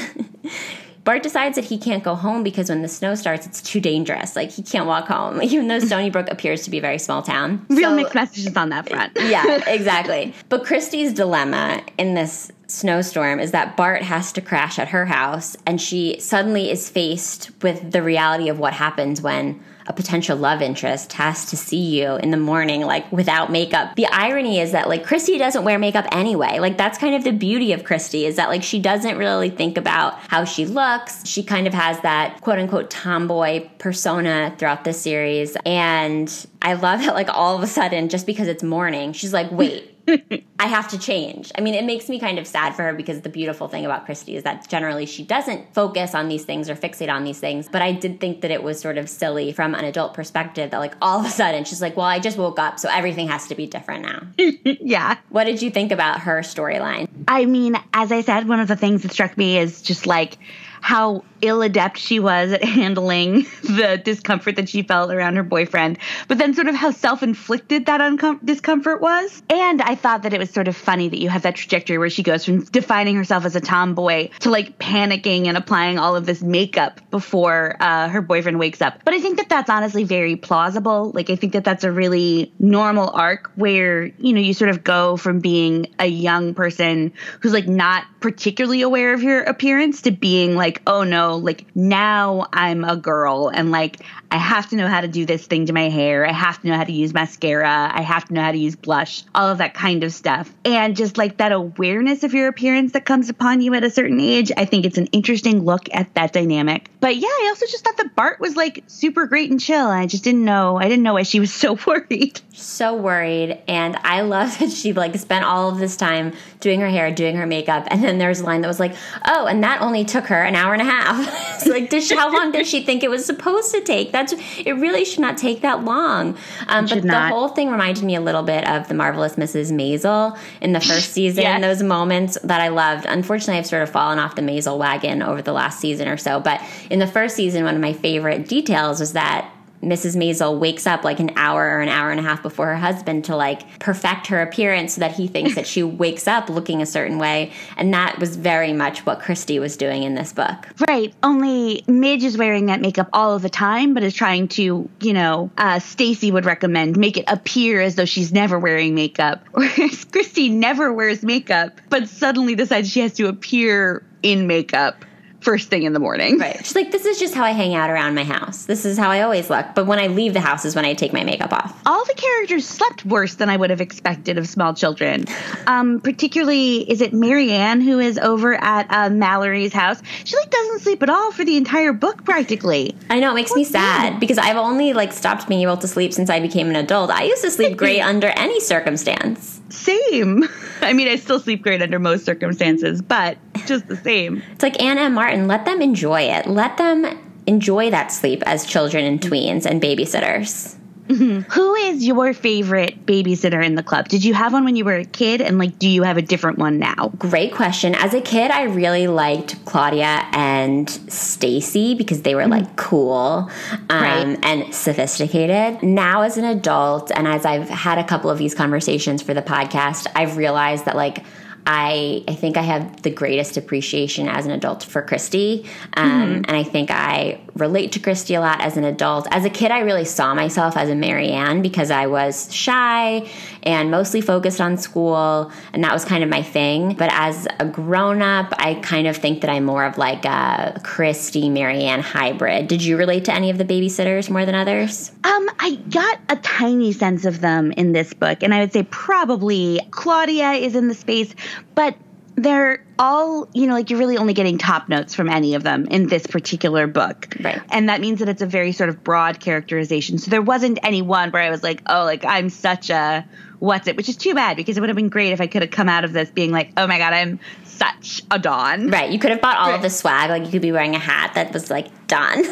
Bart 1.04 1.24
decides 1.24 1.56
that 1.56 1.66
he 1.66 1.78
can't 1.78 2.04
go 2.04 2.14
home 2.14 2.44
because 2.44 2.70
when 2.70 2.84
the 2.84 2.88
snow 2.88 3.16
starts, 3.16 3.48
it's 3.48 3.62
too 3.62 3.80
dangerous. 3.80 4.36
Like 4.36 4.52
he 4.52 4.62
can't 4.62 4.86
walk 4.86 5.08
home, 5.08 5.42
even 5.44 5.68
though 5.68 5.80
Stoneybrook 5.80 6.32
appears 6.32 6.64
to 6.64 6.70
be 6.70 6.78
a 6.78 6.82
very 6.82 7.00
small 7.00 7.24
town. 7.24 7.66
Real 7.70 7.92
so, 7.92 7.96
mixed 7.96 8.16
messages 8.16 8.56
on 8.56 8.70
that 8.70 8.88
front. 8.88 9.14
yeah, 9.20 9.68
exactly. 9.68 10.34
But 10.50 10.64
Kristy's 10.64 11.14
dilemma 11.14 11.82
in 11.98 12.14
this 12.14 12.52
snowstorm 12.68 13.40
is 13.40 13.52
that 13.52 13.76
Bart 13.76 14.04
has 14.04 14.32
to 14.34 14.42
crash 14.42 14.78
at 14.80 14.90
her 14.90 15.06
house, 15.06 15.58
and 15.66 15.82
she 15.82 16.20
suddenly 16.20 16.70
is 16.70 16.90
faced 16.90 17.52
with 17.64 17.92
the 17.92 18.04
reality 18.04 18.50
of 18.50 18.60
what 18.60 18.74
happens 18.74 19.22
when 19.22 19.62
a 19.88 19.94
potential 19.94 20.38
love 20.38 20.62
interest 20.62 21.14
has 21.14 21.46
to 21.48 21.58
see 21.58 22.02
you 22.02 22.16
in 22.18 22.32
the 22.32 22.38
morning, 22.38 22.82
like 22.82 23.12
without 23.12 23.52
makeup. 23.52 23.96
The 23.96 24.08
irony 24.08 24.60
is 24.60 24.72
that 24.72 24.90
like 24.90 25.06
Kristy 25.06 25.38
doesn't 25.38 25.64
wear 25.64 25.80
makeup 25.80 26.06
anyway. 26.12 26.60
Like 26.60 26.78
that's 26.78 26.98
kind 26.98 27.16
of 27.16 27.24
the 27.24 27.32
beauty 27.32 27.74
of 27.74 27.84
Kristy 27.84 28.24
is 28.24 28.36
that 28.36 28.50
like 28.50 28.64
she 28.64 28.80
doesn't 28.80 29.18
really 29.18 29.50
think 29.50 29.78
about 29.78 30.16
how 30.28 30.46
she 30.46 30.66
looks. 30.66 31.26
She 31.28 31.44
kind 31.44 31.68
of 31.68 31.74
has 31.74 32.00
that 32.02 32.42
quote 32.42 32.60
unquote 32.60 32.90
tomboy 32.90 33.68
persona 33.78 34.56
throughout 34.58 34.84
the 34.84 34.94
series. 34.94 35.58
And 35.66 36.48
I 36.62 36.74
love 36.74 37.02
that 37.02 37.14
like 37.16 37.30
all 37.30 37.56
of 37.56 37.64
a 37.64 37.68
sudden, 37.68 38.10
just 38.10 38.26
because 38.26 38.48
it's 38.48 38.64
morning, 38.64 39.14
she's 39.14 39.34
like, 39.34 39.52
wait, 39.52 39.91
I 40.08 40.68
have 40.68 40.88
to 40.90 41.00
change. 41.00 41.52
I 41.58 41.62
mean, 41.62 41.74
it 41.74 41.86
makes 41.86 42.10
me 42.10 42.20
kind 42.20 42.40
of 42.40 42.48
sad 42.48 42.76
for 42.76 42.84
her 42.84 42.94
because 42.94 43.22
the 43.22 43.30
beautiful 43.30 43.68
thing 43.68 43.86
about 43.86 44.08
Kristy 44.08 44.36
is 44.36 44.44
that 44.44 44.68
generally 44.70 45.06
she 45.06 45.24
doesn't 45.24 45.74
focus 45.74 46.14
on 46.14 46.28
these 46.28 46.46
things 46.46 46.70
or 46.70 46.76
fixate 46.76 47.12
on 47.12 47.24
these 47.24 47.40
things. 47.40 47.68
But 47.70 47.82
I 47.82 47.92
did 47.92 48.20
think 48.20 48.42
that 48.42 48.52
it 48.52 48.64
was 48.64 48.80
sort 48.80 48.98
of 48.98 49.10
silly 49.10 49.52
from 49.52 49.76
an 49.76 49.86
adult 49.86 50.14
perspective 50.14 50.72
that, 50.72 50.80
like, 50.80 50.96
all 51.02 51.20
of 51.20 51.26
a 51.26 51.30
sudden 51.30 51.64
she's 51.64 51.82
like, 51.82 51.98
well, 51.98 52.06
I 52.06 52.20
just 52.20 52.38
woke 52.38 52.60
up, 52.60 52.80
so 52.80 52.90
everything 52.90 53.28
has 53.28 53.48
to 53.48 53.56
be 53.56 53.68
different 53.68 54.04
now. 54.04 54.28
yeah. 54.64 55.18
What 55.30 55.46
did 55.46 55.62
you 55.62 55.72
think 55.72 55.92
about 55.92 56.22
her 56.22 56.42
storyline? 56.42 57.08
I 57.28 57.46
mean, 57.46 57.76
as 57.94 58.12
I 58.12 58.22
said, 58.22 58.48
one 58.48 58.60
of 58.60 58.68
the 58.68 58.76
things 58.76 59.04
that 59.04 59.12
struck 59.12 59.38
me 59.38 59.58
is 59.58 59.82
just 59.82 60.06
like, 60.06 60.38
how 60.82 61.24
ill 61.42 61.62
adept 61.62 61.98
she 61.98 62.20
was 62.20 62.52
at 62.52 62.64
handling 62.82 63.46
the 63.64 64.02
discomfort 64.04 64.56
that 64.58 64.70
she 64.70 64.84
felt 64.84 65.12
around 65.12 65.36
her 65.36 65.44
boyfriend, 65.44 65.98
but 66.28 66.38
then 66.38 66.54
sort 66.54 66.68
of 66.68 66.76
how 66.76 66.92
self 66.92 67.24
inflicted 67.24 67.86
that 67.86 68.02
uncom- 68.02 68.44
discomfort 68.46 69.02
was. 69.02 69.42
And 69.50 69.82
I 69.82 69.96
thought 69.96 70.24
that 70.24 70.34
it 70.34 70.40
was 70.40 70.50
sort 70.50 70.68
of 70.68 70.76
funny 70.76 71.10
that 71.10 71.18
you 71.18 71.30
have 71.30 71.44
that 71.44 71.56
trajectory 71.56 71.98
where 71.98 72.10
she 72.10 72.24
goes 72.24 72.46
from 72.46 72.64
defining 72.66 73.16
herself 73.16 73.46
as 73.46 73.56
a 73.56 73.62
tomboy 73.62 74.30
to 74.40 74.50
like 74.50 74.78
panicking 74.80 75.48
and 75.48 75.58
applying 75.58 75.98
all 76.00 76.16
of 76.16 76.26
this 76.26 76.42
makeup 76.42 77.00
before 77.12 77.76
uh, 77.80 78.10
her 78.10 78.22
boyfriend 78.22 78.60
wakes 78.60 78.82
up. 78.82 79.02
But 79.04 79.14
I 79.14 79.20
think 79.20 79.38
that 79.38 79.50
that's 79.50 79.70
honestly 79.70 80.04
very 80.04 80.36
plausible. 80.36 81.12
Like, 81.14 81.30
I 81.30 81.36
think 81.36 81.54
that 81.54 81.64
that's 81.64 81.84
a 81.84 81.92
really 81.92 82.52
normal 82.60 83.10
arc 83.10 83.52
where, 83.56 84.06
you 84.06 84.34
know, 84.34 84.42
you 84.42 84.54
sort 84.54 84.70
of 84.70 84.84
go 84.84 85.18
from 85.18 85.40
being 85.40 85.88
a 86.00 86.08
young 86.08 86.54
person 86.54 87.14
who's 87.40 87.54
like 87.54 87.68
not 87.68 88.06
particularly 88.20 88.82
aware 88.82 89.14
of 89.14 89.24
your 89.24 89.42
appearance 89.44 90.04
to 90.04 90.12
being 90.12 90.56
like, 90.56 90.82
oh 90.88 91.04
no, 91.04 91.31
like 91.38 91.66
now 91.76 92.48
I'm 92.54 92.84
a 92.84 92.96
girl 92.96 93.50
and 93.50 93.72
like 93.72 94.02
I 94.32 94.38
have 94.38 94.70
to 94.70 94.78
know 94.78 94.88
how 94.88 95.02
to 95.02 95.10
do 95.10 95.26
this 95.26 95.46
thing 95.46 95.66
to 95.66 95.74
my 95.74 95.90
hair. 95.90 96.26
I 96.26 96.32
have 96.32 96.62
to 96.62 96.68
know 96.68 96.76
how 96.76 96.86
to 96.86 96.92
use 96.92 97.14
mascara. 97.14 97.92
I 97.94 98.02
have 98.02 98.26
to 98.26 98.34
know 98.34 98.42
how 98.42 98.54
to 98.54 98.58
use 98.58 98.78
blush, 98.78 99.24
all 99.36 99.50
of 99.50 99.58
that 99.58 99.74
kind 99.74 100.06
of 100.06 100.14
stuff. 100.14 100.54
And 100.64 100.96
just 100.96 101.18
like 101.18 101.38
that 101.38 101.52
awareness 101.52 102.24
of 102.24 102.34
your 102.34 102.48
appearance 102.48 102.94
that 102.94 103.04
comes 103.04 103.28
upon 103.28 103.60
you 103.60 103.74
at 103.74 103.84
a 103.84 103.90
certain 103.90 104.22
age, 104.22 104.50
I 104.56 104.64
think 104.64 104.86
it's 104.86 104.98
an 104.98 105.08
interesting 105.08 105.66
look 105.66 105.90
at 105.94 106.14
that 106.14 106.32
dynamic. 106.32 106.90
But 107.02 107.18
yeah, 107.18 107.28
I 107.28 107.48
also 107.50 107.66
just 107.66 107.84
thought 107.84 107.98
that 107.98 108.16
Bart 108.16 108.40
was 108.40 108.56
like 108.56 108.84
super 108.88 109.26
great 109.26 109.52
and 109.52 109.60
chill. 109.60 109.88
I 109.88 110.06
just 110.06 110.24
didn't 110.24 110.46
know, 110.46 110.78
I 110.78 110.84
didn't 110.84 111.04
know 111.04 111.14
why 111.14 111.24
she 111.24 111.42
was 111.42 111.54
so 111.62 111.78
worried. 111.86 112.40
So 112.54 112.96
worried. 112.96 113.62
And 113.68 113.98
I 113.98 114.22
love 114.22 114.58
that 114.60 114.72
she 114.72 114.94
like 114.94 115.14
spent 115.18 115.44
all 115.44 115.70
of 115.70 115.78
this 115.78 115.98
time 115.98 116.34
doing 116.62 116.80
her 116.80 116.90
hair, 116.90 117.12
doing 117.12 117.36
her 117.36 117.46
makeup. 117.46 117.88
And 117.92 118.02
then 118.02 118.18
there's 118.18 118.40
a 118.40 118.46
line 118.46 118.62
that 118.62 118.68
was 118.68 118.80
like, 118.80 118.96
oh, 119.26 119.48
and 119.48 119.64
that 119.64 119.82
only 119.82 120.06
took 120.06 120.28
her 120.28 120.42
an 120.42 120.56
hour 120.56 120.72
and 120.72 120.82
a 120.82 120.86
half. 120.86 121.66
like, 121.66 121.90
did 121.90 122.04
she, 122.04 122.16
how 122.16 122.32
long 122.32 122.52
did 122.52 122.66
she 122.66 122.84
think 122.84 123.04
it 123.04 123.10
was 123.10 123.26
supposed 123.26 123.72
to 123.72 123.82
take? 123.82 124.14
That's 124.30 124.34
it. 124.60 124.74
Really 124.74 125.06
should 125.06 125.20
not 125.20 125.38
take 125.38 125.62
that 125.62 125.84
long. 125.84 126.38
Um, 126.68 126.86
but 126.86 127.04
not. 127.04 127.30
the 127.30 127.36
whole 127.36 127.48
thing 127.50 127.70
reminded 127.72 128.04
me 128.04 128.16
a 128.16 128.22
little 128.22 128.44
bit 128.44 128.68
of 128.68 128.88
the 128.88 128.94
marvelous 128.94 129.36
Mrs. 129.36 129.72
Maisel 129.72 130.38
in 130.62 130.74
the 130.74 130.80
first 130.80 131.12
season. 131.14 131.44
yes. 131.44 131.62
Those 131.62 131.84
moments 131.84 132.38
that 132.44 132.62
I 132.62 132.70
loved. 132.70 133.06
Unfortunately, 133.06 133.58
I've 133.58 133.66
sort 133.68 133.84
of 133.84 133.90
fallen 133.90 134.20
off 134.20 134.36
the 134.36 134.42
Maisel 134.42 134.78
wagon 134.78 135.22
over 135.22 135.42
the 135.42 135.54
last 135.54 135.80
season 135.80 136.08
or 136.08 136.18
so. 136.18 136.40
But 136.40 136.62
in 136.90 137.00
the 137.00 137.08
first 137.08 137.36
season, 137.36 137.64
one 137.64 137.76
of 137.76 137.82
my 137.82 137.94
favorite 137.94 138.48
details 138.48 139.00
was 139.00 139.14
that 139.14 139.52
Mrs. 139.82 140.16
Maisel 140.16 140.60
wakes 140.60 140.86
up 140.86 141.04
like 141.04 141.20
an 141.20 141.32
hour 141.36 141.64
or 141.64 141.80
an 141.80 141.90
hour 141.90 142.12
and 142.12 142.20
a 142.20 142.24
half 142.24 142.42
before 142.44 142.68
her 142.68 142.76
husband 142.76 143.26
to 143.26 143.36
like 143.36 143.80
perfect 143.80 144.28
her 144.28 144.42
appearance 144.42 144.94
so 144.96 145.00
that 145.00 145.14
he 145.14 145.28
thinks 145.28 145.56
that 145.56 145.66
she 145.66 145.84
wakes 146.02 146.28
up 146.28 146.50
looking 146.50 146.82
a 146.82 146.86
certain 146.86 147.18
way. 147.18 147.52
And 147.78 147.94
that 147.94 148.20
was 148.20 148.36
very 148.36 148.74
much 148.74 149.06
what 149.06 149.20
Kristy 149.20 149.60
was 149.60 149.78
doing 149.78 150.04
in 150.04 150.16
this 150.16 150.34
book. 150.34 150.68
Right. 150.88 151.14
Only 151.24 151.84
Midge 151.88 152.24
is 152.24 152.38
wearing 152.38 152.68
that 152.68 152.82
makeup 152.82 153.10
all 153.14 153.36
of 153.36 153.42
the 153.42 153.50
time, 153.50 153.94
but 153.94 154.04
is 154.04 154.14
trying 154.14 154.48
to, 154.50 154.90
you 155.02 155.14
know, 155.14 155.50
uh, 155.58 155.80
Stacey 155.80 156.32
would 156.32 156.46
recommend 156.46 156.98
make 156.98 157.18
it 157.18 157.26
appear 157.28 157.82
as 157.82 157.96
though 157.96 158.06
she's 158.06 158.32
never 158.32 158.60
wearing 158.60 158.94
makeup. 158.96 159.46
Whereas 159.52 160.06
Kristy 160.06 160.52
never 160.52 160.94
wears 160.94 161.24
makeup, 161.24 161.82
but 161.90 162.08
suddenly 162.08 162.56
decides 162.56 162.90
she 162.90 163.00
has 163.00 163.14
to 163.14 163.28
appear 163.28 164.04
in 164.22 164.48
makeup 164.48 165.06
first 165.42 165.70
thing 165.70 165.84
in 165.84 165.94
the 165.94 166.00
morning. 166.00 166.38
Right. 166.38 166.58
She's 166.58 166.76
like, 166.76 166.92
this 166.92 167.06
is 167.06 167.20
just 167.20 167.34
how 167.34 167.44
I 167.44 167.52
hang 167.52 167.76
out 167.76 167.90
around 167.90 168.16
my 168.16 168.24
house. 168.24 168.66
This 168.66 168.86
is 168.86 168.98
how 168.98 169.10
I 169.10 169.22
always 169.22 169.50
look. 169.50 169.66
But 169.76 169.88
when 169.88 170.00
I 170.00 170.08
leave 170.08 170.34
the 170.34 170.40
house 170.40 170.66
is 170.66 170.76
when 170.76 170.86
I 170.86 170.94
take 170.94 171.14
my 171.14 171.24
makeup 171.24 171.52
off. 171.52 171.80
All 171.86 172.06
the 172.06 172.14
characters 172.14 172.68
slept 172.68 173.06
worse 173.06 173.36
than 173.36 173.50
I 173.50 173.58
would 173.58 173.72
have 173.72 173.82
expected 173.82 174.38
of 174.38 174.48
small 174.48 174.74
children. 174.74 175.26
Um, 175.68 176.00
particularly, 176.00 176.90
is 176.90 177.02
it 177.02 177.14
Mary 177.14 177.52
Anne 177.52 177.82
who 177.82 178.00
is 178.00 178.18
over 178.18 178.54
at 178.54 178.88
uh, 178.90 179.10
Mallory's 179.10 179.74
house? 179.74 180.02
She 180.24 180.36
like 180.38 180.50
doesn't 180.50 180.80
sleep 180.82 181.02
at 181.04 181.10
all 181.10 181.32
for 181.32 181.44
the 181.44 181.58
entire 181.58 181.94
book 181.94 182.24
practically. 182.24 182.96
I 183.10 183.20
know 183.20 183.32
it 183.32 183.36
makes 183.36 183.54
me 183.54 183.64
sad 183.64 184.20
because 184.20 184.38
I've 184.38 184.58
only 184.58 184.94
like 184.94 185.12
stopped 185.12 185.48
being 185.48 185.62
able 185.62 185.78
to 185.78 185.88
sleep 185.88 186.14
since 186.14 186.30
I 186.30 186.40
became 186.40 186.70
an 186.70 186.76
adult. 186.76 187.10
I 187.10 187.24
used 187.24 187.44
to 187.44 187.52
sleep 187.52 187.78
great 187.78 188.02
under 188.02 188.28
any 188.28 188.60
circumstance. 188.60 189.61
Same. 189.72 190.44
I 190.82 190.94
mean, 190.94 191.08
I 191.08 191.16
still 191.16 191.40
sleep 191.40 191.62
great 191.62 191.82
under 191.82 192.00
most 192.00 192.26
circumstances, 192.26 193.02
but 193.02 193.38
just 193.66 193.88
the 193.88 193.96
same. 193.98 194.44
It's 194.52 194.64
like 194.64 194.82
Ann 194.82 194.98
M. 194.98 195.14
Martin, 195.14 195.48
let 195.48 195.66
them 195.66 195.82
enjoy 195.82 196.22
it. 196.24 196.48
Let 196.48 196.78
them 196.78 197.06
enjoy 197.48 197.90
that 197.92 198.12
sleep 198.12 198.44
as 198.46 198.66
children 198.66 199.06
and 199.06 199.20
tweens 199.20 199.66
and 199.66 199.82
babysitters. 199.82 200.78
Mm-hmm. 201.12 201.52
Who 201.52 201.76
is 201.76 202.06
your 202.06 202.34
favorite 202.34 203.06
babysitter 203.06 203.64
in 203.64 203.76
the 203.76 203.84
club? 203.84 204.08
Did 204.08 204.24
you 204.24 204.34
have 204.34 204.54
one 204.54 204.64
when 204.64 204.76
you 204.76 204.86
were 204.86 204.96
a 204.96 205.06
kid, 205.06 205.42
and 205.42 205.58
like, 205.58 205.78
do 205.78 205.90
you 205.90 206.04
have 206.04 206.18
a 206.18 206.22
different 206.22 206.58
one 206.58 206.80
now? 206.80 207.12
Great 207.18 207.54
question. 207.54 207.96
As 207.96 208.14
a 208.14 208.22
kid, 208.22 208.52
I 208.52 208.64
really 208.64 209.08
liked 209.08 209.64
Claudia 209.66 210.28
and 210.32 210.90
Stacey 210.90 211.96
because 211.96 212.22
they 212.22 212.36
were 212.36 212.42
mm-hmm. 212.44 212.52
like 212.52 212.76
cool 212.78 213.50
um, 213.90 214.04
right. 214.04 214.40
and 214.44 214.74
sophisticated. 214.74 215.84
Now, 215.84 216.22
as 216.22 216.38
an 216.38 216.46
adult, 216.46 217.12
and 217.12 217.28
as 217.28 217.46
I've 217.46 217.70
had 217.70 217.98
a 217.98 218.04
couple 218.04 218.30
of 218.30 218.38
these 218.38 218.56
conversations 218.56 219.22
for 219.22 219.34
the 219.34 219.42
podcast, 219.42 220.08
I've 220.16 220.38
realized 220.38 220.86
that 220.86 220.96
like 220.96 221.26
I 221.66 222.24
I 222.28 222.34
think 222.34 222.58
I 222.58 222.62
have 222.62 223.02
the 223.04 223.12
greatest 223.12 223.58
appreciation 223.58 224.28
as 224.28 224.46
an 224.46 224.52
adult 224.52 224.84
for 224.84 225.04
Kristy, 225.06 225.66
um, 225.96 226.12
mm-hmm. 226.12 226.34
and 226.48 226.52
I 226.52 226.64
think 226.64 226.90
I 226.90 227.40
relate 227.56 227.92
to 227.94 228.00
Kristy 228.00 228.38
a 228.38 228.40
lot 228.40 228.62
as 228.62 228.78
an 228.78 228.84
adult. 228.84 229.28
As 229.32 229.46
a 229.46 229.50
kid, 229.50 229.72
I 229.72 229.80
really 229.80 230.06
saw 230.06 230.34
myself 230.34 230.78
as 230.78 230.90
a 230.90 230.96
Mary 230.96 231.30
Anne 231.30 231.62
because 231.62 231.92
I 231.92 232.08
was 232.08 232.54
shy 232.54 233.30
and 233.64 233.92
mostly 233.92 234.22
focused 234.22 234.62
on 234.62 234.78
school, 234.78 235.52
and 235.74 235.84
that 235.84 235.94
was 235.94 236.06
kind 236.06 236.24
of 236.24 236.30
my 236.30 236.42
thing. 236.42 236.94
But 236.96 237.10
as 237.12 237.48
a 237.60 237.66
grown 237.66 238.22
up, 238.22 238.54
I 238.58 238.76
kind 238.76 239.08
of 239.08 239.18
think 239.18 239.42
that 239.42 239.50
I'm 239.50 239.66
more 239.66 239.86
of 239.86 239.98
like 239.98 240.26
a 240.26 240.80
Kristy 240.84 241.52
Marianne 241.52 242.02
hybrid. 242.02 242.68
Did 242.68 242.84
you 242.84 242.98
relate 242.98 243.26
to 243.26 243.34
any 243.34 243.50
of 243.50 243.58
the 243.58 243.66
babysitters 243.66 244.30
more 244.30 244.46
than 244.46 244.56
others? 244.56 245.12
Um, 245.24 245.50
I 245.60 245.76
got 245.90 246.20
a 246.30 246.36
tiny 246.38 246.92
sense 246.94 247.26
of 247.26 247.42
them 247.42 247.72
in 247.74 247.92
this 247.92 248.14
book, 248.14 248.44
and 248.44 248.54
I 248.54 248.62
would 248.62 248.74
say 248.74 248.84
probably 248.84 249.80
Claudia 249.92 250.54
is 250.54 250.76
in 250.76 250.88
the 250.88 250.94
space 250.94 251.36
but 251.76 251.96
they're 252.36 252.84
all, 252.98 253.50
you 253.54 253.68
know, 253.68 253.74
like 253.74 253.90
you're 253.90 254.00
really 254.00 254.18
only 254.18 254.34
getting 254.34 254.58
top 254.58 254.90
notes 254.90 255.14
from 255.14 255.30
any 255.30 255.56
of 255.56 255.64
them 255.64 255.86
in 255.88 256.08
this 256.08 256.26
particular 256.26 256.88
book. 256.88 257.36
Right. 257.40 257.62
And 257.70 257.90
that 257.90 258.02
means 258.02 258.20
that 258.20 258.30
it's 258.30 258.42
a 258.42 258.46
very 258.46 258.72
sort 258.72 258.90
of 258.90 259.04
broad 259.04 259.40
characterization. 259.40 260.18
So 260.18 260.32
there 260.32 260.42
wasn't 260.42 260.80
any 260.84 261.02
one 261.02 261.32
where 261.32 261.42
I 261.42 261.50
was 261.50 261.64
like, 261.64 261.82
oh, 261.88 262.04
like 262.04 262.26
I'm 262.26 262.50
such 262.50 262.90
a 262.90 263.26
what's 263.60 263.88
it, 263.88 263.96
which 263.96 264.10
is 264.10 264.18
too 264.18 264.34
bad 264.34 264.58
because 264.58 264.78
it 264.78 264.80
would 264.80 264.90
have 264.90 264.96
been 264.96 265.10
great 265.10 265.34
if 265.34 265.42
I 265.42 265.48
could 265.48 265.62
have 265.62 265.72
come 265.72 265.88
out 265.88 266.04
of 266.04 266.14
this 266.14 266.32
being 266.32 266.52
like, 266.52 266.72
oh 266.78 266.88
my 266.88 266.98
God, 266.98 267.14
I'm 267.14 267.40
such 267.64 268.24
a 268.32 268.40
Dawn 268.40 268.90
Right. 268.90 269.12
You 269.12 269.20
could 269.20 269.32
have 269.32 269.42
bought 269.42 269.58
all 269.58 269.70
right. 269.70 269.76
of 269.76 269.82
the 269.82 269.90
swag. 269.90 270.30
Like 270.30 270.46
you 270.46 270.52
could 270.52 270.62
be 270.62 270.72
wearing 270.72 270.96
a 270.96 271.00
hat 271.00 271.34
that 271.36 271.54
was 271.54 271.70
like 271.70 272.08
Dawn 272.08 272.44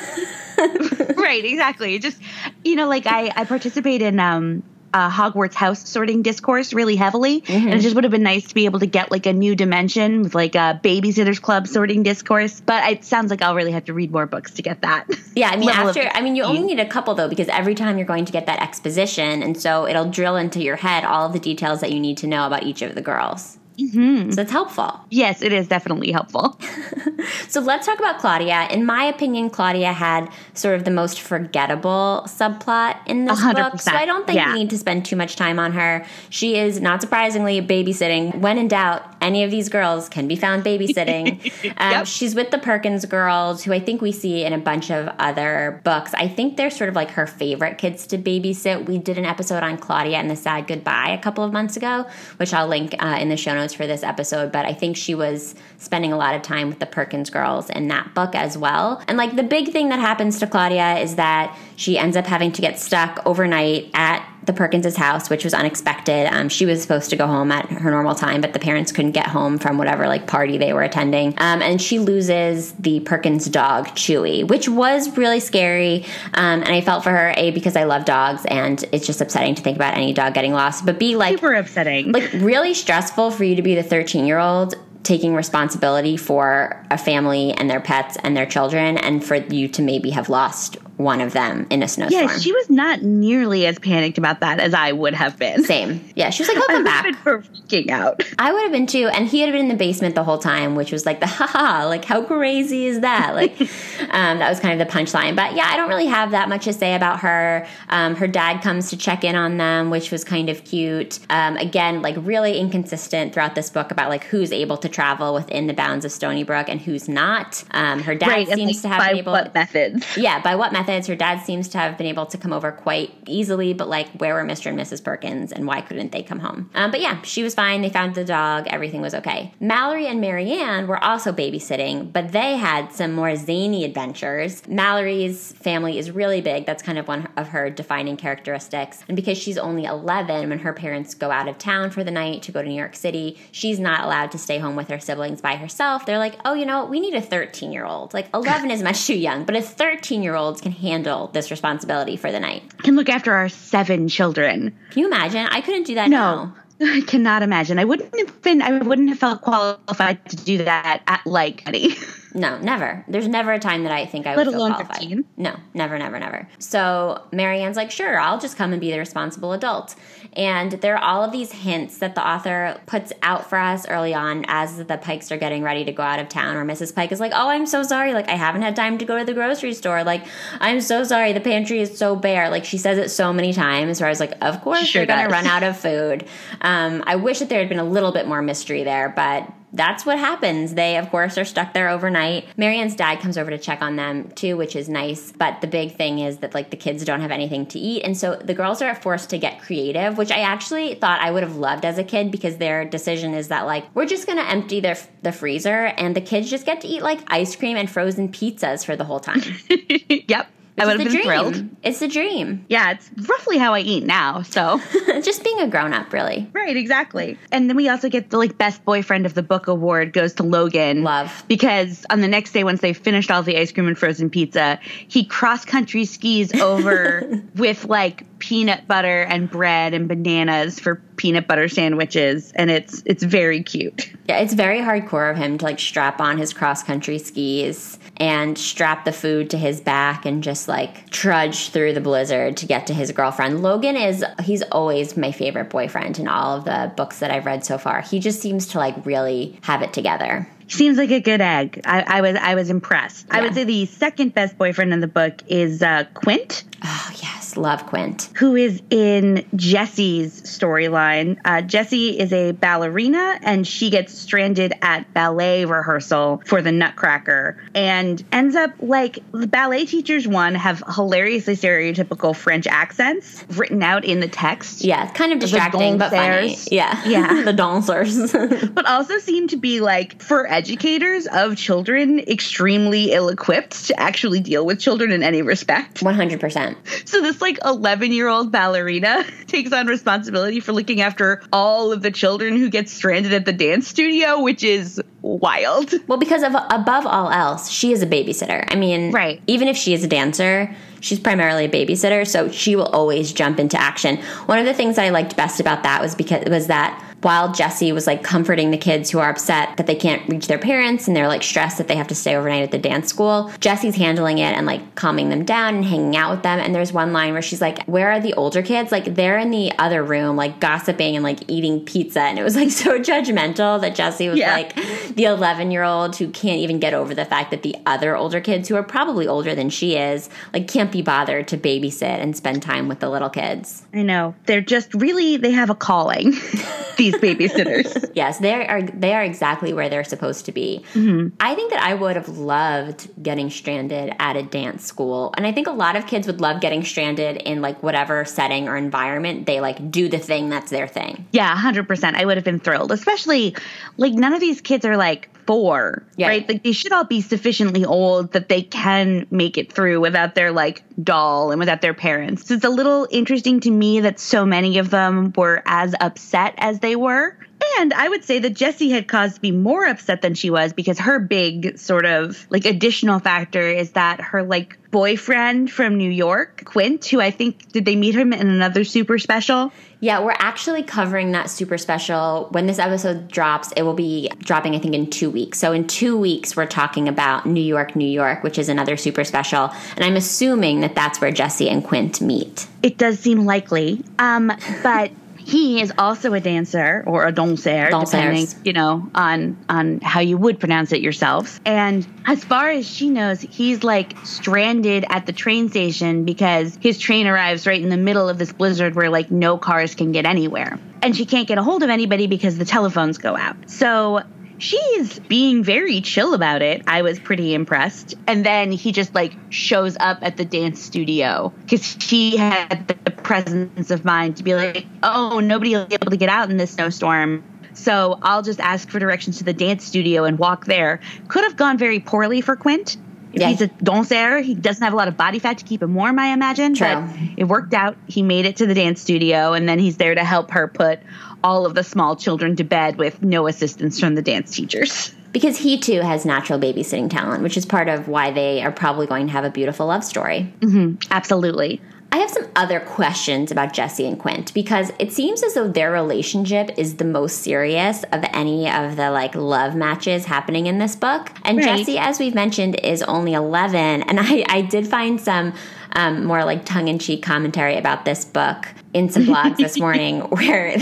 right, 1.15 1.45
exactly. 1.45 1.99
Just 1.99 2.21
you 2.63 2.75
know, 2.75 2.87
like 2.87 3.07
I 3.07 3.31
I 3.35 3.45
participate 3.45 4.01
in 4.01 4.19
um 4.19 4.63
uh, 4.93 5.09
Hogwarts 5.09 5.53
house 5.53 5.87
sorting 5.87 6.21
discourse 6.21 6.73
really 6.73 6.95
heavily, 6.95 7.41
mm-hmm. 7.41 7.67
and 7.67 7.73
it 7.75 7.79
just 7.79 7.95
would 7.95 8.03
have 8.03 8.11
been 8.11 8.23
nice 8.23 8.47
to 8.47 8.55
be 8.55 8.65
able 8.65 8.79
to 8.79 8.87
get 8.87 9.11
like 9.11 9.25
a 9.25 9.33
new 9.33 9.55
dimension 9.55 10.23
with 10.23 10.35
like 10.35 10.55
a 10.55 10.79
babysitters 10.83 11.41
club 11.41 11.67
sorting 11.67 12.03
discourse. 12.03 12.61
But 12.61 12.91
it 12.91 13.05
sounds 13.05 13.29
like 13.29 13.41
I'll 13.41 13.55
really 13.55 13.71
have 13.71 13.85
to 13.85 13.93
read 13.93 14.11
more 14.11 14.25
books 14.25 14.53
to 14.55 14.61
get 14.61 14.81
that. 14.81 15.07
Yeah, 15.35 15.49
I 15.49 15.55
mean, 15.57 15.69
after 15.69 16.09
I 16.13 16.21
mean, 16.21 16.35
you 16.35 16.43
only 16.43 16.63
need 16.63 16.79
a 16.79 16.87
couple 16.87 17.13
though 17.15 17.29
because 17.29 17.47
every 17.49 17.75
time 17.75 17.97
you're 17.97 18.07
going 18.07 18.25
to 18.25 18.31
get 18.31 18.45
that 18.47 18.61
exposition, 18.61 19.43
and 19.43 19.59
so 19.59 19.87
it'll 19.87 20.09
drill 20.09 20.35
into 20.35 20.63
your 20.63 20.77
head 20.77 21.03
all 21.03 21.27
of 21.27 21.33
the 21.33 21.39
details 21.39 21.81
that 21.81 21.91
you 21.91 21.99
need 21.99 22.17
to 22.17 22.27
know 22.27 22.47
about 22.47 22.63
each 22.63 22.81
of 22.81 22.95
the 22.95 23.01
girls. 23.01 23.58
Mm-hmm. 23.79 24.31
So 24.31 24.41
it's 24.41 24.51
helpful. 24.51 24.99
Yes, 25.09 25.41
it 25.41 25.53
is 25.53 25.67
definitely 25.67 26.11
helpful. 26.11 26.59
so 27.47 27.61
let's 27.61 27.85
talk 27.85 27.99
about 27.99 28.19
Claudia. 28.19 28.67
In 28.69 28.85
my 28.85 29.03
opinion, 29.03 29.49
Claudia 29.49 29.93
had 29.93 30.29
sort 30.53 30.75
of 30.75 30.83
the 30.83 30.91
most 30.91 31.21
forgettable 31.21 32.23
subplot 32.25 32.97
in 33.07 33.25
this 33.25 33.39
100%. 33.39 33.71
book. 33.71 33.81
So 33.81 33.91
I 33.91 34.05
don't 34.05 34.25
think 34.25 34.37
yeah. 34.37 34.53
we 34.53 34.59
need 34.59 34.69
to 34.71 34.77
spend 34.77 35.05
too 35.05 35.15
much 35.15 35.35
time 35.35 35.59
on 35.59 35.71
her. 35.73 36.05
She 36.29 36.57
is, 36.57 36.81
not 36.81 37.01
surprisingly, 37.01 37.61
babysitting. 37.61 38.39
When 38.39 38.57
in 38.57 38.67
doubt, 38.67 39.03
any 39.29 39.43
of 39.43 39.51
these 39.51 39.69
girls 39.69 40.09
can 40.09 40.27
be 40.27 40.35
found 40.35 40.63
babysitting. 40.63 41.39
um, 41.77 41.91
yep. 41.91 42.07
She's 42.07 42.35
with 42.35 42.51
the 42.51 42.57
Perkins 42.57 43.05
girls, 43.05 43.63
who 43.63 43.71
I 43.71 43.79
think 43.79 44.01
we 44.01 44.11
see 44.11 44.43
in 44.43 44.51
a 44.51 44.57
bunch 44.57 44.91
of 44.91 45.07
other 45.19 45.81
books. 45.85 46.13
I 46.13 46.27
think 46.27 46.57
they're 46.57 46.69
sort 46.69 46.89
of 46.89 46.95
like 46.95 47.11
her 47.11 47.27
favorite 47.27 47.77
kids 47.77 48.05
to 48.07 48.17
babysit. 48.17 48.85
We 48.87 48.97
did 48.97 49.17
an 49.17 49.25
episode 49.25 49.63
on 49.63 49.77
Claudia 49.77 50.17
and 50.17 50.29
the 50.29 50.35
Sad 50.35 50.67
Goodbye 50.67 51.11
a 51.11 51.21
couple 51.21 51.45
of 51.45 51.53
months 51.53 51.77
ago, 51.77 52.05
which 52.37 52.53
I'll 52.53 52.67
link 52.67 52.95
uh, 52.99 53.17
in 53.19 53.29
the 53.29 53.37
show 53.37 53.53
notes 53.53 53.69
notes 53.69 53.73
for 53.73 53.87
this 53.87 54.03
episode, 54.03 54.51
but 54.51 54.65
I 54.65 54.73
think 54.73 54.97
she 54.97 55.15
was 55.15 55.55
spending 55.77 56.11
a 56.11 56.17
lot 56.17 56.35
of 56.35 56.41
time 56.41 56.69
with 56.69 56.79
the 56.79 56.85
Perkins 56.85 57.29
girls 57.29 57.69
in 57.69 57.87
that 57.89 58.13
book 58.13 58.35
as 58.35 58.57
well. 58.57 59.01
And 59.07 59.17
like 59.17 59.35
the 59.35 59.43
big 59.43 59.71
thing 59.71 59.89
that 59.89 59.99
happens 59.99 60.39
to 60.39 60.47
Claudia 60.47 60.97
is 60.99 61.15
that 61.15 61.57
she 61.75 61.97
ends 61.97 62.17
up 62.17 62.25
having 62.25 62.51
to 62.53 62.61
get 62.61 62.79
stuck 62.79 63.21
overnight 63.25 63.89
at 63.93 64.25
the 64.49 64.53
Perkins' 64.57 64.95
house, 64.95 65.29
which 65.29 65.43
was 65.43 65.53
unexpected. 65.53 66.25
Um, 66.25 66.49
she 66.49 66.65
was 66.65 66.81
supposed 66.81 67.11
to 67.11 67.15
go 67.15 67.27
home 67.27 67.51
at 67.51 67.69
her 67.69 67.91
normal 67.91 68.15
time, 68.15 68.41
but 68.41 68.53
the 68.53 68.59
parents 68.59 68.91
couldn't 68.91 69.11
get 69.11 69.27
home 69.27 69.59
from 69.59 69.77
whatever 69.77 70.07
like 70.07 70.25
party 70.25 70.57
they 70.57 70.73
were 70.73 70.81
attending. 70.81 71.35
Um, 71.37 71.61
and 71.61 71.79
she 71.79 71.99
loses 71.99 72.71
the 72.73 72.99
Perkins 73.01 73.45
dog, 73.45 73.89
Chewy, 73.89 74.47
which 74.47 74.67
was 74.67 75.15
really 75.17 75.39
scary. 75.39 76.03
Um, 76.33 76.63
and 76.63 76.69
I 76.69 76.81
felt 76.81 77.03
for 77.03 77.11
her, 77.11 77.31
A, 77.37 77.51
because 77.51 77.75
I 77.75 77.83
love 77.83 78.05
dogs 78.05 78.43
and 78.47 78.83
it's 78.91 79.05
just 79.05 79.21
upsetting 79.21 79.53
to 79.53 79.61
think 79.61 79.75
about 79.75 79.93
any 79.93 80.13
dog 80.13 80.33
getting 80.33 80.53
lost, 80.53 80.83
but 80.83 80.97
B, 80.97 81.15
like 81.15 81.35
super 81.35 81.53
upsetting. 81.53 82.11
Like 82.11 82.33
really 82.33 82.73
stressful 82.73 83.29
for 83.29 83.43
you 83.43 83.55
to 83.55 83.61
be 83.61 83.75
the 83.75 83.83
13 83.83 84.25
year 84.25 84.39
old 84.39 84.73
taking 85.03 85.35
responsibility 85.35 86.17
for 86.17 86.83
a 86.89 86.97
family 86.97 87.51
and 87.53 87.69
their 87.69 87.79
pets 87.79 88.17
and 88.23 88.35
their 88.35 88.45
children 88.47 88.97
and 88.97 89.23
for 89.23 89.35
you 89.35 89.67
to 89.67 89.81
maybe 89.81 90.09
have 90.09 90.27
lost 90.27 90.77
one 90.99 91.21
of 91.21 91.31
them 91.31 91.65
in 91.69 91.81
a 91.81 91.87
snowstorm. 91.87 92.27
Yeah, 92.27 92.37
she 92.37 92.51
was 92.51 92.69
not 92.69 93.01
nearly 93.01 93.65
as 93.65 93.79
panicked 93.79 94.17
about 94.17 94.41
that 94.41 94.59
as 94.59 94.73
I 94.73 94.91
would 94.91 95.13
have 95.13 95.39
been. 95.39 95.63
Same. 95.63 96.03
Yeah, 96.13 96.29
she 96.29 96.43
was 96.43 96.49
like, 96.49 96.57
"I'll 96.57 96.67
come 96.67 96.83
back." 96.83 97.15
For 97.23 97.41
freaking 97.41 97.89
out. 97.89 98.21
I 98.37 98.51
would 98.51 98.63
have 98.63 98.73
been 98.73 98.85
too, 98.85 99.07
and 99.07 99.25
he 99.25 99.39
had 99.39 99.49
been 99.53 99.61
in 99.61 99.67
the 99.69 99.75
basement 99.75 100.15
the 100.15 100.25
whole 100.25 100.37
time, 100.37 100.75
which 100.75 100.91
was 100.91 101.05
like 101.05 101.21
the 101.21 101.27
haha, 101.27 101.87
like 101.87 102.03
how 102.03 102.21
crazy 102.21 102.85
is 102.85 102.99
that? 102.99 103.33
Like, 103.33 103.59
um, 104.11 104.39
that 104.39 104.49
was 104.49 104.59
kind 104.59 104.79
of 104.79 104.85
the 104.85 104.93
punchline. 104.93 105.37
But 105.37 105.55
yeah, 105.55 105.67
I 105.67 105.77
don't 105.77 105.87
really 105.87 106.07
have 106.07 106.31
that 106.31 106.49
much 106.49 106.65
to 106.65 106.73
say 106.73 106.95
about 106.95 107.21
her. 107.21 107.65
Um, 107.87 108.15
her 108.15 108.27
dad 108.27 108.61
comes 108.61 108.89
to 108.89 108.97
check 108.97 109.23
in 109.23 109.37
on 109.37 109.55
them, 109.55 109.89
which 109.89 110.11
was 110.11 110.25
kind 110.25 110.49
of 110.49 110.65
cute. 110.65 111.19
Um, 111.29 111.55
again, 111.55 112.01
like 112.01 112.17
really 112.19 112.59
inconsistent 112.59 113.33
throughout 113.33 113.55
this 113.55 113.69
book 113.69 113.91
about 113.91 114.09
like 114.09 114.25
who's 114.25 114.51
able 114.51 114.75
to 114.75 114.89
travel 114.89 115.33
within 115.33 115.67
the 115.67 115.73
bounds 115.73 116.03
of 116.03 116.11
Stoneybrook 116.11 116.67
and 116.67 116.81
who's 116.81 117.07
not. 117.07 117.63
Um, 117.71 118.01
her 118.03 118.15
dad 118.15 118.27
right, 118.27 118.47
seems 118.49 118.73
like, 118.73 118.81
to 118.81 118.87
have 118.89 119.09
been 119.11 119.17
able. 119.19 119.31
By 119.31 119.43
what 119.43 119.53
methods? 119.53 120.17
Yeah, 120.17 120.41
by 120.41 120.55
what 120.57 120.73
methods? 120.73 120.88
Methods. 120.89 121.07
Her 121.07 121.15
dad 121.15 121.41
seems 121.45 121.67
to 121.69 121.77
have 121.77 121.97
been 121.99 122.07
able 122.07 122.25
to 122.25 122.37
come 122.37 122.51
over 122.51 122.71
quite 122.71 123.13
easily, 123.27 123.73
but 123.73 123.87
like, 123.87 124.09
where 124.13 124.33
were 124.33 124.43
Mr. 124.43 124.67
and 124.67 124.79
Mrs. 124.79 125.03
Perkins 125.03 125.51
and 125.51 125.67
why 125.67 125.81
couldn't 125.81 126.11
they 126.11 126.23
come 126.23 126.39
home? 126.39 126.69
Um, 126.73 126.89
but 126.89 126.99
yeah, 126.99 127.21
she 127.21 127.43
was 127.43 127.53
fine. 127.53 127.81
They 127.81 127.89
found 127.89 128.15
the 128.15 128.25
dog. 128.25 128.65
Everything 128.67 129.01
was 129.01 129.13
okay. 129.13 129.53
Mallory 129.59 130.07
and 130.07 130.19
Mary 130.19 130.51
Anne 130.51 130.87
were 130.87 131.01
also 131.03 131.31
babysitting, 131.31 132.11
but 132.11 132.31
they 132.31 132.57
had 132.57 132.91
some 132.91 133.13
more 133.13 133.35
zany 133.35 133.85
adventures. 133.85 134.67
Mallory's 134.67 135.51
family 135.53 135.99
is 135.99 136.09
really 136.09 136.41
big. 136.41 136.65
That's 136.65 136.81
kind 136.81 136.97
of 136.97 137.07
one 137.07 137.29
of 137.37 137.49
her 137.49 137.69
defining 137.69 138.17
characteristics. 138.17 139.03
And 139.07 139.15
because 139.15 139.37
she's 139.37 139.59
only 139.59 139.85
11, 139.85 140.49
when 140.49 140.59
her 140.59 140.73
parents 140.73 141.13
go 141.13 141.29
out 141.29 141.47
of 141.47 141.59
town 141.59 141.91
for 141.91 142.03
the 142.03 142.11
night 142.11 142.41
to 142.43 142.51
go 142.51 142.63
to 142.63 142.67
New 142.67 142.73
York 142.73 142.95
City, 142.95 143.37
she's 143.51 143.79
not 143.79 144.03
allowed 144.03 144.31
to 144.31 144.39
stay 144.39 144.57
home 144.57 144.75
with 144.75 144.87
her 144.87 144.99
siblings 144.99 145.39
by 145.39 145.55
herself. 145.55 146.07
They're 146.07 146.17
like, 146.17 146.39
oh, 146.45 146.55
you 146.55 146.65
know, 146.65 146.85
we 146.85 146.99
need 146.99 147.13
a 147.13 147.21
13 147.21 147.71
year 147.71 147.85
old. 147.85 148.13
Like, 148.15 148.29
11 148.33 148.71
is 148.71 148.81
much 148.81 149.05
too 149.05 149.17
young, 149.17 149.45
but 149.45 149.55
a 149.55 149.61
13 149.61 150.23
year 150.23 150.35
old 150.35 150.61
can 150.61 150.71
handle 150.79 151.27
this 151.27 151.51
responsibility 151.51 152.17
for 152.17 152.31
the 152.31 152.39
night. 152.39 152.77
Can 152.79 152.95
look 152.95 153.09
after 153.09 153.33
our 153.33 153.49
seven 153.49 154.07
children. 154.07 154.77
Can 154.91 155.01
you 155.01 155.07
imagine? 155.07 155.45
I 155.47 155.61
couldn't 155.61 155.83
do 155.83 155.95
that 155.95 156.09
no. 156.09 156.17
now. 156.17 156.55
I 156.81 157.01
cannot 157.01 157.43
imagine. 157.43 157.77
I 157.77 157.85
wouldn't 157.85 158.17
have 158.17 158.41
been. 158.41 158.61
I 158.61 158.79
wouldn't 158.79 159.09
have 159.09 159.19
felt 159.19 159.41
qualified 159.41 160.23
to 160.29 160.35
do 160.37 160.59
that 160.59 161.03
at 161.07 161.25
like 161.25 161.67
Eddie. 161.67 161.95
No, 162.33 162.59
never. 162.59 163.03
There's 163.07 163.27
never 163.27 163.51
a 163.53 163.59
time 163.59 163.83
that 163.83 163.91
I 163.91 164.05
think 164.05 164.27
I 164.27 164.35
would 164.35 164.45
Let 164.45 164.53
feel 164.53 164.67
qualified. 164.67 164.99
15. 164.99 165.25
No, 165.37 165.55
never, 165.73 165.97
never, 165.97 166.19
never. 166.19 166.47
So 166.59 167.23
Mary 167.31 167.61
Anne's 167.61 167.75
like, 167.75 167.89
sure, 167.89 168.19
I'll 168.19 168.39
just 168.39 168.55
come 168.55 168.71
and 168.71 168.79
be 168.79 168.91
the 168.91 168.99
responsible 168.99 169.53
adult. 169.53 169.95
And 170.33 170.73
there 170.73 170.95
are 170.95 171.03
all 171.03 171.23
of 171.23 171.31
these 171.31 171.51
hints 171.51 171.97
that 171.99 172.13
the 172.13 172.25
author 172.25 172.79
puts 172.85 173.11
out 173.23 173.49
for 173.49 173.57
us 173.57 173.87
early 173.87 174.13
on 174.13 174.45
as 174.47 174.77
the 174.77 174.97
Pikes 174.97 175.31
are 175.31 175.37
getting 175.37 175.63
ready 175.63 175.85
to 175.85 175.91
go 175.91 176.03
out 176.03 176.19
of 176.19 176.29
town. 176.29 176.55
Or 176.55 176.63
Mrs. 176.63 176.93
Pike 176.93 177.11
is 177.11 177.19
like, 177.19 177.31
oh, 177.33 177.49
I'm 177.49 177.65
so 177.65 177.81
sorry. 177.81 178.13
Like, 178.13 178.29
I 178.29 178.35
haven't 178.35 178.61
had 178.61 178.75
time 178.75 178.99
to 178.99 179.05
go 179.05 179.17
to 179.17 179.25
the 179.25 179.33
grocery 179.33 179.73
store. 179.73 180.03
Like, 180.03 180.23
I'm 180.59 180.81
so 180.81 181.03
sorry. 181.03 181.33
The 181.33 181.39
pantry 181.39 181.79
is 181.79 181.97
so 181.97 182.15
bare. 182.15 182.49
Like, 182.49 182.63
she 182.65 182.77
says 182.77 182.99
it 182.99 183.09
so 183.09 183.33
many 183.33 183.53
times 183.53 183.99
where 183.99 184.07
I 184.07 184.11
was 184.11 184.19
like, 184.19 184.33
of 184.41 184.61
course, 184.61 184.85
sure 184.85 185.01
you're 185.01 185.07
going 185.07 185.27
to 185.27 185.31
run 185.31 185.47
out 185.47 185.63
of 185.63 185.79
food. 185.79 186.27
Um, 186.61 187.03
I 187.07 187.15
wish 187.15 187.39
that 187.39 187.49
there 187.49 187.59
had 187.59 187.69
been 187.69 187.79
a 187.79 187.83
little 187.83 188.11
bit 188.11 188.27
more 188.27 188.41
mystery 188.43 188.83
there, 188.83 189.09
but 189.09 189.51
that's 189.73 190.05
what 190.05 190.17
happens. 190.17 190.73
They, 190.73 190.97
of 190.97 191.09
course, 191.09 191.37
are 191.37 191.45
stuck 191.45 191.73
there 191.73 191.89
overnight. 191.89 192.47
Mary 192.57 192.79
Anne's 192.79 192.95
dad 192.95 193.19
comes 193.19 193.37
over 193.37 193.49
to 193.49 193.57
check 193.57 193.81
on 193.81 193.95
them 193.95 194.31
too, 194.31 194.57
which 194.57 194.75
is 194.75 194.89
nice. 194.89 195.31
But 195.31 195.61
the 195.61 195.67
big 195.67 195.95
thing 195.95 196.19
is 196.19 196.37
that 196.37 196.53
like 196.53 196.69
the 196.69 196.77
kids 196.77 197.03
don't 197.05 197.21
have 197.21 197.31
anything 197.31 197.65
to 197.67 197.79
eat, 197.79 198.03
and 198.03 198.17
so 198.17 198.35
the 198.35 198.53
girls 198.53 198.81
are 198.81 198.95
forced 198.95 199.29
to 199.31 199.37
get 199.37 199.61
creative, 199.61 200.17
which 200.17 200.31
I 200.31 200.39
actually 200.39 200.95
thought 200.95 201.21
I 201.21 201.31
would 201.31 201.43
have 201.43 201.57
loved 201.57 201.85
as 201.85 201.97
a 201.97 202.03
kid 202.03 202.31
because 202.31 202.57
their 202.57 202.85
decision 202.85 203.33
is 203.33 203.49
that 203.49 203.65
like 203.65 203.85
we're 203.95 204.05
just 204.05 204.27
gonna 204.27 204.43
empty 204.43 204.79
their 204.79 204.97
the 205.21 205.31
freezer, 205.31 205.85
and 205.85 206.15
the 206.15 206.21
kids 206.21 206.49
just 206.49 206.65
get 206.65 206.81
to 206.81 206.87
eat 206.87 207.01
like 207.01 207.19
ice 207.27 207.55
cream 207.55 207.77
and 207.77 207.89
frozen 207.89 208.29
pizzas 208.29 208.85
for 208.85 208.95
the 208.95 209.03
whole 209.03 209.19
time. 209.19 209.41
yep 210.27 210.49
I 210.79 210.85
would 210.85 210.99
have 210.99 211.11
been 211.11 211.21
dream. 211.21 211.23
thrilled. 211.23 211.69
It's 211.83 212.01
a 212.01 212.07
dream. 212.07 212.65
Yeah, 212.69 212.91
it's 212.91 213.09
roughly 213.27 213.57
how 213.57 213.73
I 213.73 213.79
eat 213.79 214.03
now. 214.03 214.41
So 214.43 214.79
just 215.21 215.43
being 215.43 215.59
a 215.59 215.67
grown 215.67 215.93
up, 215.93 216.11
really. 216.13 216.49
Right, 216.53 216.75
exactly. 216.75 217.37
And 217.51 217.69
then 217.69 217.75
we 217.75 217.89
also 217.89 218.09
get 218.09 218.29
the 218.29 218.37
like 218.37 218.57
best 218.57 218.83
boyfriend 218.85 219.25
of 219.25 219.33
the 219.33 219.43
book 219.43 219.67
award 219.67 220.13
goes 220.13 220.33
to 220.35 220.43
Logan. 220.43 221.03
Love. 221.03 221.43
Because 221.47 222.05
on 222.09 222.21
the 222.21 222.27
next 222.27 222.51
day, 222.51 222.63
once 222.63 222.81
they 222.81 222.93
finished 222.93 223.31
all 223.31 223.43
the 223.43 223.57
ice 223.57 223.71
cream 223.71 223.87
and 223.87 223.97
frozen 223.97 224.29
pizza, 224.29 224.79
he 225.07 225.25
cross 225.25 225.65
country 225.65 226.05
skis 226.05 226.53
over 226.53 227.41
with 227.55 227.85
like 227.85 228.25
peanut 228.39 228.87
butter 228.87 229.23
and 229.23 229.49
bread 229.49 229.93
and 229.93 230.07
bananas 230.07 230.79
for 230.79 230.95
peanut 231.17 231.47
butter 231.47 231.67
sandwiches 231.67 232.51
and 232.55 232.71
it's 232.71 233.03
it's 233.05 233.23
very 233.23 233.61
cute. 233.61 234.11
Yeah, 234.27 234.37
it's 234.37 234.53
very 234.53 234.79
hardcore 234.79 235.29
of 235.29 235.37
him 235.37 235.57
to 235.57 235.65
like 235.65 235.79
strap 235.79 236.19
on 236.21 236.37
his 236.37 236.53
cross 236.53 236.81
country 236.81 237.19
skis 237.19 237.99
and 238.17 238.57
strap 238.57 239.05
the 239.05 239.11
food 239.11 239.49
to 239.49 239.57
his 239.57 239.81
back 239.81 240.25
and 240.25 240.43
just 240.43 240.67
like 240.67 241.09
trudge 241.09 241.69
through 241.69 241.93
the 241.93 242.01
blizzard 242.01 242.57
to 242.57 242.65
get 242.65 242.87
to 242.87 242.93
his 242.93 243.11
girlfriend. 243.11 243.61
Logan 243.61 243.95
is 243.95 244.23
he's 244.43 244.61
always 244.63 245.15
my 245.17 245.31
favorite 245.31 245.69
boyfriend 245.69 246.19
in 246.19 246.27
all 246.27 246.57
of 246.57 246.65
the 246.65 246.91
books 246.95 247.19
that 247.19 247.31
I've 247.31 247.45
read 247.45 247.65
so 247.65 247.77
far. 247.77 248.01
He 248.01 248.19
just 248.19 248.41
seems 248.41 248.67
to 248.69 248.77
like 248.77 249.05
really 249.05 249.59
have 249.63 249.81
it 249.81 249.93
together. 249.93 250.47
Seems 250.69 250.99
like 250.99 251.09
a 251.09 251.19
good 251.19 251.41
egg. 251.41 251.81
I, 251.83 252.01
I 252.01 252.21
was 252.21 252.35
I 252.35 252.53
was 252.53 252.69
impressed. 252.69 253.25
Yeah. 253.27 253.37
I 253.37 253.41
would 253.41 253.55
say 253.55 253.63
the 253.63 253.87
second 253.87 254.35
best 254.35 254.57
boyfriend 254.57 254.93
in 254.93 254.99
the 254.99 255.07
book 255.07 255.41
is 255.47 255.81
uh, 255.81 256.03
Quint. 256.13 256.63
Oh 256.83 257.11
yes, 257.15 257.38
love 257.57 257.85
Quint. 257.85 258.29
Who 258.35 258.55
is 258.55 258.81
in 258.89 259.45
Jessi's 259.55 260.41
storyline? 260.41 261.37
Uh, 261.45 261.61
Jessi 261.61 262.15
is 262.15 262.31
a 262.33 262.51
ballerina, 262.51 263.39
and 263.41 263.67
she 263.67 263.89
gets 263.89 264.13
stranded 264.17 264.73
at 264.81 265.13
ballet 265.13 265.65
rehearsal 265.65 266.41
for 266.45 266.61
the 266.61 266.71
Nutcracker, 266.71 267.57
and 267.73 268.23
ends 268.31 268.55
up 268.55 268.71
like 268.79 269.19
the 269.31 269.47
ballet 269.47 269.85
teachers. 269.85 270.27
One 270.27 270.55
have 270.55 270.83
hilariously 270.95 271.55
stereotypical 271.55 272.35
French 272.35 272.67
accents 272.67 273.43
written 273.49 273.83
out 273.83 274.05
in 274.05 274.19
the 274.19 274.27
text. 274.27 274.83
Yeah, 274.83 275.09
kind 275.11 275.33
of 275.33 275.39
distracting, 275.39 275.97
but 275.97 276.11
funny. 276.11 276.57
Yeah, 276.71 277.01
yeah, 277.07 277.41
the 277.45 277.53
dancers, 277.53 278.31
but 278.73 278.85
also 278.85 279.17
seem 279.19 279.47
to 279.49 279.57
be 279.57 279.81
like 279.81 280.21
for 280.21 280.47
educators 280.47 281.27
of 281.27 281.57
children 281.57 282.19
extremely 282.19 283.11
ill-equipped 283.11 283.87
to 283.87 283.99
actually 283.99 284.39
deal 284.39 284.65
with 284.65 284.79
children 284.79 285.11
in 285.11 285.23
any 285.23 285.41
respect. 285.41 286.01
One 286.01 286.15
hundred 286.15 286.39
percent. 286.39 286.77
So 287.05 287.21
this 287.21 287.38
like 287.41 287.59
11 287.65 288.11
year 288.11 288.27
old 288.27 288.51
ballerina 288.51 289.23
takes 289.47 289.71
on 289.71 289.87
responsibility 289.87 290.59
for 290.59 290.71
looking 290.71 291.01
after 291.01 291.41
all 291.51 291.91
of 291.91 292.01
the 292.01 292.11
children 292.11 292.57
who 292.57 292.69
get 292.69 292.89
stranded 292.89 293.33
at 293.33 293.45
the 293.45 293.53
dance 293.53 293.87
studio, 293.87 294.41
which 294.41 294.63
is 294.63 295.01
wild. 295.21 295.93
Well, 296.07 296.17
because 296.17 296.43
of 296.43 296.53
above 296.69 297.05
all 297.05 297.29
else, 297.29 297.69
she 297.69 297.91
is 297.91 298.01
a 298.01 298.07
babysitter. 298.07 298.65
I 298.71 298.75
mean, 298.75 299.11
right. 299.11 299.41
Even 299.47 299.67
if 299.67 299.77
she 299.77 299.93
is 299.93 300.03
a 300.03 300.07
dancer, 300.07 300.73
she's 301.01 301.19
primarily 301.19 301.65
a 301.65 301.69
babysitter, 301.69 302.27
so 302.27 302.49
she 302.51 302.75
will 302.75 302.87
always 302.87 303.33
jump 303.33 303.59
into 303.59 303.79
action. 303.79 304.17
One 304.45 304.59
of 304.59 304.65
the 304.65 304.73
things 304.73 304.97
I 304.97 305.09
liked 305.09 305.35
best 305.35 305.59
about 305.59 305.83
that 305.83 306.01
was 306.01 306.15
because 306.15 306.45
was 306.49 306.67
that 306.67 307.08
while 307.21 307.49
Jessi 307.49 307.93
was 307.93 308.07
like 308.07 308.23
comforting 308.23 308.71
the 308.71 308.77
kids 308.77 309.09
who 309.09 309.19
are 309.19 309.29
upset 309.29 309.77
that 309.77 309.87
they 309.87 309.95
can't 309.95 310.27
reach 310.29 310.47
their 310.47 310.57
parents 310.57 311.07
and 311.07 311.15
they're 311.15 311.27
like 311.27 311.43
stressed 311.43 311.77
that 311.77 311.87
they 311.87 311.95
have 311.95 312.07
to 312.07 312.15
stay 312.15 312.35
overnight 312.35 312.63
at 312.63 312.71
the 312.71 312.77
dance 312.77 313.09
school, 313.09 313.51
Jessi's 313.59 313.95
handling 313.95 314.37
it 314.37 314.55
and 314.55 314.65
like 314.65 314.95
calming 314.95 315.29
them 315.29 315.43
down 315.43 315.75
and 315.75 315.85
hanging 315.85 316.15
out 316.15 316.31
with 316.31 316.43
them. 316.43 316.59
And 316.59 316.73
there's 316.73 316.93
one 316.93 317.11
line 317.11 317.33
where 317.33 317.41
she's 317.41 317.61
like, 317.61 317.83
Where 317.85 318.11
are 318.11 318.19
the 318.19 318.33
older 318.33 318.61
kids? 318.61 318.91
Like 318.91 319.15
they're 319.15 319.37
in 319.37 319.51
the 319.51 319.71
other 319.77 320.03
room, 320.03 320.35
like 320.35 320.59
gossiping 320.59 321.15
and 321.15 321.23
like 321.23 321.39
eating 321.47 321.83
pizza. 321.83 322.21
And 322.21 322.39
it 322.39 322.43
was 322.43 322.55
like 322.55 322.71
so 322.71 322.99
judgmental 322.99 323.81
that 323.81 323.95
Jessi 323.95 324.29
was 324.29 324.39
yeah. 324.39 324.53
like 324.53 324.75
the 325.15 325.25
11 325.25 325.71
year 325.71 325.83
old 325.83 326.15
who 326.15 326.29
can't 326.29 326.59
even 326.59 326.79
get 326.79 326.93
over 326.93 327.13
the 327.13 327.25
fact 327.25 327.51
that 327.51 327.63
the 327.63 327.75
other 327.85 328.15
older 328.15 328.39
kids 328.39 328.69
who 328.69 328.75
are 328.75 328.83
probably 328.83 329.27
older 329.27 329.55
than 329.55 329.69
she 329.69 329.97
is, 329.97 330.29
like 330.53 330.67
can't 330.67 330.91
be 330.91 331.01
bothered 331.01 331.47
to 331.49 331.57
babysit 331.57 332.01
and 332.03 332.35
spend 332.35 332.61
time 332.61 332.87
with 332.87 332.99
the 332.99 333.09
little 333.09 333.29
kids. 333.29 333.85
I 333.93 334.03
know. 334.03 334.35
They're 334.45 334.61
just 334.61 334.93
really, 334.93 335.37
they 335.37 335.51
have 335.51 335.69
a 335.69 335.75
calling. 335.75 336.33
these 336.99 337.08
babysitters. 337.15 338.11
yes, 338.15 338.39
they 338.39 338.67
are 338.67 338.81
they 338.81 339.13
are 339.13 339.23
exactly 339.23 339.73
where 339.73 339.89
they're 339.89 340.03
supposed 340.03 340.45
to 340.45 340.51
be. 340.51 340.83
Mm-hmm. 340.93 341.35
I 341.39 341.55
think 341.55 341.71
that 341.71 341.81
I 341.81 341.93
would 341.93 342.15
have 342.15 342.29
loved 342.29 343.09
getting 343.21 343.49
stranded 343.49 344.13
at 344.19 344.35
a 344.35 344.43
dance 344.43 344.85
school, 344.85 345.33
and 345.37 345.45
I 345.45 345.51
think 345.51 345.67
a 345.67 345.71
lot 345.71 345.95
of 345.95 346.07
kids 346.07 346.27
would 346.27 346.41
love 346.41 346.61
getting 346.61 346.83
stranded 346.83 347.37
in 347.37 347.61
like 347.61 347.81
whatever 347.83 348.25
setting 348.25 348.67
or 348.67 348.77
environment 348.77 349.45
they 349.45 349.61
like 349.61 349.91
do 349.91 350.09
the 350.09 350.19
thing 350.19 350.49
that's 350.49 350.71
their 350.71 350.87
thing. 350.87 351.27
Yeah, 351.31 351.55
hundred 351.55 351.87
percent. 351.87 352.15
I 352.15 352.25
would 352.25 352.37
have 352.37 352.45
been 352.45 352.59
thrilled, 352.59 352.91
especially 352.91 353.55
like 353.97 354.13
none 354.13 354.33
of 354.33 354.39
these 354.39 354.61
kids 354.61 354.85
are 354.85 354.97
like 354.97 355.29
four, 355.49 356.03
yeah. 356.15 356.27
right? 356.27 356.47
Like 356.47 356.61
they 356.61 356.73
should 356.73 356.91
all 356.91 357.05
be 357.05 357.21
sufficiently 357.21 357.83
old 357.83 358.33
that 358.33 358.49
they 358.49 358.61
can 358.61 359.25
make 359.31 359.57
it 359.57 359.73
through 359.73 359.99
without 359.99 360.35
their 360.35 360.51
like 360.51 360.83
doll 361.03 361.49
and 361.49 361.57
without 361.57 361.81
their 361.81 361.95
parents. 361.95 362.47
So 362.47 362.53
it's 362.53 362.65
a 362.65 362.69
little 362.69 363.07
interesting 363.09 363.59
to 363.61 363.71
me 363.71 364.01
that 364.01 364.19
so 364.19 364.45
many 364.45 364.77
of 364.77 364.91
them 364.91 365.33
were 365.35 365.63
as 365.65 365.95
upset 365.99 366.53
as 366.59 366.81
they 366.81 366.95
were. 366.95 367.35
And 367.77 367.93
I 367.93 368.09
would 368.09 368.23
say 368.23 368.39
that 368.39 368.53
Jessi 368.53 368.91
had 368.91 369.07
caused 369.07 369.35
to 369.35 369.41
be 369.41 369.51
more 369.51 369.85
upset 369.85 370.21
than 370.21 370.33
she 370.33 370.49
was 370.49 370.73
because 370.73 370.99
her 370.99 371.19
big 371.19 371.77
sort 371.77 372.05
of 372.05 372.45
like 372.49 372.65
additional 372.65 373.19
factor 373.19 373.61
is 373.61 373.91
that 373.91 374.21
her 374.21 374.43
like 374.43 374.77
boyfriend 374.91 375.71
from 375.71 375.97
New 375.97 376.09
York, 376.09 376.63
Quint, 376.65 377.05
who 377.05 377.21
I 377.21 377.31
think 377.31 377.71
did 377.71 377.85
they 377.85 377.95
meet 377.95 378.15
him 378.15 378.33
in 378.33 378.47
another 378.47 378.83
super 378.83 379.17
special? 379.17 379.71
Yeah, 380.01 380.23
we're 380.23 380.35
actually 380.37 380.83
covering 380.83 381.33
that 381.33 381.49
super 381.49 381.77
special. 381.77 382.47
When 382.51 382.67
this 382.67 382.79
episode 382.79 383.27
drops, 383.27 383.73
it 383.73 383.81
will 383.81 383.93
be 383.93 384.29
dropping, 384.39 384.73
I 384.73 384.79
think, 384.79 384.95
in 384.95 385.09
two 385.09 385.29
weeks. 385.29 385.59
So, 385.59 385.73
in 385.73 385.87
two 385.87 386.17
weeks, 386.17 386.55
we're 386.55 386.67
talking 386.67 387.09
about 387.09 387.45
New 387.45 387.61
York, 387.61 387.97
New 387.97 388.07
York, 388.07 388.41
which 388.41 388.57
is 388.57 388.69
another 388.69 388.95
super 388.95 389.25
special. 389.25 389.71
And 389.95 390.05
I'm 390.05 390.15
assuming 390.15 390.79
that 390.81 390.95
that's 390.95 391.19
where 391.19 391.31
Jessi 391.31 391.69
and 391.69 391.83
Quint 391.83 392.21
meet. 392.21 392.67
It 392.81 392.97
does 392.97 393.19
seem 393.19 393.45
likely. 393.45 394.01
Um, 394.19 394.53
but 394.81 395.11
he 395.45 395.81
is 395.81 395.91
also 395.97 396.33
a 396.33 396.39
dancer 396.39 397.03
or 397.07 397.25
a 397.25 397.31
dancer, 397.31 397.89
depending, 397.89 398.47
you 398.63 398.73
know, 398.73 399.09
on 399.15 399.57
on 399.67 399.99
how 400.01 400.19
you 400.19 400.37
would 400.37 400.59
pronounce 400.59 400.91
it 400.91 401.01
yourselves. 401.01 401.59
And 401.65 402.05
as 402.25 402.43
far 402.43 402.69
as 402.69 402.87
she 402.87 403.09
knows, 403.09 403.41
he's 403.41 403.83
like 403.83 404.15
stranded 404.25 405.05
at 405.09 405.25
the 405.25 405.33
train 405.33 405.69
station 405.69 406.25
because 406.25 406.77
his 406.81 406.99
train 406.99 407.27
arrives 407.27 407.65
right 407.65 407.81
in 407.81 407.89
the 407.89 407.97
middle 407.97 408.29
of 408.29 408.37
this 408.37 408.51
blizzard 408.51 408.95
where 408.95 409.09
like 409.09 409.31
no 409.31 409.57
cars 409.57 409.95
can 409.95 410.11
get 410.11 410.25
anywhere. 410.25 410.79
And 411.01 411.15
she 411.15 411.25
can't 411.25 411.47
get 411.47 411.57
a 411.57 411.63
hold 411.63 411.83
of 411.83 411.89
anybody 411.89 412.27
because 412.27 412.57
the 412.57 412.65
telephones 412.65 413.17
go 413.17 413.37
out. 413.37 413.55
So 413.69 414.21
she's 414.59 415.17
being 415.19 415.63
very 415.63 416.01
chill 416.01 416.33
about 416.33 416.61
it. 416.61 416.83
I 416.85 417.01
was 417.01 417.19
pretty 417.19 417.53
impressed. 417.53 418.15
And 418.27 418.45
then 418.45 418.71
he 418.71 418.91
just 418.91 419.15
like 419.15 419.33
shows 419.49 419.97
up 419.99 420.19
at 420.21 420.37
the 420.37 420.45
dance 420.45 420.81
studio 420.81 421.51
because 421.63 421.97
she 421.99 422.37
had 422.37 422.87
the 422.87 423.11
presence 423.11 423.91
of 423.91 424.05
mind 424.05 424.37
to 424.37 424.43
be 424.43 424.55
like, 424.55 424.85
oh, 425.01 425.39
nobody 425.39 425.75
will 425.75 425.85
be 425.85 425.95
able 425.95 426.11
to 426.11 426.17
get 426.17 426.29
out 426.29 426.51
in 426.51 426.57
this 426.57 426.71
snowstorm. 426.71 427.43
So 427.73 428.19
I'll 428.21 428.41
just 428.41 428.59
ask 428.59 428.89
for 428.89 428.99
directions 428.99 429.37
to 429.37 429.43
the 429.43 429.53
dance 429.53 429.85
studio 429.85 430.25
and 430.25 430.37
walk 430.37 430.65
there. 430.65 430.99
Could 431.27 431.43
have 431.45 431.55
gone 431.55 431.77
very 431.77 431.99
poorly 431.99 432.41
for 432.41 432.55
Quint. 432.55 432.97
If 433.31 433.41
yeah. 433.41 433.49
he's 433.49 433.61
a 433.61 433.67
dancer, 433.67 434.39
he 434.39 434.55
doesn't 434.55 434.83
have 434.83 434.91
a 434.91 434.95
lot 434.95 435.07
of 435.07 435.15
body 435.15 435.37
fat 435.37 435.59
to 435.59 435.65
keep 435.65 435.83
him 435.83 435.93
warm, 435.93 436.17
I 436.17 436.27
imagine. 436.27 436.73
True. 436.73 436.87
But 436.87 437.15
it 437.37 437.43
worked 437.43 437.75
out. 437.75 437.95
He 438.07 438.23
made 438.23 438.45
it 438.45 438.57
to 438.57 438.65
the 438.65 438.73
dance 438.73 439.01
studio, 439.01 439.53
and 439.53 439.69
then 439.69 439.77
he's 439.77 439.97
there 439.97 440.15
to 440.15 440.23
help 440.23 440.51
her 440.51 440.67
put 440.67 440.99
all 441.43 441.65
of 441.65 441.75
the 441.75 441.83
small 441.83 442.15
children 442.15 442.55
to 442.57 442.63
bed 442.63 442.97
with 442.97 443.21
no 443.21 443.47
assistance 443.47 443.99
from 443.99 444.15
the 444.15 444.21
dance 444.21 444.55
teachers. 444.55 445.13
Because 445.31 445.57
he 445.57 445.77
too 445.77 446.01
has 446.01 446.25
natural 446.25 446.59
babysitting 446.59 447.09
talent, 447.09 447.43
which 447.43 447.55
is 447.55 447.65
part 447.65 447.87
of 447.87 448.07
why 448.07 448.31
they 448.31 448.63
are 448.63 448.71
probably 448.71 449.05
going 449.05 449.27
to 449.27 449.33
have 449.33 449.45
a 449.45 449.51
beautiful 449.51 449.87
love 449.87 450.03
story. 450.03 450.51
Mm-hmm. 450.61 451.11
Absolutely. 451.11 451.81
I 452.11 452.17
have 452.17 452.31
some 452.31 452.47
other 452.55 452.79
questions 452.79 453.51
about 453.51 453.73
Jessi 453.73 454.07
and 454.07 454.17
Quint 454.17 454.51
because 454.55 454.91
it 454.97 455.13
seems 455.13 455.43
as 455.43 455.53
though 455.53 455.67
their 455.67 455.91
relationship 455.91 456.71
is 456.75 456.95
the 456.95 457.05
most 457.05 457.43
serious 457.43 458.03
of 458.11 458.23
any 458.33 458.69
of 458.69 458.95
the 458.95 459.11
like 459.11 459.35
love 459.35 459.75
matches 459.75 460.25
happening 460.25 460.65
in 460.65 460.79
this 460.79 460.95
book. 460.95 461.31
And 461.45 461.59
right. 461.59 461.85
Jessi, 461.85 461.97
as 461.97 462.19
we've 462.19 462.33
mentioned, 462.33 462.79
is 462.83 463.03
only 463.03 463.33
11. 463.33 464.01
And 464.03 464.19
I, 464.19 464.43
I 464.49 464.61
did 464.61 464.87
find 464.87 465.21
some 465.21 465.53
um, 465.95 466.25
more 466.25 466.43
like 466.45 466.65
tongue 466.65 466.87
in 466.87 466.97
cheek 466.97 467.21
commentary 467.21 467.77
about 467.77 468.05
this 468.05 468.25
book 468.25 468.65
in 468.93 469.09
some 469.09 469.23
blogs 469.23 469.57
this 469.57 469.79
morning 469.85 470.21
where 470.21 470.69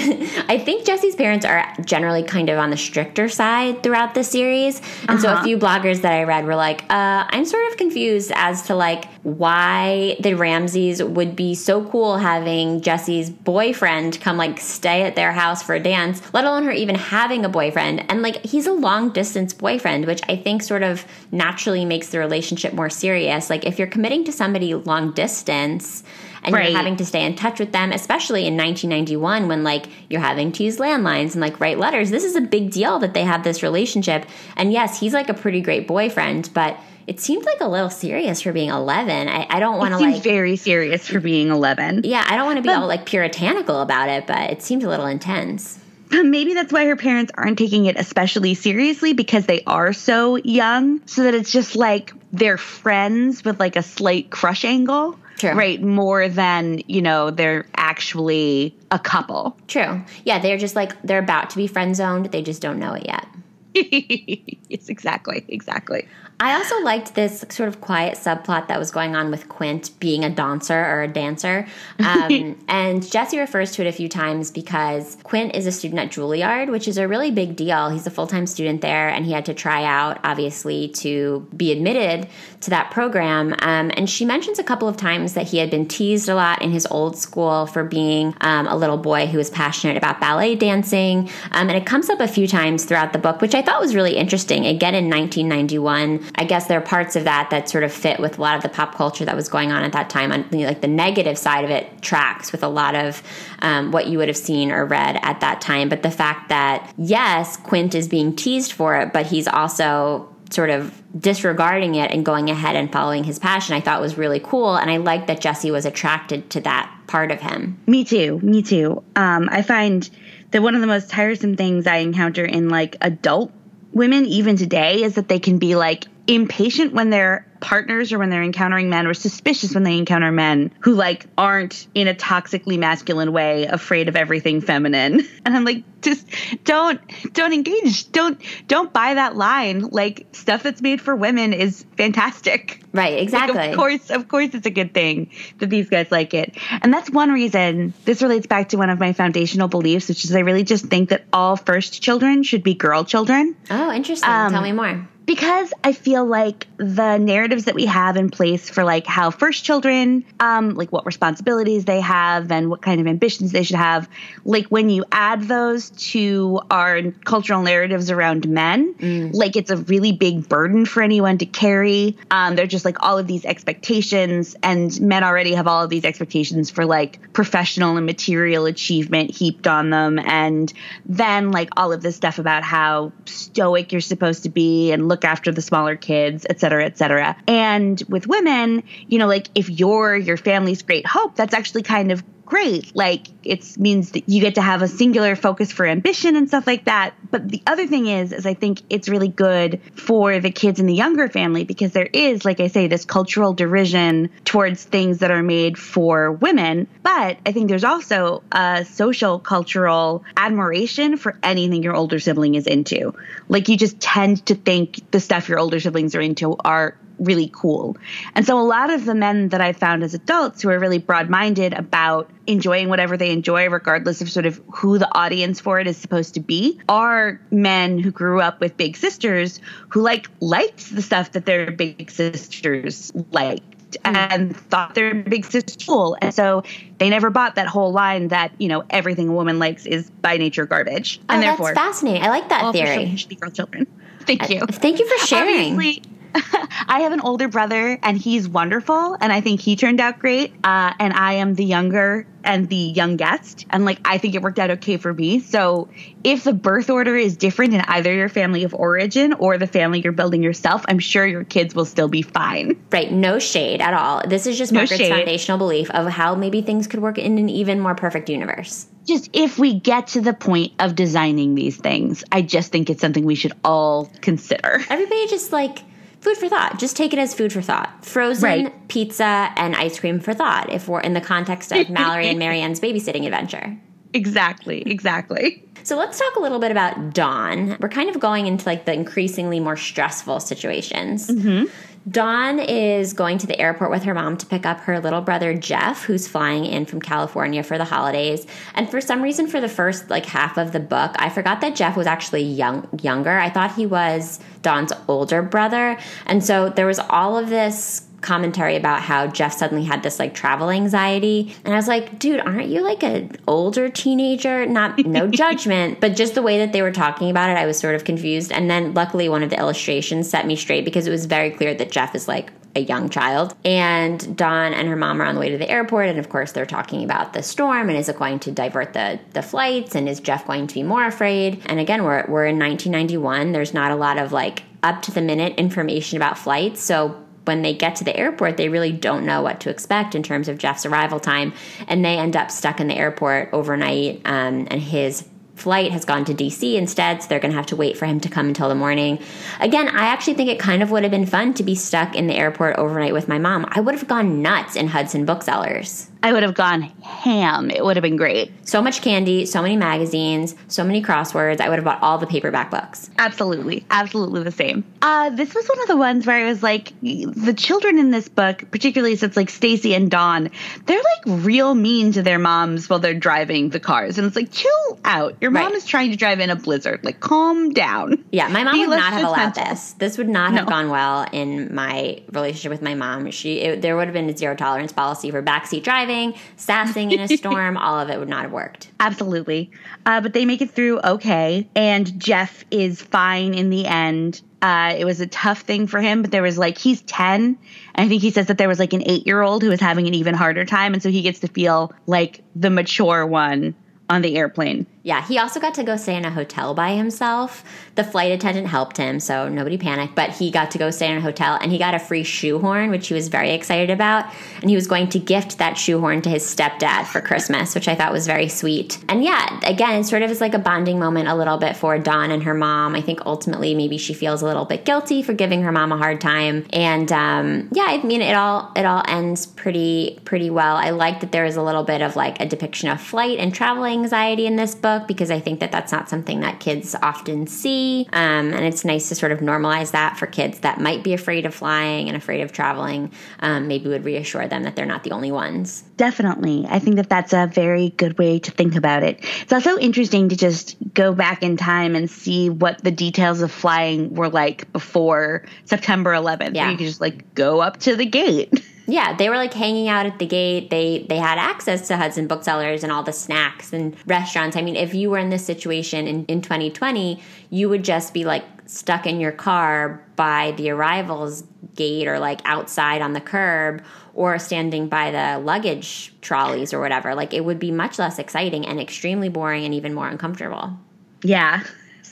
I 0.47 0.61
think 0.63 0.85
Jessi's 0.85 1.15
parents 1.15 1.45
are 1.45 1.65
generally 1.83 2.23
kind 2.23 2.49
of 2.49 2.57
on 2.57 2.69
the 2.69 2.77
stricter 2.77 3.27
side 3.27 3.83
throughout 3.83 4.13
the 4.13 4.23
series. 4.23 4.79
And 5.01 5.11
uh-huh. 5.11 5.19
so 5.19 5.27
a 5.29 5.31
uh-huh. 5.33 5.43
few 5.43 5.57
bloggers 5.57 6.01
that 6.01 6.13
I 6.13 6.23
read 6.23 6.45
were 6.45 6.55
like, 6.55 6.83
uh, 6.83 7.25
I'm 7.29 7.45
sort 7.45 7.69
of 7.71 7.77
confused 7.77 8.31
as 8.35 8.63
to 8.63 8.75
like 8.75 9.05
why 9.23 10.15
the 10.21 10.35
Ramseys 10.35 11.03
would 11.03 11.35
be 11.35 11.53
so 11.53 11.83
cool 11.85 12.17
having 12.17 12.81
Jessi's 12.81 13.29
boyfriend 13.29 14.21
come 14.21 14.37
like 14.37 14.59
stay 14.59 15.03
at 15.03 15.15
their 15.15 15.33
house 15.33 15.61
for 15.61 15.75
a 15.75 15.79
dance, 15.79 16.21
let 16.33 16.45
alone 16.45 16.63
her 16.63 16.71
even 16.71 16.95
having 16.95 17.43
a 17.43 17.49
boyfriend. 17.49 18.05
And 18.09 18.21
like 18.21 18.37
he's 18.45 18.67
a 18.67 18.73
long 18.73 19.11
distance 19.11 19.53
boyfriend, 19.53 20.05
which 20.05 20.21
I 20.29 20.37
think 20.37 20.63
sort 20.63 20.83
of 20.83 21.05
naturally 21.31 21.83
makes 21.83 22.09
the 22.09 22.19
relationship 22.19 22.73
more 22.73 22.89
serious. 22.89 23.49
Like 23.49 23.65
if 23.65 23.77
you're 23.77 23.87
committing 23.87 24.23
to 24.25 24.31
somebody 24.31 24.73
long 24.73 25.11
distance, 25.11 26.03
and 26.43 26.53
right. 26.53 26.69
you're 26.69 26.77
having 26.77 26.97
to 26.97 27.05
stay 27.05 27.25
in 27.25 27.35
touch 27.35 27.59
with 27.59 27.71
them, 27.71 27.91
especially 27.91 28.45
in 28.45 28.55
1991 28.55 29.47
when 29.47 29.63
like 29.63 29.87
you're 30.09 30.21
having 30.21 30.51
to 30.53 30.63
use 30.63 30.77
landlines 30.77 31.33
and 31.33 31.41
like 31.41 31.59
write 31.59 31.79
letters. 31.79 32.11
This 32.11 32.23
is 32.23 32.35
a 32.35 32.41
big 32.41 32.71
deal 32.71 32.99
that 32.99 33.13
they 33.13 33.23
have 33.23 33.43
this 33.43 33.63
relationship. 33.63 34.25
And 34.55 34.71
yes, 34.71 34.99
he's 34.99 35.13
like 35.13 35.29
a 35.29 35.33
pretty 35.33 35.61
great 35.61 35.87
boyfriend, 35.87 36.49
but 36.53 36.77
it 37.07 37.21
seemed 37.21 37.45
like 37.45 37.61
a 37.61 37.67
little 37.67 37.89
serious 37.89 38.41
for 38.41 38.51
being 38.51 38.69
11. 38.69 39.29
I, 39.29 39.47
I 39.49 39.59
don't 39.61 39.77
want 39.77 39.93
to 39.93 39.99
like 39.99 40.21
very 40.21 40.57
serious 40.57 41.07
for 41.07 41.21
being 41.21 41.49
11. 41.49 42.01
Yeah, 42.03 42.25
I 42.27 42.35
don't 42.35 42.45
want 42.45 42.57
to 42.57 42.61
be 42.61 42.67
but, 42.67 42.77
all 42.77 42.87
like 42.87 43.05
puritanical 43.05 43.81
about 43.81 44.09
it, 44.09 44.27
but 44.27 44.51
it 44.51 44.61
seemed 44.61 44.83
a 44.83 44.89
little 44.89 45.05
intense. 45.05 45.79
Maybe 46.11 46.53
that's 46.53 46.71
why 46.71 46.85
her 46.85 46.95
parents 46.95 47.31
aren't 47.35 47.57
taking 47.57 47.85
it 47.85 47.97
especially 47.97 48.53
seriously 48.53 49.13
because 49.13 49.45
they 49.45 49.61
are 49.65 49.93
so 49.93 50.35
young, 50.37 51.01
so 51.05 51.23
that 51.23 51.33
it's 51.33 51.51
just 51.51 51.75
like 51.75 52.13
they're 52.31 52.57
friends 52.57 53.43
with 53.43 53.59
like 53.59 53.75
a 53.75 53.83
slight 53.83 54.29
crush 54.29 54.63
angle. 54.63 55.17
True. 55.37 55.53
Right, 55.53 55.81
more 55.81 56.27
than, 56.29 56.81
you 56.87 57.01
know, 57.01 57.29
they're 57.29 57.67
actually 57.75 58.75
a 58.91 58.97
couple. 58.97 59.57
True. 59.67 60.03
Yeah, 60.25 60.39
they're 60.39 60.57
just 60.57 60.75
like 60.75 60.99
they're 61.03 61.19
about 61.19 61.51
to 61.51 61.57
be 61.57 61.67
friend 61.67 61.95
zoned, 61.95 62.27
they 62.27 62.41
just 62.41 62.61
don't 62.61 62.79
know 62.79 62.93
it 62.93 63.05
yet. 63.05 63.27
yes, 64.69 64.89
exactly, 64.89 65.45
exactly. 65.47 66.07
I 66.39 66.53
also 66.53 66.79
liked 66.81 67.15
this 67.15 67.43
sort 67.49 67.67
of 67.67 67.81
quiet 67.81 68.15
subplot 68.15 68.67
that 68.67 68.77
was 68.77 68.91
going 68.91 69.15
on 69.15 69.31
with 69.31 69.49
Quint 69.49 69.99
being 69.99 70.23
a 70.23 70.29
dancer 70.29 70.77
or 70.77 71.03
a 71.03 71.07
dancer. 71.07 71.67
Um, 72.07 72.57
and 72.69 73.01
Jessi 73.01 73.37
refers 73.37 73.73
to 73.73 73.81
it 73.81 73.87
a 73.87 73.91
few 73.91 74.07
times 74.07 74.49
because 74.49 75.17
Quint 75.23 75.55
is 75.55 75.67
a 75.67 75.71
student 75.71 75.99
at 75.99 76.09
Juilliard, 76.09 76.71
which 76.71 76.87
is 76.87 76.97
a 76.97 77.07
really 77.07 77.31
big 77.31 77.55
deal. 77.55 77.89
He's 77.89 78.07
a 78.07 78.11
full 78.11 78.27
time 78.27 78.47
student 78.47 78.81
there, 78.81 79.09
and 79.09 79.25
he 79.25 79.33
had 79.33 79.45
to 79.47 79.53
try 79.53 79.83
out, 79.83 80.19
obviously, 80.23 80.87
to 80.89 81.45
be 81.55 81.71
admitted 81.71 82.29
to 82.61 82.69
that 82.69 82.91
program. 82.91 83.53
Um, 83.59 83.91
and 83.95 84.09
she 84.09 84.25
mentions 84.25 84.57
a 84.57 84.63
couple 84.63 84.87
of 84.87 84.95
times 84.95 85.33
that 85.33 85.47
he 85.47 85.57
had 85.57 85.69
been 85.69 85.87
teased 85.87 86.29
a 86.29 86.35
lot 86.35 86.61
in 86.61 86.71
his 86.71 86.85
old 86.87 87.17
school 87.17 87.65
for 87.65 87.83
being 87.83 88.33
um, 88.41 88.67
a 88.67 88.75
little 88.75 88.97
boy 88.97 89.27
who 89.27 89.37
was 89.37 89.49
passionate 89.49 89.97
about 89.97 90.19
ballet 90.19 90.55
dancing. 90.55 91.29
Um, 91.51 91.69
and 91.69 91.77
it 91.77 91.85
comes 91.85 92.09
up 92.09 92.19
a 92.19 92.27
few 92.27 92.47
times 92.47 92.85
throughout 92.85 93.11
the 93.11 93.19
book, 93.19 93.41
which 93.41 93.55
I 93.55 93.61
thought 93.61 93.81
was 93.81 93.95
really 93.95 94.15
interesting. 94.15 94.65
Again, 94.65 94.95
in 94.95 95.09
1991, 95.09 96.26
I 96.35 96.45
guess 96.45 96.67
there 96.67 96.77
are 96.77 96.85
parts 96.85 97.15
of 97.15 97.23
that 97.23 97.49
that 97.49 97.69
sort 97.69 97.83
of 97.83 97.91
fit 97.91 98.19
with 98.19 98.37
a 98.37 98.41
lot 98.41 98.57
of 98.57 98.63
the 98.63 98.69
pop 98.69 98.95
culture 98.95 99.25
that 99.25 99.35
was 99.35 99.49
going 99.49 99.71
on 99.71 99.83
at 99.83 99.93
that 99.93 100.09
time. 100.09 100.29
Like 100.51 100.81
the 100.81 100.87
negative 100.87 101.37
side 101.37 101.63
of 101.63 101.69
it 101.69 102.01
tracks 102.01 102.51
with 102.51 102.63
a 102.63 102.67
lot 102.67 102.95
of 102.95 103.23
um, 103.59 103.91
what 103.91 104.07
you 104.07 104.17
would 104.17 104.27
have 104.27 104.37
seen 104.37 104.71
or 104.71 104.85
read 104.85 105.19
at 105.21 105.41
that 105.41 105.61
time. 105.61 105.89
But 105.89 106.03
the 106.03 106.11
fact 106.11 106.49
that 106.49 106.93
yes, 106.97 107.57
Quint 107.57 107.95
is 107.95 108.07
being 108.07 108.35
teased 108.35 108.71
for 108.71 108.95
it, 108.97 109.13
but 109.13 109.25
he's 109.25 109.47
also 109.47 110.29
sort 110.49 110.69
of 110.69 111.03
disregarding 111.19 111.95
it 111.95 112.11
and 112.11 112.25
going 112.25 112.49
ahead 112.49 112.75
and 112.75 112.91
following 112.91 113.23
his 113.23 113.39
passion, 113.39 113.75
I 113.75 113.81
thought 113.81 114.01
was 114.01 114.17
really 114.17 114.39
cool. 114.39 114.75
And 114.75 114.89
I 114.89 114.97
like 114.97 115.27
that 115.27 115.41
Jessi 115.41 115.71
was 115.71 115.85
attracted 115.85 116.49
to 116.51 116.61
that 116.61 116.91
part 117.07 117.31
of 117.31 117.41
him. 117.41 117.79
Me 117.87 118.03
too. 118.03 118.39
Me 118.41 118.61
too. 118.61 119.03
Um, 119.15 119.49
I 119.51 119.61
find 119.61 120.09
that 120.51 120.61
one 120.61 120.75
of 120.75 120.81
the 120.81 120.87
most 120.87 121.09
tiresome 121.09 121.55
things 121.55 121.87
I 121.87 121.97
encounter 121.97 122.45
in 122.45 122.69
like 122.69 122.95
adult 123.01 123.51
women, 123.91 124.25
even 124.25 124.55
today, 124.55 125.03
is 125.03 125.15
that 125.15 125.27
they 125.27 125.39
can 125.39 125.57
be 125.57 125.75
like 125.75 126.05
impatient 126.27 126.93
when 126.93 127.09
their 127.09 127.45
partners 127.59 128.13
or 128.13 128.19
when 128.19 128.29
they're 128.29 128.43
encountering 128.43 128.89
men 128.89 129.07
or 129.07 129.13
suspicious 129.13 129.73
when 129.73 129.83
they 129.83 129.97
encounter 129.97 130.31
men 130.31 130.71
who 130.81 130.93
like 130.93 131.25
aren't 131.37 131.87
in 131.95 132.07
a 132.07 132.13
toxically 132.13 132.77
masculine 132.77 133.31
way 133.31 133.65
afraid 133.65 134.07
of 134.07 134.15
everything 134.15 134.61
feminine. 134.61 135.27
And 135.47 135.55
i'm 135.55 135.63
like 135.63 135.85
just 136.01 136.27
don't 136.65 136.99
don't 137.33 137.53
engage. 137.53 138.11
Don't 138.11 138.41
don't 138.67 138.91
buy 138.91 139.13
that 139.13 139.35
line. 139.35 139.79
Like 139.79 140.27
stuff 140.33 140.61
that's 140.61 140.81
made 140.81 141.01
for 141.01 141.15
women 141.15 141.53
is 141.53 141.85
fantastic. 141.95 142.81
Right 142.91 143.19
exactly 143.19 143.55
like, 143.55 143.71
of 143.71 143.77
course 143.77 144.09
of 144.09 144.27
course 144.27 144.49
it's 144.53 144.65
a 144.65 144.71
good 144.71 144.93
thing 144.93 145.31
that 145.59 145.69
these 145.69 145.89
guys 145.89 146.11
like 146.11 146.33
it. 146.33 146.57
And 146.81 146.93
that's 146.93 147.09
one 147.09 147.31
reason 147.31 147.93
this 148.05 148.21
relates 148.21 148.45
back 148.45 148.69
to 148.69 148.77
one 148.77 148.89
of 148.89 148.99
my 148.99 149.13
foundational 149.13 149.67
beliefs 149.67 150.09
which 150.09 150.25
is 150.25 150.35
i 150.35 150.39
really 150.39 150.63
just 150.63 150.85
think 150.85 151.09
that 151.09 151.23
all 151.31 151.55
first 151.55 152.01
children 152.01 152.43
should 152.43 152.63
be 152.63 152.73
girl 152.73 153.05
children. 153.05 153.55
Oh 153.69 153.91
interesting. 153.91 154.29
Um, 154.29 154.51
tell 154.51 154.61
me 154.61 154.73
more 154.73 155.07
because 155.27 155.73
I 155.83 155.91
feel 155.91 156.25
like 156.25 156.67
the 156.77 157.17
narratives 157.17 157.65
that 157.65 157.75
we 157.75 157.85
have 157.85 158.15
in 158.15 158.29
place 158.29 158.69
for 158.69 158.85
like 158.85 159.05
how 159.05 159.29
first 159.29 159.65
children, 159.65 160.23
um, 160.39 160.73
like 160.75 160.89
what 160.93 161.05
responsibilities 161.05 161.83
they 161.83 161.99
have 161.99 162.49
and 162.49 162.69
what 162.69 162.81
kind 162.81 163.01
of 163.01 163.07
ambitions 163.07 163.51
they 163.51 163.63
should 163.63 163.75
have, 163.75 164.09
like 164.45 164.67
when 164.67 164.89
you 164.89 165.03
add 165.11 165.43
those 165.43 165.89
to 165.89 166.61
our 166.71 167.11
cultural 167.25 167.61
narratives 167.61 168.09
around 168.09 168.47
men, 168.47 168.93
mm. 168.93 169.35
like 169.35 169.57
it's 169.57 169.69
a 169.69 169.75
really 169.75 170.13
big 170.13 170.47
burden 170.47 170.85
for 170.85 171.03
anyone 171.03 171.37
to 171.39 171.45
carry. 171.45 172.17
Um, 172.31 172.55
they're 172.55 172.65
just 172.65 172.85
like 172.85 173.03
all 173.03 173.17
of 173.17 173.27
these 173.27 173.43
expectations, 173.43 174.55
and 174.63 174.99
men 175.01 175.25
already 175.25 175.55
have 175.55 175.67
all 175.67 175.83
of 175.83 175.89
these 175.89 176.05
expectations 176.05 176.69
for 176.69 176.85
like 176.85 177.33
professional 177.33 177.97
and 177.97 178.05
material 178.05 178.65
achievement 178.65 179.31
heaped 179.31 179.67
on 179.67 179.89
them, 179.89 180.19
and 180.19 180.71
then 181.05 181.51
like 181.51 181.69
all 181.75 181.91
of 181.91 182.01
this 182.01 182.15
stuff 182.15 182.39
about 182.39 182.63
how 182.63 183.11
stoic 183.25 183.91
you're 183.91 183.99
supposed 183.99 184.43
to 184.43 184.49
be 184.49 184.93
and 184.93 185.09
look 185.09 185.16
look 185.17 185.25
after 185.25 185.51
the 185.51 185.63
smaller 185.63 185.95
kids, 185.95 186.45
et 186.47 186.59
cetera, 186.59 186.85
et 186.85 186.95
cetera. 186.95 187.35
And 187.47 188.01
with 188.07 188.27
women, 188.27 188.83
you 189.07 189.17
know, 189.17 189.25
like 189.25 189.47
if 189.55 189.67
you're 189.67 190.15
your 190.15 190.37
family's 190.37 190.83
great 190.83 191.07
hope, 191.07 191.35
that's 191.35 191.55
actually 191.55 191.81
kind 191.81 192.11
of 192.11 192.23
great. 192.47 192.95
Like 192.95 193.27
it 193.43 193.77
means 193.77 194.11
that 194.11 194.27
you 194.27 194.41
get 194.41 194.55
to 194.55 194.61
have 194.61 194.81
a 194.81 194.87
singular 194.87 195.35
focus 195.35 195.71
for 195.71 195.85
ambition 195.85 196.35
and 196.35 196.47
stuff 196.47 196.65
like 196.65 196.85
that. 196.85 197.13
But 197.29 197.47
the 197.47 197.61
other 197.67 197.85
thing 197.85 198.07
is, 198.07 198.31
is 198.31 198.45
I 198.45 198.53
think 198.53 198.81
it's 198.89 199.09
really 199.09 199.27
good 199.27 199.81
for 199.95 200.39
the 200.39 200.49
kids 200.49 200.79
in 200.79 200.85
the 200.85 200.93
younger 200.93 201.27
family 201.27 201.65
because 201.65 201.91
there 201.91 202.09
is, 202.11 202.45
like 202.45 202.59
I 202.59 202.67
say, 202.67 202.87
this 202.87 203.05
cultural 203.05 203.53
derision 203.53 204.29
towards 204.45 204.83
things 204.83 205.19
that 205.19 205.29
are 205.29 205.43
made 205.43 205.77
for 205.77 206.31
women. 206.31 206.87
But 207.03 207.37
I 207.45 207.51
think 207.51 207.67
there's 207.67 207.83
also 207.83 208.43
a 208.51 208.85
social 208.85 209.39
cultural 209.39 210.23
admiration 210.35 211.17
for 211.17 211.37
anything 211.43 211.83
your 211.83 211.95
older 211.95 212.19
sibling 212.19 212.55
is 212.55 212.65
into. 212.65 213.13
Like 213.49 213.67
you 213.67 213.77
just 213.77 213.99
tend 213.99 214.45
to 214.47 214.55
think 214.55 215.11
the 215.11 215.19
stuff 215.19 215.49
your 215.49 215.59
older 215.59 215.79
siblings 215.79 216.15
are 216.15 216.21
into 216.21 216.55
are 216.63 216.97
really 217.19 217.49
cool. 217.53 217.97
And 218.35 218.45
so 218.45 218.59
a 218.59 218.63
lot 218.63 218.89
of 218.89 219.05
the 219.05 219.15
men 219.15 219.49
that 219.49 219.61
I 219.61 219.73
found 219.73 220.03
as 220.03 220.13
adults 220.13 220.61
who 220.61 220.69
are 220.69 220.79
really 220.79 220.99
broad 220.99 221.29
minded 221.29 221.73
about 221.73 222.29
enjoying 222.45 222.89
whatever 222.89 223.17
they 223.17 223.31
enjoy, 223.31 223.69
regardless 223.69 224.21
of 224.21 224.29
sort 224.29 224.45
of 224.45 224.61
who 224.73 224.97
the 224.97 225.13
audience 225.17 225.59
for 225.59 225.79
it 225.79 225.87
is 225.87 225.97
supposed 225.97 226.33
to 226.35 226.39
be, 226.39 226.79
are 226.87 227.39
men 227.51 227.99
who 227.99 228.11
grew 228.11 228.41
up 228.41 228.59
with 228.59 228.77
big 228.77 228.95
sisters 228.95 229.59
who 229.89 230.01
like 230.01 230.27
liked 230.39 230.95
the 230.95 231.01
stuff 231.01 231.31
that 231.33 231.45
their 231.45 231.71
big 231.71 232.09
sisters 232.09 233.11
liked 233.31 233.77
and 234.03 234.55
thought 234.55 234.95
their 234.95 235.13
big 235.13 235.45
sister 235.45 235.85
cool. 235.85 236.17
And 236.21 236.33
so 236.33 236.63
they 236.97 237.09
never 237.09 237.29
bought 237.29 237.55
that 237.55 237.67
whole 237.67 237.91
line 237.91 238.29
that, 238.29 238.51
you 238.57 238.67
know, 238.67 238.83
everything 238.89 239.29
a 239.29 239.31
woman 239.31 239.59
likes 239.59 239.85
is 239.85 240.09
by 240.09 240.37
nature 240.37 240.65
garbage. 240.65 241.19
Oh, 241.29 241.33
and 241.33 241.43
therefore, 241.43 241.73
that's 241.73 241.79
fascinating. 241.79 242.23
I 242.23 242.29
like 242.29 242.49
that 242.49 242.71
theory. 242.73 243.15
Should 243.15 243.29
be 243.29 243.35
girl 243.35 243.51
children. 243.51 243.87
Thank 244.21 244.49
you. 244.49 244.59
Uh, 244.59 244.67
thank 244.67 244.99
you 244.99 245.07
for 245.07 245.25
sharing. 245.25 245.73
Obviously, 245.75 246.03
I 246.87 247.01
have 247.01 247.11
an 247.11 247.21
older 247.21 247.47
brother, 247.47 247.99
and 248.01 248.17
he's 248.17 248.47
wonderful, 248.47 249.17
and 249.19 249.31
I 249.31 249.41
think 249.41 249.61
he 249.61 249.75
turned 249.75 249.99
out 249.99 250.19
great. 250.19 250.53
Uh, 250.63 250.93
and 250.99 251.13
I 251.13 251.33
am 251.33 251.55
the 251.55 251.65
younger 251.65 252.25
and 252.43 252.69
the 252.69 252.75
young 252.75 253.17
guest, 253.17 253.65
and 253.69 253.85
like 253.85 253.99
I 254.05 254.17
think 254.17 254.35
it 254.35 254.41
worked 254.41 254.59
out 254.59 254.69
okay 254.71 254.97
for 254.97 255.13
me. 255.13 255.39
So 255.39 255.89
if 256.23 256.43
the 256.43 256.53
birth 256.53 256.89
order 256.89 257.15
is 257.15 257.35
different 257.35 257.73
in 257.73 257.81
either 257.81 258.13
your 258.13 258.29
family 258.29 258.63
of 258.63 258.73
origin 258.73 259.33
or 259.33 259.57
the 259.57 259.67
family 259.67 260.01
you're 260.01 260.13
building 260.13 260.43
yourself, 260.43 260.85
I'm 260.87 260.99
sure 260.99 261.25
your 261.25 261.43
kids 261.43 261.75
will 261.75 261.85
still 261.85 262.07
be 262.07 262.21
fine. 262.21 262.81
Right, 262.91 263.11
no 263.11 263.39
shade 263.39 263.81
at 263.81 263.93
all. 263.93 264.21
This 264.27 264.47
is 264.47 264.57
just 264.57 264.71
no 264.71 264.79
Margaret's 264.79 265.03
shade. 265.03 265.09
foundational 265.09 265.57
belief 265.57 265.89
of 265.91 266.07
how 266.07 266.35
maybe 266.35 266.61
things 266.61 266.87
could 266.87 267.01
work 267.01 267.17
in 267.17 267.37
an 267.37 267.49
even 267.49 267.79
more 267.79 267.95
perfect 267.95 268.29
universe 268.29 268.87
just 269.07 269.29
if 269.33 269.57
we 269.57 269.73
get 269.79 270.07
to 270.07 270.21
the 270.21 270.33
point 270.33 270.73
of 270.79 270.93
designing 270.93 271.55
these 271.55 271.77
things, 271.77 272.23
I 272.31 272.41
just 272.41 272.71
think 272.71 272.89
it's 272.89 273.01
something 273.01 273.23
we 273.23 273.35
should 273.35 273.53
all 273.63 274.11
consider. 274.21 274.81
Everybody 274.89 275.27
just 275.27 275.53
like 275.53 275.79
food 276.27 276.37
for 276.37 276.49
thought. 276.49 276.77
Just 276.77 276.97
take 276.97 277.13
it 277.13 277.19
as 277.19 277.33
food 277.33 277.53
for 277.53 277.61
thought. 277.61 278.03
Frozen 278.03 278.43
right. 278.43 278.87
pizza 278.87 279.51
and 279.55 279.75
ice 279.75 279.99
cream 279.99 280.19
for 280.19 280.33
thought 280.33 280.71
if 280.71 280.87
we're 280.87 280.99
in 280.99 281.13
the 281.13 281.21
context 281.21 281.71
of 281.71 281.89
Mallory 281.89 282.27
and 282.27 282.39
Mary 282.39 282.59
Anne's 282.59 282.79
babysitting 282.79 283.25
adventure. 283.25 283.77
Exactly, 284.13 284.81
exactly. 284.81 285.63
So 285.83 285.95
let's 285.95 286.19
talk 286.19 286.35
a 286.35 286.39
little 286.39 286.59
bit 286.59 286.71
about 286.71 287.13
Dawn. 287.13 287.77
We're 287.79 287.89
kind 287.89 288.09
of 288.09 288.19
going 288.19 288.45
into 288.45 288.65
like 288.65 288.85
the 288.85 288.93
increasingly 288.93 289.59
more 289.59 289.77
stressful 289.77 290.41
situations. 290.41 291.27
Mm-hmm. 291.27 291.65
Dawn 292.09 292.59
is 292.59 293.11
going 293.11 293.37
to 293.39 293.47
the 293.47 293.59
airport 293.59 293.91
with 293.91 294.03
her 294.03 294.13
mom 294.13 294.37
to 294.37 294.45
pick 294.45 294.65
up 294.65 294.79
her 294.81 294.99
little 294.99 295.19
brother 295.19 295.53
Jeff, 295.53 296.03
who's 296.05 296.27
flying 296.27 296.65
in 296.65 296.85
from 296.85 297.01
California 297.01 297.63
for 297.63 297.77
the 297.77 297.83
holidays. 297.83 298.45
And 298.75 298.89
for 298.89 299.01
some 299.01 299.21
reason, 299.21 299.47
for 299.47 299.59
the 299.59 299.67
first 299.67 300.09
like 300.09 300.25
half 300.25 300.57
of 300.57 300.71
the 300.71 300.79
book, 300.79 301.11
I 301.17 301.29
forgot 301.29 301.59
that 301.61 301.75
Jeff 301.75 301.97
was 301.97 302.07
actually 302.07 302.43
young 302.43 302.87
younger. 303.01 303.37
I 303.37 303.49
thought 303.49 303.75
he 303.75 303.85
was 303.85 304.39
Dawn's 304.61 304.93
older 305.07 305.41
brother, 305.41 305.97
and 306.25 306.43
so 306.43 306.69
there 306.69 306.87
was 306.87 306.99
all 306.99 307.37
of 307.37 307.49
this 307.49 308.06
commentary 308.21 308.75
about 308.75 309.01
how 309.01 309.27
Jeff 309.27 309.53
suddenly 309.53 309.83
had 309.83 310.03
this 310.03 310.19
like 310.19 310.33
travel 310.33 310.69
anxiety. 310.69 311.55
And 311.63 311.73
I 311.73 311.77
was 311.77 311.87
like, 311.87 312.19
dude, 312.19 312.39
aren't 312.39 312.67
you 312.67 312.81
like 312.81 313.03
an 313.03 313.35
older 313.47 313.89
teenager? 313.89 314.65
Not 314.65 314.97
no 315.05 315.27
judgment, 315.43 315.99
but 315.99 316.15
just 316.15 316.35
the 316.35 316.41
way 316.41 316.57
that 316.59 316.73
they 316.73 316.81
were 316.81 316.91
talking 316.91 317.29
about 317.29 317.49
it, 317.49 317.57
I 317.57 317.65
was 317.65 317.77
sort 317.77 317.95
of 317.95 318.03
confused. 318.03 318.51
And 318.51 318.69
then 318.69 318.93
luckily 318.93 319.29
one 319.29 319.43
of 319.43 319.49
the 319.49 319.57
illustrations 319.57 320.29
set 320.29 320.47
me 320.47 320.55
straight 320.55 320.85
because 320.85 321.07
it 321.07 321.11
was 321.11 321.25
very 321.25 321.51
clear 321.51 321.73
that 321.75 321.91
Jeff 321.91 322.15
is 322.15 322.27
like 322.27 322.51
a 322.75 322.81
young 322.81 323.09
child. 323.09 323.55
And 323.65 324.37
Dawn 324.37 324.73
and 324.73 324.87
her 324.87 324.95
mom 324.95 325.21
are 325.21 325.25
on 325.25 325.35
the 325.35 325.41
way 325.41 325.49
to 325.49 325.57
the 325.57 325.69
airport, 325.69 326.07
and 326.07 326.19
of 326.19 326.29
course 326.29 326.51
they're 326.51 326.65
talking 326.65 327.03
about 327.03 327.33
the 327.33 327.43
storm 327.43 327.89
and 327.89 327.97
is 327.97 328.07
it 328.07 328.17
going 328.17 328.39
to 328.39 328.51
divert 328.51 328.93
the 328.93 329.19
the 329.33 329.41
flights 329.41 329.95
and 329.95 330.07
is 330.07 330.19
Jeff 330.19 330.45
going 330.45 330.67
to 330.67 330.73
be 330.73 330.83
more 330.83 331.05
afraid? 331.05 331.61
And 331.65 331.79
again, 331.79 332.03
we're 332.03 332.25
we're 332.27 332.45
in 332.45 332.59
1991. 332.59 333.51
There's 333.51 333.73
not 333.73 333.91
a 333.91 333.95
lot 333.95 334.17
of 334.17 334.31
like 334.31 334.63
up 334.83 335.01
to 335.03 335.11
the 335.11 335.21
minute 335.21 335.55
information 335.57 336.17
about 336.17 336.37
flights, 336.37 336.81
so 336.81 337.23
when 337.47 337.61
they 337.61 337.73
get 337.73 337.95
to 337.97 338.03
the 338.03 338.15
airport, 338.15 338.57
they 338.57 338.69
really 338.69 338.91
don't 338.91 339.25
know 339.25 339.41
what 339.41 339.59
to 339.61 339.69
expect 339.69 340.13
in 340.13 340.23
terms 340.23 340.47
of 340.47 340.57
Jeff's 340.57 340.85
arrival 340.85 341.19
time, 341.19 341.53
and 341.87 342.03
they 342.03 342.17
end 342.17 342.35
up 342.35 342.51
stuck 342.51 342.79
in 342.79 342.87
the 342.87 342.95
airport 342.95 343.49
overnight. 343.53 344.21
Um, 344.25 344.67
and 344.69 344.81
his 344.81 345.27
flight 345.55 345.91
has 345.91 346.05
gone 346.05 346.23
to 346.25 346.33
DC 346.33 346.75
instead, 346.75 347.21
so 347.21 347.29
they're 347.29 347.39
going 347.39 347.51
to 347.51 347.57
have 347.57 347.65
to 347.67 347.75
wait 347.75 347.97
for 347.97 348.05
him 348.05 348.19
to 348.19 348.29
come 348.29 348.47
until 348.47 348.69
the 348.69 348.75
morning. 348.75 349.19
Again, 349.59 349.87
I 349.87 350.05
actually 350.05 350.35
think 350.35 350.49
it 350.49 350.59
kind 350.59 350.83
of 350.83 350.91
would 350.91 351.03
have 351.03 351.11
been 351.11 351.25
fun 351.25 351.53
to 351.55 351.63
be 351.63 351.75
stuck 351.75 352.15
in 352.15 352.27
the 352.27 352.35
airport 352.35 352.77
overnight 352.77 353.13
with 353.13 353.27
my 353.27 353.39
mom. 353.39 353.65
I 353.69 353.79
would 353.79 353.95
have 353.95 354.07
gone 354.07 354.41
nuts 354.41 354.75
in 354.75 354.87
Hudson 354.87 355.25
Booksellers. 355.25 356.09
I 356.23 356.33
would 356.33 356.43
have 356.43 356.55
gone 356.55 356.81
ham. 356.81 357.69
It 357.69 357.83
would 357.83 357.95
have 357.95 358.03
been 358.03 358.17
great. 358.17 358.51
So 358.67 358.81
much 358.81 359.01
candy, 359.01 359.45
so 359.45 359.61
many 359.61 359.77
magazines, 359.77 360.55
so 360.67 360.83
many 360.83 361.01
crosswords. 361.01 361.61
I 361.61 361.69
would 361.69 361.75
have 361.75 361.85
bought 361.85 362.01
all 362.01 362.17
the 362.17 362.27
paperback 362.27 362.71
books. 362.71 363.09
Absolutely. 363.17 363.85
Absolutely 363.89 364.43
the 364.43 364.51
same. 364.51 364.83
Uh, 365.01 365.29
this 365.29 365.53
was 365.53 365.67
one 365.67 365.81
of 365.81 365.87
the 365.87 365.97
ones 365.97 366.25
where 366.25 366.45
I 366.45 366.49
was 366.49 366.63
like, 366.63 366.93
the 367.01 367.53
children 367.55 367.99
in 367.99 368.11
this 368.11 368.27
book, 368.27 368.63
particularly 368.71 369.15
since 369.15 369.37
like 369.37 369.49
Stacey 369.49 369.93
and 369.93 370.09
Dawn, 370.09 370.49
they're 370.85 370.97
like 370.97 371.43
real 371.45 371.75
mean 371.75 372.11
to 372.13 372.21
their 372.23 372.39
moms 372.39 372.89
while 372.89 372.99
they're 372.99 373.13
driving 373.13 373.69
the 373.69 373.79
cars. 373.79 374.17
And 374.17 374.25
it's 374.25 374.35
like, 374.35 374.51
chill 374.51 374.99
out. 375.05 375.37
Your 375.39 375.51
mom 375.51 375.67
right. 375.67 375.75
is 375.75 375.85
trying 375.85 376.11
to 376.11 376.17
drive 376.17 376.39
in 376.39 376.49
a 376.49 376.55
blizzard. 376.55 377.03
Like, 377.03 377.19
calm 377.19 377.73
down. 377.73 378.23
Yeah, 378.31 378.47
my 378.47 378.63
mom 378.63 378.73
Be 378.73 378.87
would 378.87 378.95
not 378.95 379.13
have 379.13 379.23
allowed 379.23 379.55
this. 379.55 379.93
This 379.93 380.17
would 380.17 380.29
not 380.29 380.53
have 380.53 380.65
no. 380.65 380.69
gone 380.69 380.89
well 380.89 381.27
in 381.31 381.73
my 381.73 382.23
relationship 382.31 382.71
with 382.71 382.81
my 382.81 382.95
mom. 382.95 383.29
She 383.31 383.59
it, 383.59 383.81
There 383.81 383.95
would 383.95 384.07
have 384.07 384.13
been 384.13 384.29
a 384.29 384.35
zero 384.35 384.55
tolerance 384.55 384.91
policy 384.91 385.31
for 385.31 385.43
backseat 385.43 385.83
driving 385.83 386.06
driving, 386.07 386.33
sassing 386.55 387.11
in 387.11 387.19
a 387.19 387.27
storm, 387.37 387.77
all 387.77 387.99
of 387.99 388.09
it 388.09 388.19
would 388.19 388.29
not 388.29 388.43
have 388.43 388.51
worked. 388.51 388.89
Absolutely. 388.99 389.71
Uh, 390.05 390.21
but 390.21 390.33
they 390.33 390.45
make 390.45 390.61
it 390.61 390.71
through 390.71 390.99
okay. 391.01 391.67
And 391.75 392.19
Jeff 392.19 392.63
is 392.71 393.01
fine 393.01 393.53
in 393.53 393.69
the 393.69 393.85
end. 393.85 394.41
Uh, 394.61 394.95
it 394.97 395.05
was 395.05 395.21
a 395.21 395.27
tough 395.27 395.61
thing 395.61 395.87
for 395.87 396.01
him, 396.01 396.21
but 396.21 396.31
there 396.31 396.41
was 396.41 396.57
like, 396.57 396.77
he's 396.77 397.01
10. 397.03 397.41
And 397.41 397.57
I 397.95 398.07
think 398.07 398.21
he 398.21 398.31
says 398.31 398.47
that 398.47 398.57
there 398.57 398.67
was 398.67 398.79
like 398.79 398.93
an 398.93 399.03
eight 399.05 399.27
year 399.27 399.41
old 399.41 399.61
who 399.61 399.69
was 399.69 399.79
having 399.79 400.07
an 400.07 400.15
even 400.15 400.33
harder 400.33 400.65
time. 400.65 400.93
And 400.93 401.03
so 401.03 401.09
he 401.09 401.21
gets 401.21 401.39
to 401.41 401.47
feel 401.47 401.93
like 402.07 402.43
the 402.55 402.69
mature 402.69 403.25
one 403.25 403.75
on 404.09 404.21
the 404.21 404.37
airplane. 404.37 404.87
Yeah, 405.07 405.25
he 405.25 405.37
also 405.37 405.61
got 405.61 405.73
to 405.75 405.85
go 405.85 405.95
stay 405.95 406.17
in 406.17 406.25
a 406.25 406.29
hotel 406.29 406.73
by 406.73 406.95
himself. 406.95 407.63
The 407.95 408.03
flight 408.03 408.33
attendant 408.33 408.67
helped 408.67 408.97
him, 408.97 409.21
so 409.21 409.47
nobody 409.47 409.77
panicked, 409.77 410.15
but 410.15 410.31
he 410.31 410.51
got 410.51 410.71
to 410.71 410.77
go 410.77 410.91
stay 410.91 411.09
in 411.09 411.19
a 411.19 411.21
hotel 411.21 411.57
and 411.61 411.71
he 411.71 411.77
got 411.77 411.93
a 411.93 411.99
free 411.99 412.23
shoehorn, 412.23 412.89
which 412.89 413.07
he 413.07 413.13
was 413.13 413.29
very 413.29 413.51
excited 413.51 413.89
about. 413.89 414.25
And 414.59 414.69
he 414.69 414.75
was 414.75 414.85
going 414.85 415.07
to 415.11 415.19
gift 415.19 415.59
that 415.59 415.77
shoehorn 415.77 416.23
to 416.23 416.29
his 416.29 416.43
stepdad 416.43 417.05
for 417.05 417.21
Christmas, 417.21 417.73
which 417.73 417.87
I 417.87 417.95
thought 417.95 418.11
was 418.11 418.27
very 418.27 418.49
sweet. 418.49 419.01
And 419.07 419.23
yeah, 419.23 419.61
again, 419.63 420.03
sort 420.03 420.23
of 420.23 420.29
is 420.29 420.41
like 420.41 420.53
a 420.53 420.59
bonding 420.59 420.99
moment 420.99 421.29
a 421.29 421.35
little 421.35 421.57
bit 421.57 421.77
for 421.77 421.97
Dawn 421.97 422.29
and 422.29 422.43
her 422.43 422.53
mom. 422.53 422.93
I 422.93 422.99
think 422.99 423.25
ultimately 423.25 423.75
maybe 423.75 423.97
she 423.97 424.13
feels 424.13 424.41
a 424.41 424.45
little 424.45 424.65
bit 424.65 424.83
guilty 424.83 425.23
for 425.23 425.31
giving 425.31 425.61
her 425.61 425.71
mom 425.71 425.93
a 425.93 425.97
hard 425.97 426.19
time. 426.19 426.65
And 426.73 427.09
um, 427.13 427.69
yeah, 427.71 427.85
I 427.87 428.03
mean 428.03 428.21
it 428.21 428.35
all 428.35 428.73
it 428.75 428.83
all 428.83 429.03
ends 429.07 429.45
pretty 429.45 430.19
pretty 430.25 430.49
well. 430.49 430.75
I 430.75 430.89
like 430.89 431.21
that 431.21 431.31
there 431.31 431.45
is 431.45 431.55
a 431.55 431.63
little 431.63 431.85
bit 431.85 432.01
of 432.01 432.17
like 432.17 432.41
a 432.41 432.45
depiction 432.45 432.89
of 432.89 432.99
flight 432.99 433.39
and 433.39 433.55
travel 433.55 433.85
anxiety 433.85 434.45
in 434.45 434.57
this 434.57 434.75
book 434.75 434.96
because 435.05 435.29
I 435.29 435.39
think 435.39 435.59
that 435.59 435.71
that's 435.71 435.91
not 435.91 436.09
something 436.09 436.39
that 436.39 436.59
kids 436.59 436.95
often 437.01 437.45
see. 437.45 438.07
Um, 438.13 438.53
and 438.53 438.65
it's 438.65 438.85
nice 438.85 439.09
to 439.09 439.15
sort 439.15 439.31
of 439.31 439.39
normalize 439.39 439.91
that 439.91 440.17
for 440.17 440.25
kids 440.25 440.59
that 440.59 440.79
might 440.79 441.03
be 441.03 441.13
afraid 441.13 441.45
of 441.45 441.53
flying 441.53 442.07
and 442.07 442.15
afraid 442.15 442.41
of 442.41 442.51
traveling. 442.53 443.11
Um, 443.39 443.67
maybe 443.67 443.89
would 443.89 444.05
reassure 444.05 444.47
them 444.47 444.63
that 444.63 444.75
they're 444.75 444.85
not 444.85 445.03
the 445.03 445.11
only 445.11 445.31
ones. 445.31 445.83
Definitely. 445.97 446.65
I 446.69 446.79
think 446.79 446.95
that 446.95 447.09
that's 447.09 447.33
a 447.33 447.47
very 447.47 447.89
good 447.89 448.17
way 448.17 448.39
to 448.39 448.51
think 448.51 448.75
about 448.75 449.03
it. 449.03 449.23
It's 449.41 449.53
also 449.53 449.77
interesting 449.77 450.29
to 450.29 450.37
just 450.37 450.77
go 450.93 451.13
back 451.13 451.43
in 451.43 451.57
time 451.57 451.95
and 451.95 452.09
see 452.09 452.49
what 452.49 452.83
the 452.83 452.91
details 452.91 453.41
of 453.41 453.51
flying 453.51 454.15
were 454.15 454.29
like 454.29 454.71
before 454.71 455.45
September 455.65 456.13
11th. 456.13 456.55
Yeah. 456.55 456.71
You 456.71 456.77
could 456.77 456.85
just 456.85 457.01
like 457.01 457.33
go 457.33 457.59
up 457.59 457.77
to 457.81 457.95
the 457.95 458.05
gate. 458.05 458.63
Yeah, 458.89 459.15
they 459.15 459.27
were 459.27 459.35
like 459.35 459.53
hanging 459.53 459.89
out 459.89 460.05
at 460.05 460.17
the 460.17 460.25
gate. 460.25 460.69
They 460.69 461.05
they 461.09 461.17
had 461.17 461.37
access 461.37 461.89
to 461.89 461.97
Hudson 461.97 462.27
booksellers 462.27 462.83
and 462.83 462.91
all 462.91 463.03
the 463.03 463.11
snacks 463.11 463.73
and 463.73 463.95
restaurants. 464.07 464.55
I 464.55 464.61
mean, 464.61 464.77
if 464.77 464.93
you 464.93 465.09
were 465.09 465.17
in 465.17 465.29
this 465.29 465.45
situation 465.45 466.07
in, 466.07 466.25
in 466.25 466.41
2020, 466.41 467.21
you 467.49 467.67
would 467.67 467.83
just 467.83 468.13
be 468.13 468.23
like 468.23 468.45
stuck 468.65 469.05
in 469.05 469.19
your 469.19 469.33
car 469.33 470.01
by 470.15 470.51
the 470.51 470.69
arrivals 470.69 471.43
gate 471.75 472.07
or 472.07 472.17
like 472.17 472.39
outside 472.45 473.01
on 473.01 473.11
the 473.11 473.21
curb 473.21 473.83
or 474.13 474.39
standing 474.39 474.87
by 474.87 475.11
the 475.11 475.39
luggage 475.43 476.13
trolleys 476.21 476.73
or 476.73 476.79
whatever. 476.79 477.13
Like 477.13 477.33
it 477.33 477.43
would 477.43 477.59
be 477.59 477.71
much 477.71 477.99
less 477.99 478.19
exciting 478.19 478.65
and 478.65 478.79
extremely 478.79 479.29
boring 479.29 479.65
and 479.65 479.73
even 479.73 479.93
more 479.93 480.07
uncomfortable. 480.07 480.77
Yeah. 481.23 481.63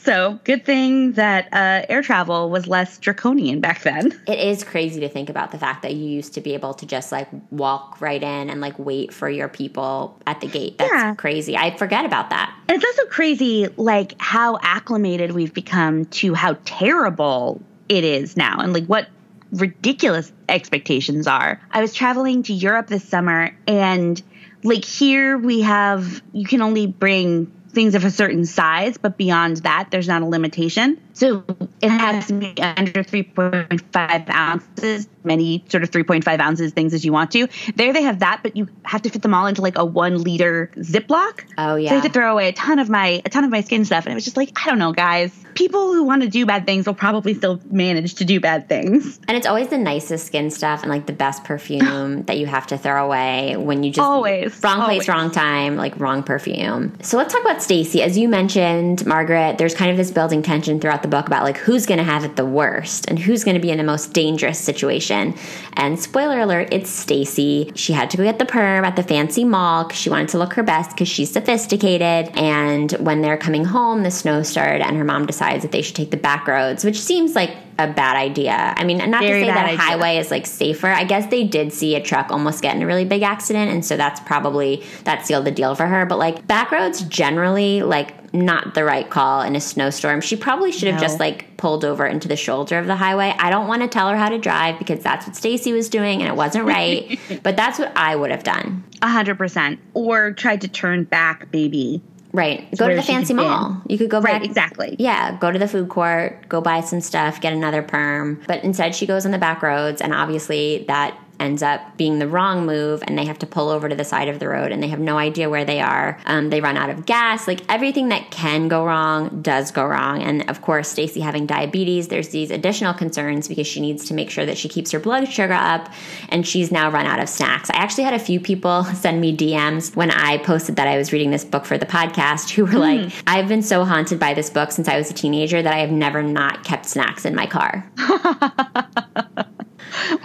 So, 0.06 0.38
good 0.44 0.64
thing 0.64 1.12
that 1.12 1.48
uh, 1.52 1.84
air 1.88 2.00
travel 2.00 2.48
was 2.48 2.68
less 2.68 2.96
draconian 2.98 3.60
back 3.60 3.82
then. 3.82 4.12
It 4.26 4.38
is 4.38 4.64
crazy 4.64 5.00
to 5.00 5.08
think 5.08 5.30
about 5.30 5.50
the 5.50 5.58
fact 5.58 5.82
that 5.82 5.94
you 5.94 6.08
used 6.08 6.34
to 6.34 6.40
be 6.40 6.54
able 6.54 6.74
to 6.74 6.86
just 6.86 7.10
like 7.10 7.28
walk 7.50 8.00
right 8.00 8.22
in 8.22 8.50
and 8.50 8.60
like 8.60 8.78
wait 8.78 9.12
for 9.12 9.28
your 9.28 9.48
people 9.48 10.16
at 10.26 10.40
the 10.40 10.46
gate. 10.46 10.78
That's 10.78 10.92
yeah. 10.92 11.14
crazy. 11.14 11.56
I 11.56 11.76
forget 11.76 12.04
about 12.04 12.30
that. 12.30 12.54
And 12.68 12.76
it's 12.76 12.84
also 12.84 13.08
crazy, 13.10 13.68
like, 13.76 14.14
how 14.18 14.58
acclimated 14.62 15.32
we've 15.32 15.54
become 15.54 16.04
to 16.06 16.34
how 16.34 16.56
terrible 16.64 17.60
it 17.88 18.04
is 18.04 18.36
now 18.36 18.60
and 18.60 18.72
like 18.72 18.86
what 18.86 19.08
ridiculous 19.52 20.32
expectations 20.48 21.26
are. 21.26 21.60
I 21.70 21.80
was 21.80 21.94
traveling 21.94 22.44
to 22.44 22.52
Europe 22.52 22.86
this 22.88 23.08
summer 23.08 23.56
and 23.66 24.20
like 24.62 24.84
here 24.84 25.38
we 25.38 25.62
have 25.62 26.22
you 26.32 26.46
can 26.46 26.62
only 26.62 26.86
bring 26.86 27.52
things 27.76 27.94
of 27.94 28.04
a 28.06 28.10
certain 28.10 28.46
size, 28.46 28.96
but 28.96 29.18
beyond 29.18 29.58
that, 29.58 29.90
there's 29.90 30.08
not 30.08 30.22
a 30.22 30.26
limitation. 30.26 30.98
So 31.16 31.44
it 31.80 31.88
has 31.88 32.26
to 32.26 32.34
be 32.34 32.54
under 32.60 33.02
3.5 33.02 34.28
ounces, 34.28 35.08
many 35.24 35.64
sort 35.70 35.82
of 35.82 35.90
3.5 35.90 36.40
ounces 36.40 36.72
things 36.72 36.92
as 36.92 37.06
you 37.06 37.12
want 37.12 37.30
to. 37.30 37.48
There 37.74 37.94
they 37.94 38.02
have 38.02 38.18
that, 38.18 38.40
but 38.42 38.54
you 38.54 38.68
have 38.82 39.00
to 39.00 39.08
fit 39.08 39.22
them 39.22 39.32
all 39.32 39.46
into 39.46 39.62
like 39.62 39.78
a 39.78 39.84
one 39.84 40.22
liter 40.22 40.70
Ziploc. 40.76 41.44
Oh 41.56 41.76
yeah. 41.76 41.88
So 41.88 41.94
I 41.94 41.98
had 42.00 42.06
to 42.06 42.12
throw 42.12 42.30
away 42.32 42.48
a 42.48 42.52
ton 42.52 42.78
of 42.78 42.90
my 42.90 43.22
a 43.24 43.30
ton 43.30 43.44
of 43.44 43.50
my 43.50 43.62
skin 43.62 43.86
stuff, 43.86 44.04
and 44.04 44.12
it 44.12 44.14
was 44.14 44.24
just 44.24 44.36
like 44.36 44.52
I 44.62 44.68
don't 44.68 44.78
know, 44.78 44.92
guys. 44.92 45.34
People 45.54 45.94
who 45.94 46.04
want 46.04 46.20
to 46.20 46.28
do 46.28 46.44
bad 46.44 46.66
things 46.66 46.86
will 46.86 46.92
probably 46.92 47.32
still 47.32 47.62
manage 47.70 48.16
to 48.16 48.26
do 48.26 48.38
bad 48.38 48.68
things. 48.68 49.18
And 49.26 49.38
it's 49.38 49.46
always 49.46 49.68
the 49.68 49.78
nicest 49.78 50.26
skin 50.26 50.50
stuff 50.50 50.82
and 50.82 50.90
like 50.90 51.06
the 51.06 51.14
best 51.14 51.44
perfume 51.44 52.22
that 52.26 52.36
you 52.36 52.44
have 52.44 52.66
to 52.66 52.76
throw 52.76 53.06
away 53.06 53.56
when 53.56 53.82
you 53.82 53.90
just 53.90 54.06
always 54.06 54.62
wrong 54.62 54.82
always. 54.82 54.98
place, 54.98 55.08
wrong 55.08 55.30
time, 55.30 55.76
like 55.76 55.98
wrong 55.98 56.22
perfume. 56.22 56.92
So 57.00 57.16
let's 57.16 57.32
talk 57.32 57.40
about 57.40 57.62
Stacey. 57.62 58.02
As 58.02 58.18
you 58.18 58.28
mentioned, 58.28 59.06
Margaret, 59.06 59.56
there's 59.56 59.74
kind 59.74 59.90
of 59.90 59.96
this 59.96 60.10
building 60.10 60.42
tension 60.42 60.78
throughout 60.78 61.00
the 61.00 61.05
the 61.10 61.16
book 61.16 61.26
about 61.26 61.44
like 61.44 61.56
who's 61.56 61.86
going 61.86 61.98
to 61.98 62.04
have 62.04 62.24
it 62.24 62.36
the 62.36 62.44
worst 62.44 63.06
and 63.08 63.18
who's 63.18 63.44
going 63.44 63.54
to 63.54 63.60
be 63.60 63.70
in 63.70 63.78
the 63.78 63.84
most 63.84 64.12
dangerous 64.12 64.58
situation. 64.58 65.34
And 65.74 65.98
spoiler 65.98 66.40
alert, 66.40 66.68
it's 66.72 66.90
Stacey. 66.90 67.72
She 67.74 67.92
had 67.92 68.10
to 68.10 68.16
go 68.16 68.24
get 68.24 68.38
the 68.38 68.44
perm 68.44 68.84
at 68.84 68.96
the 68.96 69.02
fancy 69.02 69.44
mall 69.44 69.84
because 69.84 69.98
she 69.98 70.10
wanted 70.10 70.28
to 70.28 70.38
look 70.38 70.54
her 70.54 70.62
best 70.62 70.90
because 70.90 71.08
she's 71.08 71.32
sophisticated. 71.32 72.30
And 72.36 72.92
when 72.92 73.22
they're 73.22 73.36
coming 73.36 73.64
home, 73.64 74.02
the 74.02 74.10
snow 74.10 74.42
started, 74.42 74.84
and 74.86 74.96
her 74.96 75.04
mom 75.04 75.26
decides 75.26 75.62
that 75.62 75.72
they 75.72 75.82
should 75.82 75.96
take 75.96 76.10
the 76.10 76.16
back 76.16 76.46
roads, 76.46 76.84
which 76.84 77.00
seems 77.00 77.34
like 77.34 77.50
a 77.78 77.86
bad 77.86 78.16
idea. 78.16 78.74
I 78.76 78.84
mean, 78.84 78.98
not 79.10 79.22
Very 79.22 79.40
to 79.40 79.46
say 79.46 79.52
that 79.52 79.66
idea. 79.66 79.78
highway 79.78 80.16
is 80.16 80.30
like 80.30 80.46
safer. 80.46 80.88
I 80.88 81.04
guess 81.04 81.30
they 81.30 81.44
did 81.44 81.72
see 81.72 81.94
a 81.94 82.02
truck 82.02 82.30
almost 82.30 82.62
get 82.62 82.74
in 82.74 82.82
a 82.82 82.86
really 82.86 83.04
big 83.04 83.22
accident, 83.22 83.70
and 83.70 83.84
so 83.84 83.96
that's 83.96 84.20
probably 84.20 84.82
that 85.04 85.26
sealed 85.26 85.44
the 85.44 85.50
deal 85.50 85.74
for 85.74 85.86
her. 85.86 86.06
But 86.06 86.18
like 86.18 86.46
back 86.46 86.70
roads 86.72 87.02
generally, 87.02 87.82
like 87.82 88.32
not 88.32 88.74
the 88.74 88.84
right 88.84 89.08
call 89.08 89.42
in 89.42 89.56
a 89.56 89.60
snowstorm. 89.60 90.20
She 90.20 90.36
probably 90.36 90.72
should 90.72 90.88
have 90.88 91.00
no. 91.00 91.00
just 91.00 91.20
like 91.20 91.56
pulled 91.56 91.84
over 91.84 92.06
into 92.06 92.28
the 92.28 92.36
shoulder 92.36 92.78
of 92.78 92.86
the 92.86 92.96
highway. 92.96 93.34
I 93.38 93.50
don't 93.50 93.68
want 93.68 93.82
to 93.82 93.88
tell 93.88 94.08
her 94.08 94.16
how 94.16 94.28
to 94.28 94.38
drive 94.38 94.78
because 94.78 95.02
that's 95.02 95.26
what 95.26 95.36
Stacey 95.36 95.72
was 95.72 95.88
doing 95.88 96.20
and 96.20 96.28
it 96.28 96.36
wasn't 96.36 96.64
right. 96.66 97.18
but 97.42 97.56
that's 97.56 97.78
what 97.78 97.92
I 97.96 98.16
would 98.16 98.30
have 98.30 98.42
done. 98.42 98.84
A 99.02 99.08
hundred 99.08 99.36
percent. 99.38 99.80
Or 99.94 100.32
tried 100.32 100.62
to 100.62 100.68
turn 100.68 101.04
back, 101.04 101.50
baby. 101.50 102.02
Right. 102.36 102.68
Go 102.76 102.86
to 102.86 102.94
the 102.94 103.02
fancy 103.02 103.32
mall. 103.32 103.80
You 103.88 103.96
could 103.96 104.10
go 104.10 104.20
back. 104.20 104.32
Right, 104.34 104.44
exactly. 104.44 104.94
Yeah. 104.98 105.38
Go 105.38 105.50
to 105.50 105.58
the 105.58 105.66
food 105.66 105.88
court, 105.88 106.46
go 106.50 106.60
buy 106.60 106.82
some 106.82 107.00
stuff, 107.00 107.40
get 107.40 107.54
another 107.54 107.82
perm. 107.82 108.42
But 108.46 108.62
instead, 108.62 108.94
she 108.94 109.06
goes 109.06 109.24
on 109.24 109.32
the 109.32 109.38
back 109.38 109.62
roads, 109.62 110.02
and 110.02 110.12
obviously 110.12 110.84
that 110.86 111.18
ends 111.38 111.62
up 111.62 111.96
being 111.96 112.18
the 112.18 112.28
wrong 112.28 112.66
move 112.66 113.02
and 113.06 113.18
they 113.18 113.24
have 113.24 113.38
to 113.38 113.46
pull 113.46 113.68
over 113.68 113.88
to 113.88 113.94
the 113.94 114.04
side 114.04 114.28
of 114.28 114.38
the 114.38 114.48
road 114.48 114.72
and 114.72 114.82
they 114.82 114.88
have 114.88 115.00
no 115.00 115.18
idea 115.18 115.48
where 115.50 115.64
they 115.64 115.80
are. 115.80 116.18
Um, 116.26 116.50
they 116.50 116.60
run 116.60 116.76
out 116.76 116.90
of 116.90 117.06
gas. 117.06 117.46
Like 117.46 117.60
everything 117.68 118.08
that 118.08 118.30
can 118.30 118.68
go 118.68 118.84
wrong 118.84 119.42
does 119.42 119.70
go 119.70 119.84
wrong. 119.84 120.22
And 120.22 120.48
of 120.50 120.62
course, 120.62 120.88
Stacey 120.88 121.20
having 121.20 121.46
diabetes, 121.46 122.08
there's 122.08 122.30
these 122.30 122.50
additional 122.50 122.94
concerns 122.94 123.48
because 123.48 123.66
she 123.66 123.80
needs 123.80 124.06
to 124.06 124.14
make 124.14 124.30
sure 124.30 124.46
that 124.46 124.58
she 124.58 124.68
keeps 124.68 124.90
her 124.92 124.98
blood 124.98 125.28
sugar 125.28 125.54
up 125.54 125.92
and 126.28 126.46
she's 126.46 126.70
now 126.70 126.90
run 126.90 127.06
out 127.06 127.20
of 127.20 127.28
snacks. 127.28 127.70
I 127.70 127.76
actually 127.76 128.04
had 128.04 128.14
a 128.14 128.18
few 128.18 128.40
people 128.40 128.84
send 128.94 129.20
me 129.20 129.36
DMs 129.36 129.94
when 129.94 130.10
I 130.10 130.38
posted 130.38 130.76
that 130.76 130.88
I 130.88 130.96
was 130.96 131.12
reading 131.12 131.30
this 131.30 131.44
book 131.44 131.64
for 131.64 131.78
the 131.78 131.86
podcast 131.86 132.50
who 132.50 132.64
were 132.64 132.72
mm. 132.72 133.04
like, 133.04 133.12
I've 133.26 133.48
been 133.48 133.62
so 133.62 133.84
haunted 133.84 134.18
by 134.18 134.34
this 134.34 134.50
book 134.50 134.72
since 134.72 134.88
I 134.88 134.96
was 134.96 135.10
a 135.10 135.14
teenager 135.14 135.62
that 135.62 135.72
I 135.72 135.78
have 135.78 135.90
never 135.90 136.22
not 136.22 136.64
kept 136.64 136.86
snacks 136.86 137.24
in 137.24 137.34
my 137.34 137.46
car. 137.46 137.88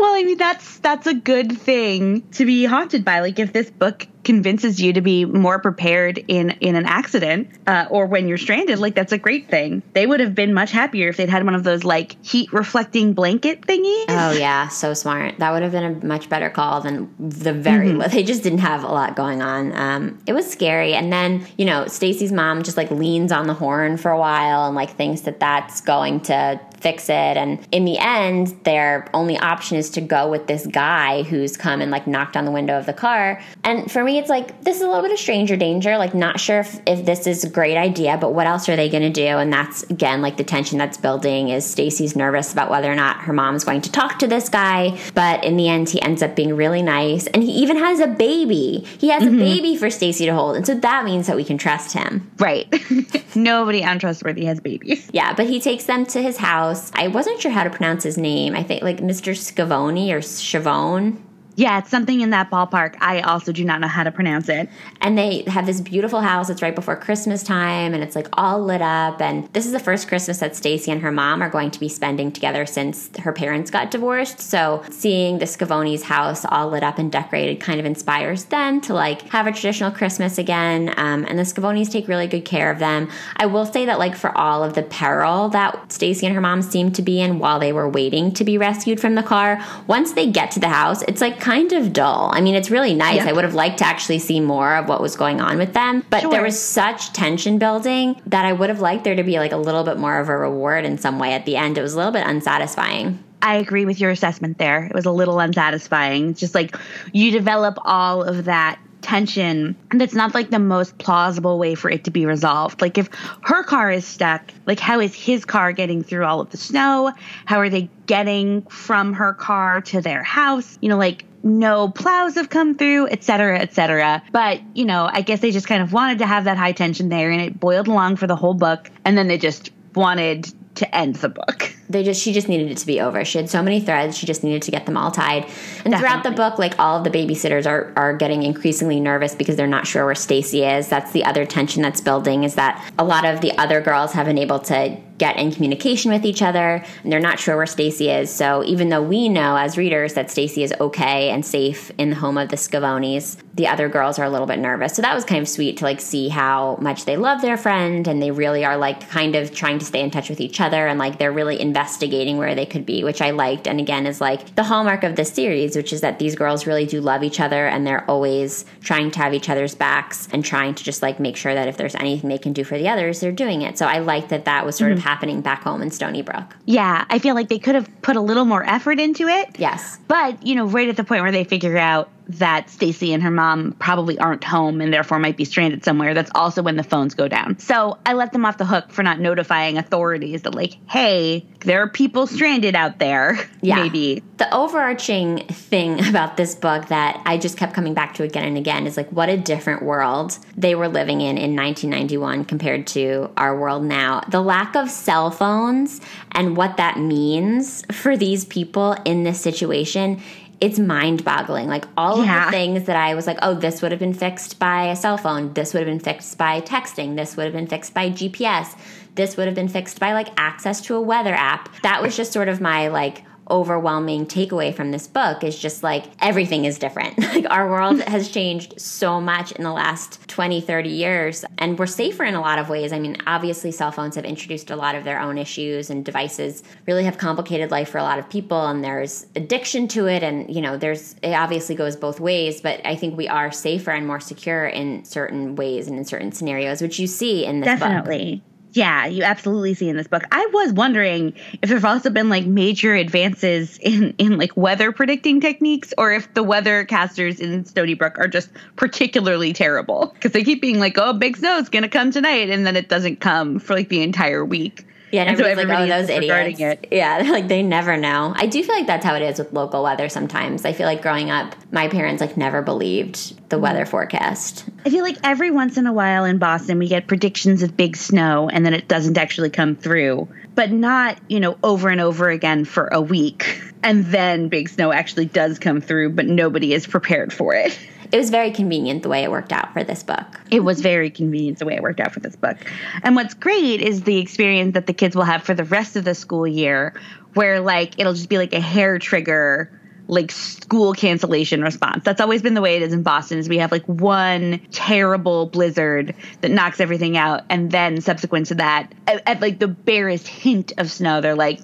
well, 0.02 0.16
I 0.16 0.24
mean 0.24 0.38
that's 0.38 0.80
that's 0.80 1.08
a 1.08 1.14
good 1.14 1.58
thing 1.58 2.24
to 2.32 2.46
be 2.46 2.66
haunted 2.66 3.06
by. 3.06 3.20
Like 3.20 3.38
if 3.38 3.54
this 3.54 3.70
book 3.70 4.08
convinces 4.24 4.80
you 4.80 4.94
to 4.94 5.02
be 5.02 5.26
more 5.26 5.60
prepared 5.60 6.24
in 6.28 6.52
in 6.62 6.76
an 6.76 6.86
accident 6.86 7.50
uh, 7.68 7.86
or 7.90 8.06
when 8.06 8.28
you're 8.28 8.38
stranded 8.38 8.80
like 8.80 8.96
that's 8.96 9.12
a 9.12 9.18
great 9.18 9.50
thing 9.50 9.82
they 9.94 10.06
would 10.06 10.20
have 10.20 10.36
been 10.36 10.54
much 10.54 10.72
happier 10.72 11.10
if 11.10 11.18
they'd 11.18 11.30
had 11.30 11.44
one 11.44 11.56
of 11.56 11.64
those 11.64 11.84
like 11.84 12.24
heat 12.24 12.52
reflecting 12.54 13.14
blanket 13.14 13.62
thingies 13.62 14.06
oh 14.10 14.32
yeah 14.38 14.68
so 14.68 14.94
smart 14.94 15.38
that 15.40 15.52
would 15.52 15.64
have 15.64 15.72
been 15.72 15.84
a 15.84 16.06
much 16.06 16.30
better 16.30 16.50
call 16.50 16.82
than 16.82 17.14
the 17.20 17.54
very 17.54 17.90
mm-hmm. 17.90 18.12
they 18.12 18.24
just 18.24 18.44
didn't 18.44 18.60
have 18.60 18.84
a 18.84 18.88
lot 18.88 19.16
going 19.16 19.42
on 19.42 19.76
um, 19.76 20.20
it 20.28 20.34
was 20.34 20.50
scary 20.50 20.94
and 20.94 21.12
then 21.12 21.46
you 21.58 21.66
know 21.66 21.88
stacey's 21.88 22.32
mom 22.32 22.64
just 22.64 22.78
like 22.78 22.92
leans 22.92 23.32
on 23.32 23.48
the 23.48 23.54
horn 23.54 23.98
for 23.98 24.12
a 24.12 24.20
while 24.20 24.66
and 24.66 24.76
like 24.76 24.92
thinks 24.92 25.22
that 25.22 25.40
that's 25.40 25.82
going 25.82 26.20
to 26.20 26.60
fix 26.82 27.10
it. 27.10 27.38
And 27.38 27.66
in 27.72 27.86
the 27.86 27.98
end, 27.98 28.48
their 28.64 29.08
only 29.14 29.38
option 29.38 29.78
is 29.78 29.90
to 29.92 30.02
go 30.02 30.30
with 30.30 30.48
this 30.48 30.66
guy 30.68 31.24
who's 31.24 31.56
come 31.56 31.80
and 31.80 31.92
like 31.92 32.08
knocked 32.08 32.36
on 32.36 32.46
the 32.46 32.52
window 32.52 32.78
of 32.78 32.86
the 32.86 32.94
car. 32.94 33.42
And 33.64 33.90
for 33.90 34.04
me, 34.04 34.11
it's 34.18 34.30
like, 34.30 34.62
this 34.64 34.78
is 34.78 34.82
a 34.82 34.88
little 34.88 35.02
bit 35.02 35.12
of 35.12 35.20
stranger 35.20 35.56
danger. 35.56 35.98
Like, 35.98 36.14
not 36.14 36.40
sure 36.40 36.60
if, 36.60 36.80
if 36.86 37.06
this 37.06 37.28
is 37.28 37.44
a 37.44 37.50
great 37.50 37.78
idea, 37.78 38.18
but 38.18 38.34
what 38.34 38.48
else 38.48 38.70
are 38.70 38.76
they 38.76 38.90
going 38.90 39.04
to 39.04 39.10
do? 39.10 39.26
And 39.26 39.52
that's 39.52 39.84
again, 39.84 40.22
like 40.22 40.38
the 40.38 40.44
tension 40.44 40.78
that's 40.78 40.98
building 40.98 41.50
is 41.50 41.66
Stacey's 41.66 42.16
nervous 42.16 42.54
about 42.54 42.70
whether 42.70 42.92
or 42.92 42.96
not 42.96 43.22
her 43.22 43.34
mom's 43.34 43.64
going 43.64 43.82
to 43.82 43.92
talk 43.92 44.20
to 44.20 44.28
this 44.28 44.50
guy. 44.50 44.98
But 45.14 45.44
in 45.44 45.58
the 45.58 45.68
end, 45.68 45.90
he 45.90 46.02
ends 46.02 46.22
up 46.22 46.36
being 46.36 46.56
really 46.56 46.82
nice. 46.82 47.28
And 47.28 47.44
he 47.44 47.52
even 47.52 47.78
has 47.78 48.00
a 48.00 48.08
baby. 48.08 48.86
He 48.98 49.10
has 49.10 49.24
mm-hmm. 49.24 49.36
a 49.36 49.40
baby 49.40 49.76
for 49.76 49.90
Stacey 49.90 50.26
to 50.26 50.34
hold. 50.34 50.56
And 50.56 50.66
so 50.66 50.76
that 50.76 51.06
means 51.06 51.28
that 51.28 51.36
we 51.36 51.44
can 51.44 51.58
trust 51.58 51.94
him. 51.94 52.32
Right. 52.38 52.68
Nobody 53.36 53.82
untrustworthy 53.82 54.46
has 54.46 54.60
babies. 54.60 55.10
Yeah, 55.12 55.34
but 55.34 55.48
he 55.48 55.60
takes 55.60 55.86
them 55.86 56.06
to 56.08 56.22
his 56.22 56.38
house 56.38 56.52
house. 56.52 56.92
I 56.94 57.08
wasn't 57.08 57.42
sure 57.42 57.52
how 57.52 57.64
to 57.64 57.70
pronounce 57.70 58.04
his 58.04 58.18
name. 58.18 58.56
I 58.56 58.64
think 58.64 58.84
like 58.84 58.98
Mr. 58.98 59.34
Scavone 59.34 60.12
or 60.12 60.20
Chavone. 60.20 61.18
Yeah, 61.56 61.80
it's 61.80 61.90
something 61.90 62.22
in 62.22 62.30
that 62.30 62.50
ballpark. 62.50 62.96
I 63.02 63.22
also 63.22 63.52
do 63.52 63.66
not 63.66 63.82
know 63.82 63.88
how 63.88 64.04
to 64.04 64.12
pronounce 64.12 64.48
it. 64.48 64.70
And 65.02 65.18
they 65.18 65.44
have 65.48 65.66
this 65.66 65.82
beautiful 65.82 66.22
house. 66.22 66.50
It's 66.50 66.62
right 66.62 66.74
before 66.74 66.96
Christmas 66.96 67.44
time 67.44 67.94
and 67.94 68.02
it's 68.04 68.16
like 68.16 68.28
all 68.34 68.64
lit 68.64 68.82
up. 68.82 69.22
And 69.22 69.52
this 69.54 69.66
is 69.66 69.74
the 69.74 69.80
first 69.80 70.08
Christmas 70.08 70.38
that 70.40 70.56
Stacey 70.56 70.92
and 70.92 71.02
her 71.02 71.12
mom 71.12 71.42
are 71.42 71.50
going 71.50 71.70
to 71.72 71.80
be 71.80 71.90
spending 71.90 72.32
together 72.32 72.66
since 72.66 73.10
her 73.20 73.34
parents 73.34 73.70
got 73.70 73.92
divorced. 73.92 74.40
So 74.40 74.84
seeing 74.90 75.40
the 75.40 75.46
Scavone's 75.46 76.04
house 76.04 76.46
all 76.46 76.70
lit 76.70 76.84
up 76.84 76.98
and 76.98 77.12
decorated 77.12 77.60
kind 77.60 77.80
of 77.80 77.86
inspires 77.86 78.46
them 78.46 78.80
to 78.82 78.94
like 78.94 79.24
have 79.30 79.46
a 79.46 79.52
traditional 79.52 79.92
Christmas 79.92 80.38
again. 80.38 80.94
Um, 80.96 81.26
and 81.28 81.38
the 81.38 81.44
Scavone's 81.44 81.90
take 81.90 82.08
really 82.08 82.28
good 82.28 82.46
care 82.46 82.72
of 82.72 82.80
them. 82.80 83.10
I 83.36 83.46
will 83.46 83.66
say 83.66 83.86
that 83.86 84.00
like 84.00 84.16
for 84.16 84.36
all 84.38 84.64
of 84.64 84.74
the 84.74 84.84
peril 84.84 85.50
that 85.50 85.92
Stacey 85.92 86.26
and 86.26 86.34
her 86.34 86.42
mom 86.42 86.62
seemed 86.62 86.96
to 86.96 87.02
be 87.02 87.20
in 87.20 87.40
while 87.40 87.60
they 87.60 87.74
were 87.74 87.90
waiting 87.90 88.32
to 88.36 88.46
be 88.46 88.58
rescued 88.58 89.02
from 89.02 89.16
the 89.16 89.24
car, 89.24 89.60
once 89.88 90.14
they 90.14 90.32
get 90.32 90.52
to 90.52 90.60
the 90.62 90.70
house, 90.70 91.02
it's 91.04 91.20
like 91.20 91.41
kind 91.42 91.74
of 91.74 91.92
dull. 91.92 92.30
I 92.34 92.40
mean, 92.40 92.56
it's 92.56 92.72
really 92.72 92.94
nice. 92.94 93.18
Yep. 93.18 93.28
I 93.28 93.34
would 93.34 93.44
have 93.44 93.56
liked 93.56 93.80
to 93.80 93.86
actually 93.86 94.20
see 94.20 94.40
more 94.40 94.76
of 94.76 94.88
what 94.88 95.02
was 95.02 95.16
going 95.16 95.42
on 95.42 95.58
with 95.58 95.74
them, 95.74 96.06
but 96.10 96.22
sure. 96.22 96.32
there 96.32 96.44
was 96.44 96.58
such 96.58 97.12
tension 97.12 97.58
building 97.58 98.22
that 98.28 98.46
I 98.46 98.54
would 98.54 98.70
have 98.70 98.80
liked 98.80 99.04
there 99.04 99.16
to 99.16 99.24
be 99.24 99.40
like 99.40 99.52
a 99.52 99.58
little 99.58 99.84
bit 99.84 99.98
more 99.98 100.20
of 100.20 100.30
a 100.30 100.38
reward 100.38 100.86
in 100.86 100.98
some 100.98 101.20
way 101.20 101.34
at 101.34 101.46
the 101.46 101.58
end. 101.58 101.78
It 101.78 101.82
was 101.82 101.94
a 101.94 101.98
little 101.98 102.14
bit 102.14 102.26
unsatisfying. 102.26 103.22
I 103.42 103.56
agree 103.56 103.86
with 103.86 104.00
your 104.00 104.12
assessment 104.12 104.60
there. 104.60 104.86
It 104.86 104.94
was 104.94 105.06
a 105.06 105.12
little 105.12 105.40
unsatisfying. 105.40 106.30
It's 106.30 106.40
just 106.40 106.54
like 106.54 106.78
you 107.12 107.32
develop 107.32 107.78
all 107.84 108.24
of 108.24 108.46
that 108.46 108.80
tension 109.02 109.76
and 109.90 110.00
that's 110.00 110.14
not 110.14 110.36
like 110.36 110.52
the 110.52 110.60
most 110.60 110.98
plausible 111.00 111.58
way 111.58 111.74
for 111.74 111.90
it 111.90 112.04
to 112.04 112.12
be 112.12 112.28
resolved. 112.28 112.82
Like 112.82 113.00
if 113.00 113.10
her 113.42 113.64
car 113.64 113.92
is 113.92 114.06
stuck, 114.06 114.44
like 114.68 114.80
how 114.80 115.00
is 115.00 115.16
his 115.16 115.44
car 115.44 115.72
getting 115.74 116.04
through 116.04 116.24
all 116.24 116.40
of 116.40 116.52
the 116.52 116.58
snow? 116.58 117.12
How 117.46 117.58
are 117.58 117.70
they 117.70 117.90
getting 118.06 118.62
from 118.64 119.14
her 119.14 119.34
car 119.34 119.82
to 119.82 120.02
their 120.02 120.22
house? 120.22 120.78
You 120.82 120.90
know, 120.90 120.98
like 120.98 121.26
no 121.44 121.90
plows 121.90 122.36
have 122.36 122.50
come 122.50 122.76
through, 122.76 123.08
et 123.10 123.24
cetera, 123.24 123.60
et 123.60 123.74
cetera. 123.74 124.22
But, 124.32 124.62
you 124.76 124.86
know, 124.86 125.10
I 125.12 125.22
guess 125.22 125.40
they 125.40 125.52
just 125.52 125.68
kind 125.68 125.82
of 125.82 125.94
wanted 125.94 126.20
to 126.20 126.26
have 126.26 126.46
that 126.46 126.58
high 126.58 126.72
tension 126.72 127.10
there 127.10 127.32
and 127.32 127.42
it 127.42 127.60
boiled 127.60 127.88
along 127.88 128.18
for 128.18 128.28
the 128.28 128.36
whole 128.36 128.54
book. 128.54 128.90
And 129.06 129.18
then 129.18 129.28
they 129.28 129.38
just 129.38 129.72
wanted 129.96 130.52
to 130.76 130.96
end 130.96 131.16
the 131.16 131.30
book. 131.30 131.76
They 131.90 132.04
just 132.04 132.22
she 132.22 132.34
just 132.34 132.48
needed 132.48 132.72
it 132.72 132.78
to 132.78 132.88
be 132.88 133.02
over. 133.02 133.24
She 133.26 133.38
had 133.38 133.50
so 133.50 133.62
many 133.62 133.80
threads, 133.80 134.18
she 134.18 134.26
just 134.26 134.44
needed 134.44 134.62
to 134.64 134.72
get 134.72 134.86
them 134.86 134.98
all 134.98 135.12
tied. 135.12 135.44
And 135.44 135.52
Definitely. 135.92 136.00
throughout 136.00 136.24
the 136.24 136.32
book, 136.32 136.60
like 136.60 136.80
all 136.80 136.98
of 136.98 137.04
the 137.04 137.10
babysitters 137.10 137.66
are 137.66 137.92
are 137.96 138.16
getting 138.16 138.44
increasingly 138.44 139.00
nervous 139.00 139.36
because 139.36 139.56
they're 139.56 139.68
not 139.68 139.88
sure 139.88 140.06
where 140.06 140.16
Stacey 140.16 140.64
is. 140.64 140.88
That's 140.88 141.12
the 141.12 141.26
other 141.26 141.46
tension 141.46 141.82
that's 141.82 142.02
building 142.02 142.44
is 142.44 142.56
that 142.56 142.92
a 142.98 143.04
lot 143.04 143.26
of 143.26 143.42
the 143.42 143.58
other 143.58 143.82
girls 143.82 144.14
have 144.14 144.26
been 144.26 144.38
able 144.38 144.60
to 144.60 144.98
get 145.22 145.38
in 145.38 145.52
communication 145.52 146.12
with 146.12 146.26
each 146.26 146.42
other 146.42 146.84
and 147.04 147.12
they're 147.12 147.20
not 147.20 147.38
sure 147.38 147.56
where 147.56 147.68
Stacey 147.68 148.10
is. 148.10 148.34
So 148.34 148.64
even 148.64 148.90
though 148.90 149.04
we 149.04 149.30
know 149.30 149.56
as 149.56 149.78
readers 149.78 150.16
that 150.16 150.32
Stacey 150.32 150.64
is 150.64 150.74
okay 150.80 151.30
and 151.30 151.46
safe 151.46 151.92
in 152.00 152.10
the 152.10 152.16
home 152.16 152.40
of 152.40 152.50
the 152.50 152.56
Scavonis, 152.56 153.38
the 153.54 153.68
other 153.68 153.88
girls 153.88 154.18
are 154.18 154.26
a 154.26 154.32
little 154.32 154.48
bit 154.48 154.58
nervous. 154.58 154.96
So 154.96 155.04
that 155.04 155.14
was 155.14 155.24
kind 155.24 155.40
of 155.40 155.48
sweet 155.48 155.78
to 155.78 155.84
like 155.84 156.02
see 156.02 156.30
how 156.30 156.78
much 156.82 157.06
they 157.06 157.18
love 157.18 157.44
their 157.44 157.56
friend 157.56 158.08
and 158.08 158.20
they 158.20 158.32
really 158.32 158.66
are 158.66 158.78
like 158.78 159.10
kind 159.10 159.36
of 159.36 159.54
trying 159.54 159.78
to 159.78 159.86
stay 159.86 160.02
in 160.02 160.10
touch 160.10 160.28
with 160.28 160.42
each 160.42 160.60
other 160.60 160.88
and 160.88 160.98
like 160.98 161.20
they're 161.20 161.32
really 161.32 161.62
investigating 161.72 162.38
where 162.38 162.54
they 162.54 162.66
could 162.66 162.86
be, 162.86 163.02
which 163.02 163.22
I 163.22 163.32
liked 163.32 163.66
and 163.66 163.80
again 163.80 164.06
is 164.06 164.20
like 164.20 164.56
the 164.56 164.64
hallmark 164.64 165.06
of 165.06 165.16
this 165.16 165.32
series, 165.32 165.78
which 165.78 165.94
is 165.94 166.02
that 166.02 166.20
these 166.20 166.36
girls 166.36 166.68
really 166.68 166.86
do 166.86 167.00
love 167.00 167.24
each 167.24 167.40
other 167.40 167.66
and 167.66 167.88
they're 167.88 168.04
always 168.12 168.66
trying 168.82 169.10
to 169.12 169.20
have 169.20 169.34
each 169.34 169.50
other's 169.50 169.74
backs 169.74 170.28
and 170.34 170.44
trying 170.44 170.76
to 170.76 170.84
just 170.84 171.02
like 171.02 171.18
make 171.18 171.38
sure 171.38 171.54
that 171.54 171.70
if 171.70 171.78
there's 171.78 171.96
anything 171.96 172.30
they 172.30 172.38
can 172.38 172.52
do 172.52 172.66
for 172.66 172.78
the 172.78 172.90
others, 172.90 173.22
they're 173.22 173.32
doing 173.32 173.62
it. 173.62 173.78
So 173.78 173.86
I 173.86 174.00
liked 174.00 174.28
that 174.30 174.44
that 174.44 174.66
was 174.66 174.76
sort 174.76 174.90
mm-hmm. 174.90 174.98
of 174.98 175.04
happening 175.06 175.40
back 175.40 175.64
home 175.64 175.82
in 175.82 175.90
Stoneybrook. 175.90 176.52
Yeah, 176.66 177.06
I 177.10 177.20
feel 177.20 177.36
like 177.36 177.48
they 177.48 177.60
could 177.60 177.76
have 177.76 177.90
put 178.02 178.18
a 178.18 178.22
little 178.22 178.44
more 178.44 178.68
effort 178.68 179.00
into 179.00 179.30
it. 179.30 179.58
Yes. 179.58 179.98
But, 180.10 180.46
you 180.46 180.56
know, 180.56 180.66
right 180.66 180.90
at 180.90 180.98
the 180.98 181.06
point 181.06 181.22
where 181.22 181.32
they 181.32 181.46
figure 181.46 181.78
out 181.78 182.10
that 182.28 182.70
Stacey 182.70 183.14
and 183.14 183.22
her 183.24 183.32
mom 183.32 183.74
probably 183.80 184.18
aren't 184.20 184.44
home 184.44 184.82
and 184.82 184.94
therefore 184.94 185.20
might 185.20 185.38
be 185.38 185.46
stranded 185.46 185.84
somewhere. 185.84 186.14
That's 186.14 186.32
also 186.36 186.62
when 186.62 186.76
the 186.76 186.84
phones 186.84 187.14
go 187.14 187.28
down. 187.28 187.60
So 187.60 187.98
I 188.06 188.14
let 188.14 188.32
them 188.32 188.46
off 188.46 188.58
the 188.58 188.66
hook 188.66 188.92
for 188.92 189.04
not 189.04 189.20
notifying 189.20 189.78
authorities 189.78 190.44
that, 190.44 190.56
like, 190.56 190.78
hey, 190.90 191.46
there 191.62 191.82
are 191.82 191.90
people 191.90 192.28
stranded 192.28 192.76
out 192.76 193.00
there. 193.00 193.40
Yeah. 193.64 193.76
Maybe. 193.76 194.24
The 194.38 194.52
overarching 194.56 195.46
thing 195.48 196.04
about 196.10 196.36
this 196.36 196.56
book 196.56 196.88
that 196.88 197.22
I 197.28 197.38
just 197.38 197.58
kept 197.58 197.76
coming 197.76 197.94
back 197.94 198.16
to 198.16 198.24
again 198.24 198.44
and 198.44 198.58
again 198.58 198.88
is 198.88 198.98
like, 198.98 199.08
what 199.12 199.30
a 199.30 199.38
different 199.38 199.84
world 199.84 200.40
they 200.58 200.74
were 200.74 200.88
living 200.88 201.22
in 201.22 201.38
in 201.38 201.56
1991 201.56 202.46
compared 202.46 202.88
to 202.88 203.30
our 203.38 203.56
world 203.56 203.84
now. 203.84 204.22
The 204.30 204.42
lack 204.42 204.76
of 204.76 204.90
cell 204.90 205.30
phones 205.30 206.02
and 206.32 206.58
what 206.58 206.78
that 206.78 206.98
means 206.98 207.84
for 207.92 208.18
these 208.18 208.46
people 208.46 208.94
in 209.06 209.24
this 209.24 209.40
situation 209.40 210.20
it's 210.62 210.78
mind 210.78 211.26
boggling. 211.26 211.68
Like 211.68 211.86
all 211.98 212.24
yeah. 212.24 212.46
of 212.46 212.46
the 212.46 212.52
things 212.52 212.86
that 212.86 212.96
I 212.96 213.16
was 213.16 213.26
like, 213.26 213.40
oh, 213.42 213.56
this 213.56 213.82
would 213.82 213.92
have 213.92 214.00
been 214.00 214.14
fixed 214.14 214.60
by 214.60 214.86
a 214.86 214.96
cell 214.96 215.18
phone. 215.18 215.54
This 215.54 215.74
would 215.74 215.80
have 215.80 215.88
been 215.88 216.00
fixed 216.00 216.38
by 216.38 216.62
texting. 216.62 217.16
This 217.16 217.36
would 217.36 217.46
have 217.46 217.54
been 217.54 217.68
fixed 217.68 217.96
by 217.96 218.12
GPS. 218.12 218.78
This 219.16 219.36
would 219.36 219.48
have 219.48 219.56
been 219.56 219.68
fixed 219.68 220.00
by 220.00 220.14
like 220.14 220.30
access 220.38 220.80
to 220.82 220.96
a 220.96 221.02
weather 221.02 221.34
app. 221.34 221.70
That 221.82 222.02
was 222.04 222.16
just 222.16 222.32
sort 222.32 222.48
of 222.48 222.62
my 222.62 222.90
like 222.90 223.24
overwhelming 223.52 224.26
takeaway 224.26 224.74
from 224.74 224.92
this 224.92 225.06
book 225.06 225.44
is 225.44 225.60
just 225.60 225.84
like 225.84 226.06
everything 226.22 226.66
is 226.66 226.80
different. 226.80 227.20
like 227.36 227.46
our 227.50 227.70
world 227.70 228.02
has 228.08 228.30
changed 228.30 228.80
so 228.80 229.22
much 229.22 229.52
in 229.52 229.64
the 229.64 229.72
last 229.72 230.28
20, 230.28 230.62
30 230.62 230.90
years, 230.90 231.46
and 231.58 231.78
we're 231.78 231.86
safer 231.86 232.24
in 232.24 232.34
a 232.34 232.42
lot 232.42 232.58
of 232.58 232.70
ways. 232.70 232.94
I 232.94 233.00
mean, 233.00 233.18
obviously, 233.28 233.72
cell 233.72 233.92
phones 233.92 234.16
have 234.16 234.26
introduced 234.26 234.72
a 234.72 234.76
lot 234.76 234.96
of 234.96 235.04
their 235.04 235.20
own 235.20 235.38
issues, 235.38 235.90
and 235.90 236.04
devices 236.04 236.64
really 236.88 237.04
have 237.04 237.18
complicated 237.18 237.70
life 237.70 237.90
for 237.90 237.98
a 237.98 238.04
lot 238.04 238.18
of 238.18 238.30
people, 238.30 238.66
and 238.68 238.84
there's 238.84 239.28
addiction 239.36 239.88
to 239.90 240.08
it, 240.08 240.24
and 240.24 240.54
you 240.54 240.62
know, 240.62 240.78
there's 240.78 241.16
it 241.22 241.34
obviously 241.34 241.76
goes 241.76 241.96
both 241.96 242.20
ways, 242.20 242.62
but 242.62 242.80
I 242.86 242.96
think 242.96 243.18
we 243.18 243.28
are 243.28 243.52
safer 243.52 243.92
and 243.92 244.08
more 244.08 244.22
secure 244.22 244.66
in 244.66 245.04
certain 245.04 245.56
ways 245.56 245.88
and 245.88 245.98
in 245.98 246.06
certain 246.06 246.32
scenarios, 246.32 246.82
which 246.82 246.98
you 246.98 247.08
see 247.08 247.46
in 247.46 247.60
this 247.60 247.68
Definitely. 247.68 248.36
book. 248.36 248.51
Yeah, 248.74 249.06
you 249.06 249.24
absolutely 249.24 249.74
see 249.74 249.90
in 249.90 249.98
this 249.98 250.08
book. 250.08 250.24
I 250.32 250.48
was 250.54 250.72
wondering 250.72 251.34
if 251.62 251.70
there've 251.70 251.84
also 251.84 252.10
been 252.10 252.30
like 252.30 252.46
major 252.46 252.96
advances 252.96 253.78
in 253.80 254.14
in 254.18 254.38
like 254.38 254.56
weather 254.56 254.94
predicting 254.94 255.42
techniques, 255.42 255.94
or 255.98 256.14
if 256.14 256.34
the 256.36 256.44
weather 256.44 256.86
casters 256.86 257.42
in 257.42 257.66
Stoneybrook 257.66 258.18
are 258.18 258.30
just 258.30 258.50
particularly 258.78 259.52
terrible 259.52 260.12
because 260.14 260.32
they 260.32 260.44
keep 260.44 260.62
being 260.62 260.80
like, 260.80 260.98
"Oh, 260.98 261.12
big 261.12 261.36
snow 261.36 261.58
is 261.58 261.68
going 261.68 261.84
to 261.84 261.90
come 261.90 262.12
tonight," 262.12 262.50
and 262.50 262.66
then 262.66 262.78
it 262.78 262.88
doesn't 262.88 263.20
come 263.20 263.60
for 263.60 263.74
like 263.76 263.90
the 263.90 264.04
entire 264.04 264.46
week. 264.46 264.86
Yeah, 265.12 265.22
and, 265.22 265.32
and 265.32 265.40
so 265.40 265.46
everybody's 265.46 265.90
like, 265.90 265.98
oh, 265.98 266.02
those 266.02 266.10
idiots. 266.10 266.60
It. 266.60 266.88
Yeah, 266.92 267.18
like 267.32 267.48
they 267.48 267.64
never 267.64 267.98
know. 267.98 268.34
I 268.36 268.46
do 268.46 268.64
feel 268.64 268.76
like 268.76 268.88
that's 268.88 269.06
how 269.06 269.16
it 269.16 269.22
is 269.22 269.40
with 269.40 269.52
local 269.54 269.84
weather 269.84 270.10
sometimes. 270.10 270.66
I 270.66 270.74
feel 270.74 270.86
like 270.86 271.02
growing 271.02 271.30
up, 271.30 271.56
my 271.72 271.88
parents 271.88 272.22
like 272.22 272.38
never 272.38 272.62
believed 272.62 273.50
the 273.50 273.56
mm-hmm. 273.56 273.64
weather 273.64 273.86
forecast. 273.86 274.66
I 274.86 274.90
feel 274.90 275.04
like 275.04 275.18
every 275.24 275.52
once 275.52 275.78
in 275.78 275.86
a 275.86 275.94
while 275.94 276.24
in 276.26 276.38
Boston, 276.38 276.80
we 276.80 276.88
get 276.88 277.08
predictions 277.08 277.62
of 277.64 277.76
big 277.76 277.98
snow 277.98 278.50
and 278.50 278.66
then 278.66 278.74
it 278.74 278.88
doesn't 278.88 279.18
actually 279.18 279.50
come 279.50 279.76
through, 279.76 280.28
but 280.56 280.72
not, 280.72 281.20
you 281.28 281.40
know, 281.40 281.58
over 281.64 281.90
and 281.90 282.02
over 282.02 282.30
again 282.30 282.66
for 282.66 282.88
a 282.88 283.02
week. 283.02 283.62
And 283.84 284.06
then 284.06 284.48
big 284.50 284.70
snow 284.70 284.92
actually 284.92 285.26
does 285.26 285.60
come 285.60 285.82
through, 285.82 286.12
but 286.12 286.26
nobody 286.26 286.74
is 286.74 286.88
prepared 286.88 287.34
for 287.34 287.54
it. 287.56 287.78
it 288.12 288.18
was 288.18 288.30
very 288.30 288.52
convenient 288.52 289.04
the 289.04 289.10
way 289.10 289.24
it 289.24 289.32
worked 289.32 289.54
out 289.54 289.74
for 289.74 289.84
this 289.84 290.04
book. 290.04 290.26
It 290.50 290.62
was 290.62 290.82
very 290.82 291.10
convenient 291.10 291.60
the 291.60 291.66
way 291.66 291.76
it 291.76 291.82
worked 291.82 292.00
out 292.00 292.12
for 292.12 292.20
this 292.20 292.36
book. 292.36 292.58
And 293.04 293.16
what's 293.16 293.34
great 293.34 293.82
is 293.82 294.04
the 294.04 294.18
experience 294.18 294.74
that 294.74 294.88
the 294.88 294.94
kids 294.94 295.16
will 295.16 295.24
have 295.24 295.44
for 295.44 295.54
the 295.54 295.64
rest 295.64 295.96
of 295.96 296.04
the 296.04 296.16
school 296.16 296.46
year, 296.46 296.94
where 297.34 297.60
like 297.62 298.00
it'll 298.00 298.14
just 298.14 298.30
be 298.30 298.38
like 298.38 298.54
a 298.54 298.60
hair 298.60 299.00
trigger 299.00 299.72
like 300.12 300.30
school 300.30 300.94
cancellation 300.94 301.62
response. 301.62 302.04
That's 302.04 302.20
always 302.20 302.42
been 302.42 302.54
the 302.54 302.62
way 302.62 302.76
it 302.76 302.82
is 302.82 302.92
in 302.92 303.02
Boston 303.02 303.38
is 303.38 303.48
we 303.48 303.60
have 303.60 303.72
like 303.72 303.86
one 303.86 304.60
terrible 304.72 305.46
blizzard 305.46 306.14
that 306.42 306.52
knocks 306.52 306.82
everything 306.82 307.16
out 307.16 307.44
and 307.50 307.72
then 307.72 308.02
subsequent 308.02 308.48
to 308.48 308.56
that 308.56 308.92
at, 309.08 309.24
at 309.26 309.42
like 309.42 309.60
the 309.60 309.70
barest 309.70 310.28
hint 310.28 310.74
of 310.78 310.92
snow 310.92 311.22
they're 311.22 311.34
like 311.34 311.62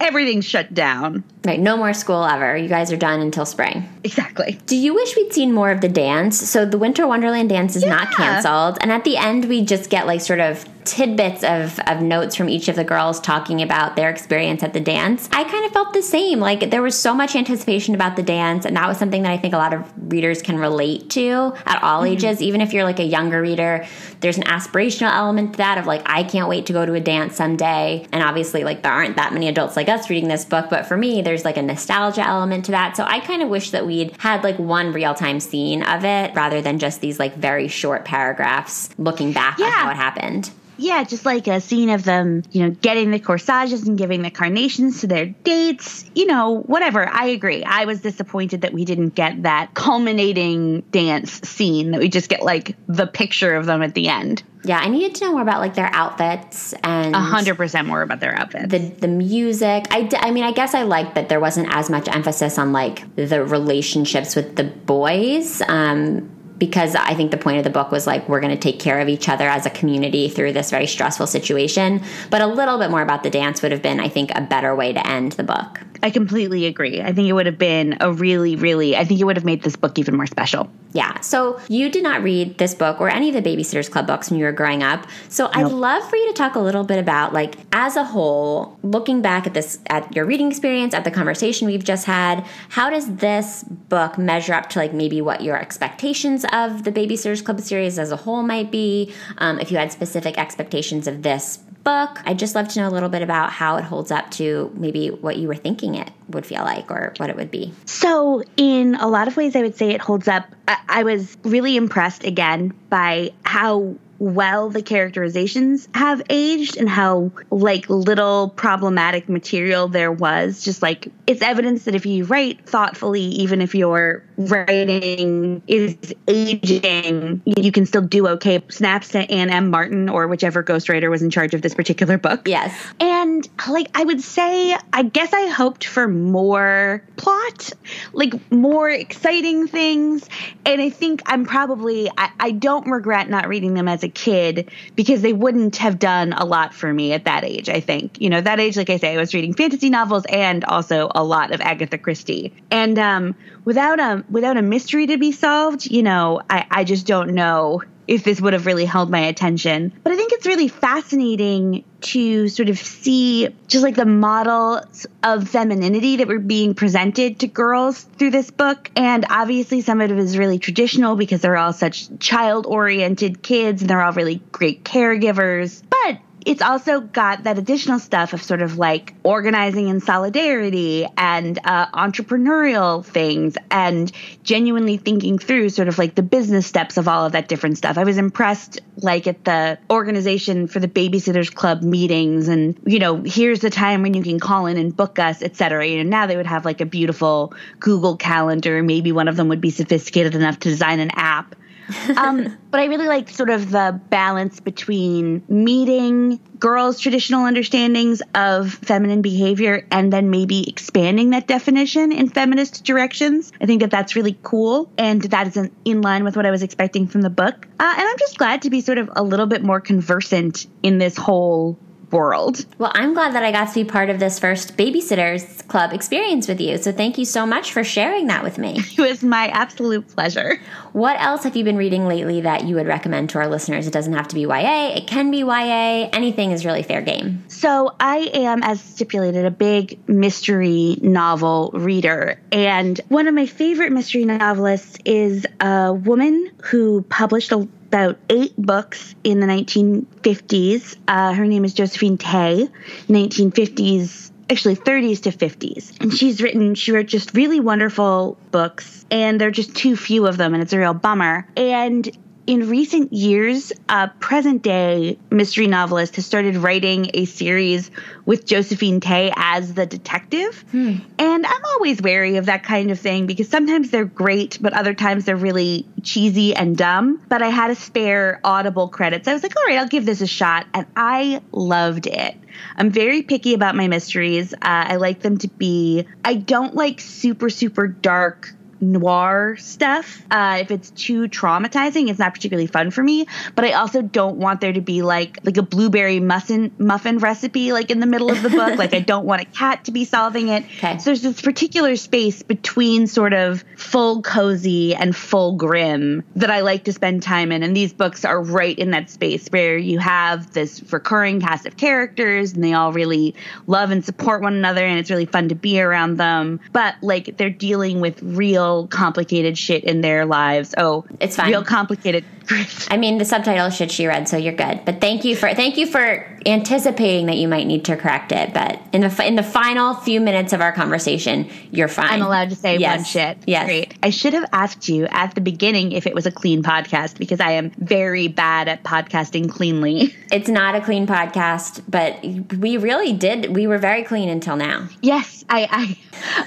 everything's 0.00 0.44
shut 0.44 0.74
down. 0.74 1.22
Right, 1.44 1.60
no 1.60 1.76
more 1.76 1.94
school 1.94 2.24
ever. 2.24 2.56
You 2.56 2.68
guys 2.68 2.90
are 2.90 2.96
done 2.96 3.20
until 3.20 3.46
spring. 3.46 3.88
Exactly. 4.02 4.58
Do 4.66 4.76
you 4.76 4.94
wish 4.94 5.14
we'd 5.14 5.32
seen 5.32 5.52
more 5.52 5.70
of 5.70 5.80
the 5.80 5.88
dance? 5.88 6.36
So 6.36 6.66
the 6.66 6.78
Winter 6.78 7.06
Wonderland 7.06 7.50
dance 7.50 7.76
is 7.76 7.84
yeah. 7.84 7.90
not 7.90 8.12
canceled 8.12 8.78
and 8.80 8.90
at 8.90 9.04
the 9.04 9.16
end 9.16 9.44
we 9.44 9.64
just 9.64 9.88
get 9.88 10.08
like 10.08 10.20
sort 10.20 10.40
of 10.40 10.64
tidbits 10.84 11.42
of, 11.42 11.78
of 11.86 12.02
notes 12.02 12.36
from 12.36 12.48
each 12.48 12.68
of 12.68 12.76
the 12.76 12.84
girls 12.84 13.20
talking 13.20 13.62
about 13.62 13.96
their 13.96 14.10
experience 14.10 14.62
at 14.62 14.72
the 14.72 14.80
dance. 14.80 15.28
I 15.32 15.44
kind 15.44 15.64
of 15.64 15.72
felt 15.72 15.92
the 15.92 16.02
same. 16.02 16.40
Like 16.40 16.70
there 16.70 16.82
was 16.82 16.98
so 16.98 17.14
much 17.14 17.34
anticipation 17.34 17.94
about 17.94 18.16
the 18.16 18.22
dance, 18.22 18.64
and 18.64 18.76
that 18.76 18.86
was 18.88 18.98
something 18.98 19.22
that 19.22 19.32
I 19.32 19.38
think 19.38 19.54
a 19.54 19.58
lot 19.58 19.72
of 19.72 19.90
readers 20.12 20.42
can 20.42 20.58
relate 20.58 21.10
to 21.10 21.54
at 21.66 21.82
all 21.82 22.02
mm-hmm. 22.02 22.12
ages. 22.12 22.42
Even 22.42 22.60
if 22.60 22.72
you're 22.72 22.84
like 22.84 22.98
a 22.98 23.04
younger 23.04 23.40
reader, 23.40 23.86
there's 24.20 24.36
an 24.36 24.44
aspirational 24.44 25.12
element 25.12 25.52
to 25.52 25.56
that 25.58 25.78
of 25.78 25.86
like, 25.86 26.02
I 26.06 26.22
can't 26.24 26.48
wait 26.48 26.66
to 26.66 26.72
go 26.72 26.84
to 26.86 26.94
a 26.94 27.00
dance 27.00 27.36
someday. 27.36 28.06
And 28.12 28.22
obviously, 28.22 28.64
like, 28.64 28.82
there 28.82 28.92
aren't 28.92 29.16
that 29.16 29.32
many 29.32 29.48
adults 29.48 29.76
like 29.76 29.88
us 29.88 30.10
reading 30.10 30.28
this 30.28 30.44
book, 30.44 30.66
but 30.70 30.86
for 30.86 30.96
me, 30.96 31.22
there's 31.22 31.44
like 31.44 31.56
a 31.56 31.62
nostalgia 31.62 32.26
element 32.26 32.66
to 32.66 32.72
that. 32.72 32.96
So 32.96 33.04
I 33.04 33.20
kind 33.20 33.42
of 33.42 33.48
wish 33.48 33.70
that 33.70 33.86
we'd 33.86 34.16
had 34.18 34.44
like 34.44 34.58
one 34.58 34.92
real 34.92 35.14
time 35.14 35.40
scene 35.40 35.82
of 35.82 36.04
it 36.04 36.34
rather 36.34 36.60
than 36.60 36.78
just 36.78 37.00
these 37.00 37.18
like 37.18 37.34
very 37.36 37.68
short 37.68 38.04
paragraphs 38.04 38.90
looking 38.98 39.32
back 39.32 39.58
yeah. 39.58 39.66
on 39.66 39.72
how 39.72 39.90
it 39.90 39.96
happened. 39.96 40.50
Yeah, 40.76 41.04
just 41.04 41.24
like 41.24 41.46
a 41.46 41.60
scene 41.60 41.90
of 41.90 42.04
them, 42.04 42.42
you 42.50 42.62
know, 42.62 42.70
getting 42.70 43.10
the 43.10 43.20
corsages 43.20 43.86
and 43.86 43.96
giving 43.96 44.22
the 44.22 44.30
carnations 44.30 45.00
to 45.00 45.06
their 45.06 45.26
dates, 45.26 46.04
you 46.14 46.26
know, 46.26 46.60
whatever. 46.60 47.08
I 47.08 47.26
agree. 47.26 47.62
I 47.64 47.84
was 47.84 48.00
disappointed 48.00 48.62
that 48.62 48.72
we 48.72 48.84
didn't 48.84 49.10
get 49.10 49.42
that 49.42 49.74
culminating 49.74 50.80
dance 50.90 51.40
scene, 51.48 51.92
that 51.92 52.00
we 52.00 52.08
just 52.08 52.28
get 52.28 52.42
like 52.42 52.76
the 52.86 53.06
picture 53.06 53.54
of 53.54 53.66
them 53.66 53.82
at 53.82 53.94
the 53.94 54.08
end. 54.08 54.42
Yeah, 54.64 54.78
I 54.78 54.88
needed 54.88 55.14
to 55.16 55.24
know 55.24 55.32
more 55.32 55.42
about 55.42 55.60
like 55.60 55.74
their 55.74 55.90
outfits 55.92 56.72
and 56.82 57.14
a 57.14 57.20
hundred 57.20 57.56
percent 57.56 57.86
more 57.86 58.00
about 58.00 58.20
their 58.20 58.34
outfits. 58.34 58.70
The 58.70 58.78
the 58.78 59.08
music. 59.08 59.86
I, 59.90 60.08
I 60.16 60.30
mean, 60.30 60.42
I 60.42 60.52
guess 60.52 60.74
I 60.74 60.84
liked 60.84 61.16
that 61.16 61.28
there 61.28 61.40
wasn't 61.40 61.68
as 61.74 61.90
much 61.90 62.08
emphasis 62.08 62.58
on 62.58 62.72
like 62.72 63.14
the 63.16 63.44
relationships 63.44 64.34
with 64.34 64.56
the 64.56 64.64
boys. 64.64 65.60
Um, 65.68 66.33
because 66.64 66.94
I 66.94 67.14
think 67.14 67.30
the 67.30 67.36
point 67.36 67.58
of 67.58 67.64
the 67.64 67.70
book 67.70 67.90
was 67.90 68.06
like, 68.06 68.26
we're 68.26 68.40
going 68.40 68.54
to 68.54 68.60
take 68.60 68.80
care 68.80 69.00
of 69.00 69.08
each 69.08 69.28
other 69.28 69.46
as 69.46 69.66
a 69.66 69.70
community 69.70 70.30
through 70.30 70.54
this 70.54 70.70
very 70.70 70.86
stressful 70.86 71.26
situation. 71.26 72.02
But 72.30 72.40
a 72.40 72.46
little 72.46 72.78
bit 72.78 72.90
more 72.90 73.02
about 73.02 73.22
the 73.22 73.30
dance 73.30 73.60
would 73.60 73.70
have 73.70 73.82
been, 73.82 74.00
I 74.00 74.08
think, 74.08 74.30
a 74.34 74.40
better 74.40 74.74
way 74.74 74.94
to 74.94 75.06
end 75.06 75.32
the 75.32 75.42
book. 75.42 75.80
I 76.02 76.10
completely 76.10 76.66
agree. 76.66 77.00
I 77.00 77.12
think 77.12 77.28
it 77.28 77.32
would 77.32 77.46
have 77.46 77.58
been 77.58 77.96
a 78.00 78.12
really, 78.12 78.56
really, 78.56 78.96
I 78.96 79.04
think 79.04 79.20
it 79.20 79.24
would 79.24 79.36
have 79.36 79.44
made 79.44 79.62
this 79.62 79.76
book 79.76 79.98
even 79.98 80.16
more 80.16 80.26
special. 80.26 80.70
Yeah. 80.92 81.18
So 81.20 81.58
you 81.68 81.90
did 81.90 82.02
not 82.02 82.22
read 82.22 82.58
this 82.58 82.74
book 82.74 83.00
or 83.00 83.08
any 83.08 83.34
of 83.34 83.34
the 83.34 83.42
Babysitters 83.42 83.90
Club 83.90 84.06
books 84.06 84.30
when 84.30 84.38
you 84.38 84.44
were 84.44 84.52
growing 84.52 84.82
up. 84.82 85.06
So 85.28 85.46
nope. 85.46 85.56
I'd 85.56 85.72
love 85.72 86.08
for 86.08 86.16
you 86.16 86.26
to 86.28 86.34
talk 86.34 86.54
a 86.54 86.60
little 86.60 86.84
bit 86.84 86.98
about, 86.98 87.32
like, 87.32 87.56
as 87.72 87.96
a 87.96 88.04
whole, 88.04 88.78
looking 88.82 89.22
back 89.22 89.46
at 89.46 89.54
this, 89.54 89.80
at 89.86 90.14
your 90.14 90.24
reading 90.24 90.50
experience, 90.50 90.94
at 90.94 91.04
the 91.04 91.10
conversation 91.10 91.66
we've 91.66 91.82
just 91.82 92.04
had, 92.04 92.44
how 92.68 92.90
does 92.90 93.16
this 93.16 93.64
book 93.64 94.18
measure 94.18 94.52
up 94.52 94.68
to, 94.70 94.78
like, 94.78 94.92
maybe 94.92 95.20
what 95.20 95.42
your 95.42 95.56
expectations 95.56 96.44
of 96.54 96.84
the 96.84 96.92
Babysitters 96.92 97.44
Club 97.44 97.60
series 97.60 97.98
as 97.98 98.10
a 98.10 98.16
whole 98.16 98.42
might 98.42 98.70
be? 98.70 99.12
Um, 99.38 99.60
if 99.60 99.70
you 99.70 99.76
had 99.76 99.92
specific 99.92 100.38
expectations 100.38 101.06
of 101.06 101.22
this 101.22 101.58
book. 101.84 102.20
I'd 102.24 102.38
just 102.38 102.54
love 102.54 102.68
to 102.68 102.80
know 102.80 102.88
a 102.88 102.90
little 102.90 103.10
bit 103.10 103.22
about 103.22 103.52
how 103.52 103.76
it 103.76 103.84
holds 103.84 104.10
up 104.10 104.30
to 104.32 104.72
maybe 104.74 105.08
what 105.08 105.36
you 105.36 105.46
were 105.46 105.54
thinking 105.54 105.94
it 105.94 106.10
would 106.28 106.46
feel 106.46 106.62
like 106.62 106.90
or 106.90 107.12
what 107.18 107.30
it 107.30 107.36
would 107.36 107.50
be. 107.50 107.72
So, 107.84 108.42
in 108.56 108.96
a 108.96 109.06
lot 109.06 109.28
of 109.28 109.36
ways, 109.36 109.54
I 109.54 109.62
would 109.62 109.76
say 109.76 109.90
it 109.90 110.00
holds 110.00 110.26
up. 110.26 110.46
I, 110.66 110.78
I 110.88 111.02
was 111.04 111.36
really 111.44 111.76
impressed 111.76 112.24
again 112.24 112.72
by 112.88 113.32
how 113.44 113.96
well 114.18 114.70
the 114.70 114.82
characterizations 114.82 115.88
have 115.94 116.22
aged 116.30 116.76
and 116.76 116.88
how 116.88 117.30
like 117.50 117.88
little 117.90 118.50
problematic 118.50 119.28
material 119.28 119.88
there 119.88 120.12
was. 120.12 120.62
Just 120.62 120.82
like 120.82 121.08
it's 121.26 121.42
evidence 121.42 121.84
that 121.84 121.94
if 121.94 122.06
you 122.06 122.24
write 122.24 122.66
thoughtfully 122.66 123.22
even 123.22 123.60
if 123.60 123.74
your 123.74 124.22
writing 124.36 125.62
is 125.66 125.96
aging 126.28 127.42
you 127.44 127.72
can 127.72 127.86
still 127.86 128.02
do 128.02 128.28
okay. 128.28 128.62
Snaps 128.68 129.08
to 129.08 129.18
anne 129.30 129.50
m. 129.50 129.70
Martin 129.70 130.08
or 130.08 130.28
whichever 130.28 130.62
ghostwriter 130.62 131.10
was 131.10 131.22
in 131.22 131.30
charge 131.30 131.54
of 131.54 131.62
this 131.62 131.74
particular 131.74 132.18
book. 132.18 132.46
Yes. 132.46 132.74
And 133.00 133.48
like 133.68 133.88
i 133.94 134.04
would 134.04 134.20
say 134.20 134.76
i 134.92 135.02
guess 135.02 135.32
i 135.32 135.48
hoped 135.48 135.86
for 135.86 136.06
more 136.06 137.04
plot 137.16 137.72
like 138.12 138.52
more 138.52 138.88
exciting 138.88 139.66
things. 139.66 140.28
And 140.64 140.80
i 140.80 140.90
think 140.90 141.22
i'm 141.26 141.44
probably 141.44 142.10
i, 142.16 142.30
I 142.38 142.50
don't 142.52 142.88
regret 142.88 143.28
not 143.28 143.48
reading 143.48 143.74
them 143.74 143.88
as 143.88 144.03
a 144.04 144.08
kid 144.08 144.70
because 144.94 145.22
they 145.22 145.32
wouldn't 145.32 145.76
have 145.76 145.98
done 145.98 146.32
a 146.32 146.44
lot 146.44 146.72
for 146.72 146.92
me 146.92 147.12
at 147.12 147.24
that 147.24 147.44
age, 147.44 147.68
I 147.68 147.80
think. 147.80 148.20
You 148.20 148.30
know, 148.30 148.40
that 148.40 148.60
age, 148.60 148.76
like 148.76 148.90
I 148.90 148.98
say, 148.98 149.14
I 149.14 149.16
was 149.16 149.34
reading 149.34 149.54
fantasy 149.54 149.90
novels 149.90 150.24
and 150.28 150.64
also 150.64 151.10
a 151.14 151.24
lot 151.24 151.52
of 151.52 151.60
Agatha 151.60 151.98
Christie. 151.98 152.52
And 152.70 152.98
um, 152.98 153.34
without 153.64 153.98
a 153.98 154.24
without 154.30 154.56
a 154.56 154.62
mystery 154.62 155.06
to 155.08 155.18
be 155.18 155.32
solved, 155.32 155.86
you 155.86 156.02
know, 156.02 156.40
I, 156.48 156.66
I 156.70 156.84
just 156.84 157.06
don't 157.06 157.34
know 157.34 157.82
if 158.06 158.24
this 158.24 158.40
would 158.40 158.52
have 158.52 158.66
really 158.66 158.84
held 158.84 159.10
my 159.10 159.20
attention. 159.20 159.92
But 160.02 160.12
I 160.12 160.16
think 160.16 160.32
it's 160.32 160.46
really 160.46 160.68
fascinating 160.68 161.84
to 162.02 162.48
sort 162.48 162.68
of 162.68 162.78
see 162.78 163.48
just 163.66 163.82
like 163.82 163.96
the 163.96 164.04
models 164.04 165.06
of 165.22 165.48
femininity 165.48 166.16
that 166.16 166.28
were 166.28 166.38
being 166.38 166.74
presented 166.74 167.40
to 167.40 167.46
girls 167.46 168.02
through 168.02 168.30
this 168.30 168.50
book. 168.50 168.90
And 168.94 169.24
obviously, 169.30 169.80
some 169.80 170.00
of 170.00 170.10
it 170.10 170.18
is 170.18 170.36
really 170.36 170.58
traditional 170.58 171.16
because 171.16 171.40
they're 171.40 171.56
all 171.56 171.72
such 171.72 172.18
child 172.18 172.66
oriented 172.66 173.42
kids 173.42 173.82
and 173.82 173.88
they're 173.88 174.02
all 174.02 174.12
really 174.12 174.42
great 174.52 174.84
caregivers. 174.84 175.82
But 175.88 176.18
it's 176.44 176.62
also 176.62 177.00
got 177.00 177.44
that 177.44 177.58
additional 177.58 177.98
stuff 177.98 178.32
of 178.32 178.42
sort 178.42 178.60
of 178.60 178.76
like 178.76 179.14
organizing 179.22 179.88
and 179.88 180.02
solidarity 180.02 181.06
and 181.16 181.58
uh, 181.64 181.86
entrepreneurial 181.88 183.04
things 183.04 183.56
and 183.70 184.12
genuinely 184.42 184.96
thinking 184.96 185.38
through 185.38 185.70
sort 185.70 185.88
of 185.88 185.98
like 185.98 186.14
the 186.14 186.22
business 186.22 186.66
steps 186.66 186.96
of 186.96 187.08
all 187.08 187.24
of 187.24 187.32
that 187.32 187.48
different 187.48 187.78
stuff. 187.78 187.96
I 187.96 188.04
was 188.04 188.18
impressed, 188.18 188.80
like 188.98 189.26
at 189.26 189.44
the 189.44 189.78
organization 189.90 190.66
for 190.66 190.80
the 190.80 190.88
Babysitters 190.88 191.52
Club 191.52 191.82
meetings, 191.82 192.48
and 192.48 192.78
you 192.86 192.98
know, 192.98 193.22
here's 193.22 193.60
the 193.60 193.70
time 193.70 194.02
when 194.02 194.14
you 194.14 194.22
can 194.22 194.38
call 194.38 194.66
in 194.66 194.76
and 194.76 194.94
book 194.94 195.18
us, 195.18 195.42
etc. 195.42 195.86
You 195.86 196.04
know, 196.04 196.10
now 196.10 196.26
they 196.26 196.36
would 196.36 196.46
have 196.46 196.64
like 196.64 196.80
a 196.80 196.86
beautiful 196.86 197.54
Google 197.80 198.16
Calendar. 198.16 198.82
Maybe 198.82 199.12
one 199.12 199.28
of 199.28 199.36
them 199.36 199.48
would 199.48 199.60
be 199.60 199.70
sophisticated 199.70 200.34
enough 200.34 200.58
to 200.60 200.68
design 200.68 201.00
an 201.00 201.10
app 201.14 201.54
um, 202.16 202.56
but 202.70 202.80
I 202.80 202.86
really 202.86 203.06
like 203.06 203.28
sort 203.28 203.50
of 203.50 203.70
the 203.70 204.00
balance 204.08 204.60
between 204.60 205.42
meeting 205.48 206.40
girls' 206.58 206.98
traditional 207.00 207.44
understandings 207.44 208.22
of 208.34 208.72
feminine 208.72 209.22
behavior 209.22 209.86
and 209.90 210.12
then 210.12 210.30
maybe 210.30 210.68
expanding 210.68 211.30
that 211.30 211.46
definition 211.46 212.12
in 212.12 212.28
feminist 212.28 212.84
directions. 212.84 213.52
I 213.60 213.66
think 213.66 213.80
that 213.80 213.90
that's 213.90 214.16
really 214.16 214.38
cool, 214.42 214.90
and 214.96 215.22
that 215.22 215.48
is 215.48 215.68
in 215.84 216.02
line 216.02 216.24
with 216.24 216.36
what 216.36 216.46
I 216.46 216.50
was 216.50 216.62
expecting 216.62 217.06
from 217.06 217.22
the 217.22 217.30
book. 217.30 217.66
Uh, 217.78 217.94
and 217.96 218.08
I'm 218.08 218.18
just 218.18 218.38
glad 218.38 218.62
to 218.62 218.70
be 218.70 218.80
sort 218.80 218.98
of 218.98 219.10
a 219.14 219.22
little 219.22 219.46
bit 219.46 219.62
more 219.62 219.80
conversant 219.80 220.66
in 220.82 220.98
this 220.98 221.16
whole 221.16 221.78
world. 222.10 222.64
Well, 222.78 222.92
I'm 222.94 223.14
glad 223.14 223.34
that 223.34 223.42
I 223.42 223.52
got 223.52 223.68
to 223.68 223.74
be 223.74 223.84
part 223.84 224.10
of 224.10 224.18
this 224.18 224.38
first 224.38 224.76
Babysitters 224.76 225.66
Club 225.68 225.92
experience 225.92 226.48
with 226.48 226.60
you. 226.60 226.78
So 226.78 226.92
thank 226.92 227.18
you 227.18 227.24
so 227.24 227.46
much 227.46 227.72
for 227.72 227.84
sharing 227.84 228.26
that 228.28 228.42
with 228.42 228.58
me. 228.58 228.80
It 228.94 229.00
was 229.00 229.24
my 229.24 229.48
absolute 229.48 230.06
pleasure. 230.08 230.60
What 230.92 231.20
else 231.20 231.42
have 231.42 231.56
you 231.56 231.64
been 231.64 231.76
reading 231.76 232.06
lately 232.06 232.42
that 232.42 232.64
you 232.64 232.76
would 232.76 232.86
recommend 232.86 233.30
to 233.30 233.38
our 233.38 233.48
listeners? 233.48 233.86
It 233.86 233.92
doesn't 233.92 234.12
have 234.12 234.28
to 234.28 234.34
be 234.34 234.42
YA, 234.42 234.94
it 234.94 235.06
can 235.06 235.30
be 235.30 235.38
YA. 235.38 236.08
Anything 236.12 236.52
is 236.52 236.64
really 236.64 236.82
fair 236.84 237.02
game. 237.02 237.44
So 237.48 237.94
I 237.98 238.30
am, 238.32 238.62
as 238.62 238.80
stipulated, 238.80 239.44
a 239.44 239.50
big 239.50 240.08
mystery 240.08 240.96
novel 241.02 241.70
reader. 241.74 242.40
And 242.52 243.00
one 243.08 243.26
of 243.26 243.34
my 243.34 243.46
favorite 243.46 243.92
mystery 243.92 244.24
novelists 244.24 244.98
is 245.04 245.44
a 245.60 245.92
woman 245.92 246.50
who 246.62 247.02
published 247.02 247.50
a 247.52 247.68
about 247.94 248.18
eight 248.28 248.56
books 248.56 249.14
in 249.22 249.38
the 249.38 249.46
1950s. 249.46 250.96
Uh, 251.06 251.32
her 251.32 251.46
name 251.46 251.64
is 251.64 251.72
Josephine 251.74 252.18
Tey, 252.18 252.68
1950s 253.08 254.32
actually 254.50 254.76
30s 254.76 255.22
to 255.22 255.30
50s. 255.30 256.00
And 256.00 256.12
she's 256.12 256.42
written, 256.42 256.74
she 256.74 256.92
wrote 256.92 257.06
just 257.06 257.34
really 257.34 257.60
wonderful 257.60 258.36
books, 258.50 259.06
and 259.10 259.40
there 259.40 259.48
are 259.48 259.52
just 259.52 259.74
too 259.74 259.96
few 259.96 260.26
of 260.26 260.36
them, 260.36 260.54
and 260.54 260.62
it's 260.62 260.72
a 260.72 260.78
real 260.78 260.92
bummer. 260.92 261.48
And 261.56 262.10
in 262.46 262.68
recent 262.68 263.12
years, 263.12 263.72
a 263.88 264.08
present 264.08 264.62
day 264.62 265.18
mystery 265.30 265.66
novelist 265.66 266.16
has 266.16 266.26
started 266.26 266.56
writing 266.56 267.10
a 267.14 267.24
series 267.24 267.90
with 268.26 268.44
Josephine 268.44 269.00
Tey 269.00 269.32
as 269.34 269.74
the 269.74 269.86
detective. 269.86 270.64
Hmm. 270.70 270.96
And 271.18 271.46
I'm 271.46 271.64
always 271.64 272.02
wary 272.02 272.36
of 272.36 272.46
that 272.46 272.62
kind 272.62 272.90
of 272.90 272.98
thing 272.98 273.26
because 273.26 273.48
sometimes 273.48 273.90
they're 273.90 274.04
great, 274.04 274.58
but 274.60 274.74
other 274.74 274.94
times 274.94 275.24
they're 275.24 275.36
really 275.36 275.86
cheesy 276.02 276.54
and 276.54 276.76
dumb. 276.76 277.22
But 277.28 277.42
I 277.42 277.48
had 277.48 277.70
a 277.70 277.74
spare 277.74 278.40
Audible 278.44 278.88
credits. 278.88 279.26
I 279.26 279.32
was 279.32 279.42
like, 279.42 279.56
all 279.56 279.64
right, 279.64 279.78
I'll 279.78 279.88
give 279.88 280.04
this 280.04 280.20
a 280.20 280.26
shot. 280.26 280.66
And 280.74 280.86
I 280.96 281.40
loved 281.52 282.06
it. 282.06 282.36
I'm 282.76 282.90
very 282.90 283.22
picky 283.22 283.54
about 283.54 283.74
my 283.74 283.88
mysteries. 283.88 284.52
Uh, 284.54 284.58
I 284.62 284.96
like 284.96 285.20
them 285.20 285.38
to 285.38 285.48
be, 285.48 286.06
I 286.24 286.34
don't 286.34 286.74
like 286.74 287.00
super, 287.00 287.50
super 287.50 287.88
dark 287.88 288.54
noir 288.92 289.56
stuff. 289.58 290.22
Uh, 290.30 290.58
if 290.60 290.70
it's 290.70 290.90
too 290.90 291.28
traumatizing, 291.28 292.08
it's 292.08 292.18
not 292.18 292.34
particularly 292.34 292.66
fun 292.66 292.90
for 292.90 293.02
me. 293.02 293.26
But 293.54 293.64
I 293.64 293.72
also 293.72 294.02
don't 294.02 294.36
want 294.36 294.60
there 294.60 294.72
to 294.72 294.80
be 294.80 295.02
like 295.02 295.38
like 295.44 295.56
a 295.56 295.62
blueberry 295.62 296.20
muffin 296.20 296.72
muffin 296.78 297.18
recipe 297.18 297.72
like 297.72 297.90
in 297.90 298.00
the 298.00 298.06
middle 298.06 298.30
of 298.30 298.42
the 298.42 298.50
book. 298.50 298.78
like 298.78 298.94
I 298.94 299.00
don't 299.14 299.26
want 299.26 299.42
a 299.42 299.46
cat 299.46 299.84
to 299.84 299.92
be 299.92 300.04
solving 300.04 300.48
it. 300.48 300.64
Okay. 300.64 300.98
So 300.98 301.06
there's 301.06 301.22
this 301.22 301.40
particular 301.40 301.96
space 301.96 302.42
between 302.42 303.06
sort 303.06 303.32
of 303.32 303.64
full 303.76 304.22
cozy 304.22 304.94
and 304.94 305.14
full 305.14 305.56
grim 305.56 306.24
that 306.36 306.50
I 306.50 306.60
like 306.60 306.84
to 306.84 306.92
spend 306.92 307.22
time 307.22 307.52
in. 307.52 307.62
And 307.62 307.76
these 307.76 307.92
books 307.92 308.24
are 308.24 308.42
right 308.42 308.78
in 308.78 308.90
that 308.90 309.10
space 309.10 309.48
where 309.48 309.76
you 309.76 309.98
have 309.98 310.52
this 310.52 310.92
recurring 310.92 311.40
cast 311.40 311.66
of 311.66 311.76
characters 311.76 312.52
and 312.52 312.62
they 312.62 312.72
all 312.72 312.92
really 312.92 313.34
love 313.66 313.90
and 313.90 314.04
support 314.04 314.42
one 314.42 314.54
another 314.54 314.84
and 314.84 314.98
it's 314.98 315.10
really 315.10 315.26
fun 315.26 315.48
to 315.48 315.54
be 315.54 315.80
around 315.80 316.16
them. 316.16 316.60
But 316.72 316.96
like 317.02 317.36
they're 317.36 317.50
dealing 317.50 318.00
with 318.00 318.22
real 318.22 318.73
real 318.74 318.86
complicated 318.88 319.56
shit 319.56 319.84
in 319.84 320.00
their 320.00 320.26
lives. 320.26 320.74
Oh, 320.76 321.04
it's 321.20 321.36
fine. 321.36 321.50
Real 321.50 321.64
complicated. 321.64 322.24
I 322.50 322.96
mean, 322.96 323.18
the 323.18 323.24
subtitle 323.24 323.70
should 323.70 323.90
she 323.90 324.06
read, 324.06 324.28
so 324.28 324.36
you're 324.36 324.54
good. 324.54 324.84
But 324.84 325.00
thank 325.00 325.24
you 325.24 325.36
for 325.36 325.52
thank 325.54 325.76
you 325.76 325.86
for 325.86 326.34
anticipating 326.46 327.26
that 327.26 327.36
you 327.36 327.48
might 327.48 327.66
need 327.66 327.84
to 327.86 327.96
correct 327.96 328.32
it. 328.32 328.52
But 328.52 328.80
in 328.92 329.00
the 329.00 329.26
in 329.26 329.36
the 329.36 329.42
final 329.42 329.94
few 329.94 330.20
minutes 330.20 330.52
of 330.52 330.60
our 330.60 330.72
conversation, 330.72 331.48
you're 331.70 331.88
fine. 331.88 332.12
I'm 332.12 332.22
allowed 332.22 332.50
to 332.50 332.56
say 332.56 332.76
yes. 332.76 332.98
one 332.98 333.04
shit. 333.04 333.38
Yes. 333.46 333.66
Great. 333.66 333.94
I 334.02 334.10
should 334.10 334.34
have 334.34 334.48
asked 334.52 334.88
you 334.88 335.06
at 335.06 335.34
the 335.34 335.40
beginning 335.40 335.92
if 335.92 336.06
it 336.06 336.14
was 336.14 336.26
a 336.26 336.32
clean 336.32 336.62
podcast 336.62 337.18
because 337.18 337.40
I 337.40 337.52
am 337.52 337.70
very 337.70 338.28
bad 338.28 338.68
at 338.68 338.82
podcasting 338.82 339.50
cleanly. 339.50 340.14
It's 340.34 340.48
not 340.48 340.74
a 340.74 340.80
clean 340.80 341.06
podcast, 341.06 341.84
but 341.86 342.20
we 342.58 342.76
really 342.76 343.12
did. 343.12 343.54
We 343.54 343.68
were 343.68 343.78
very 343.78 344.02
clean 344.02 344.28
until 344.28 344.56
now. 344.56 344.88
Yes, 345.00 345.44
I 345.48 345.96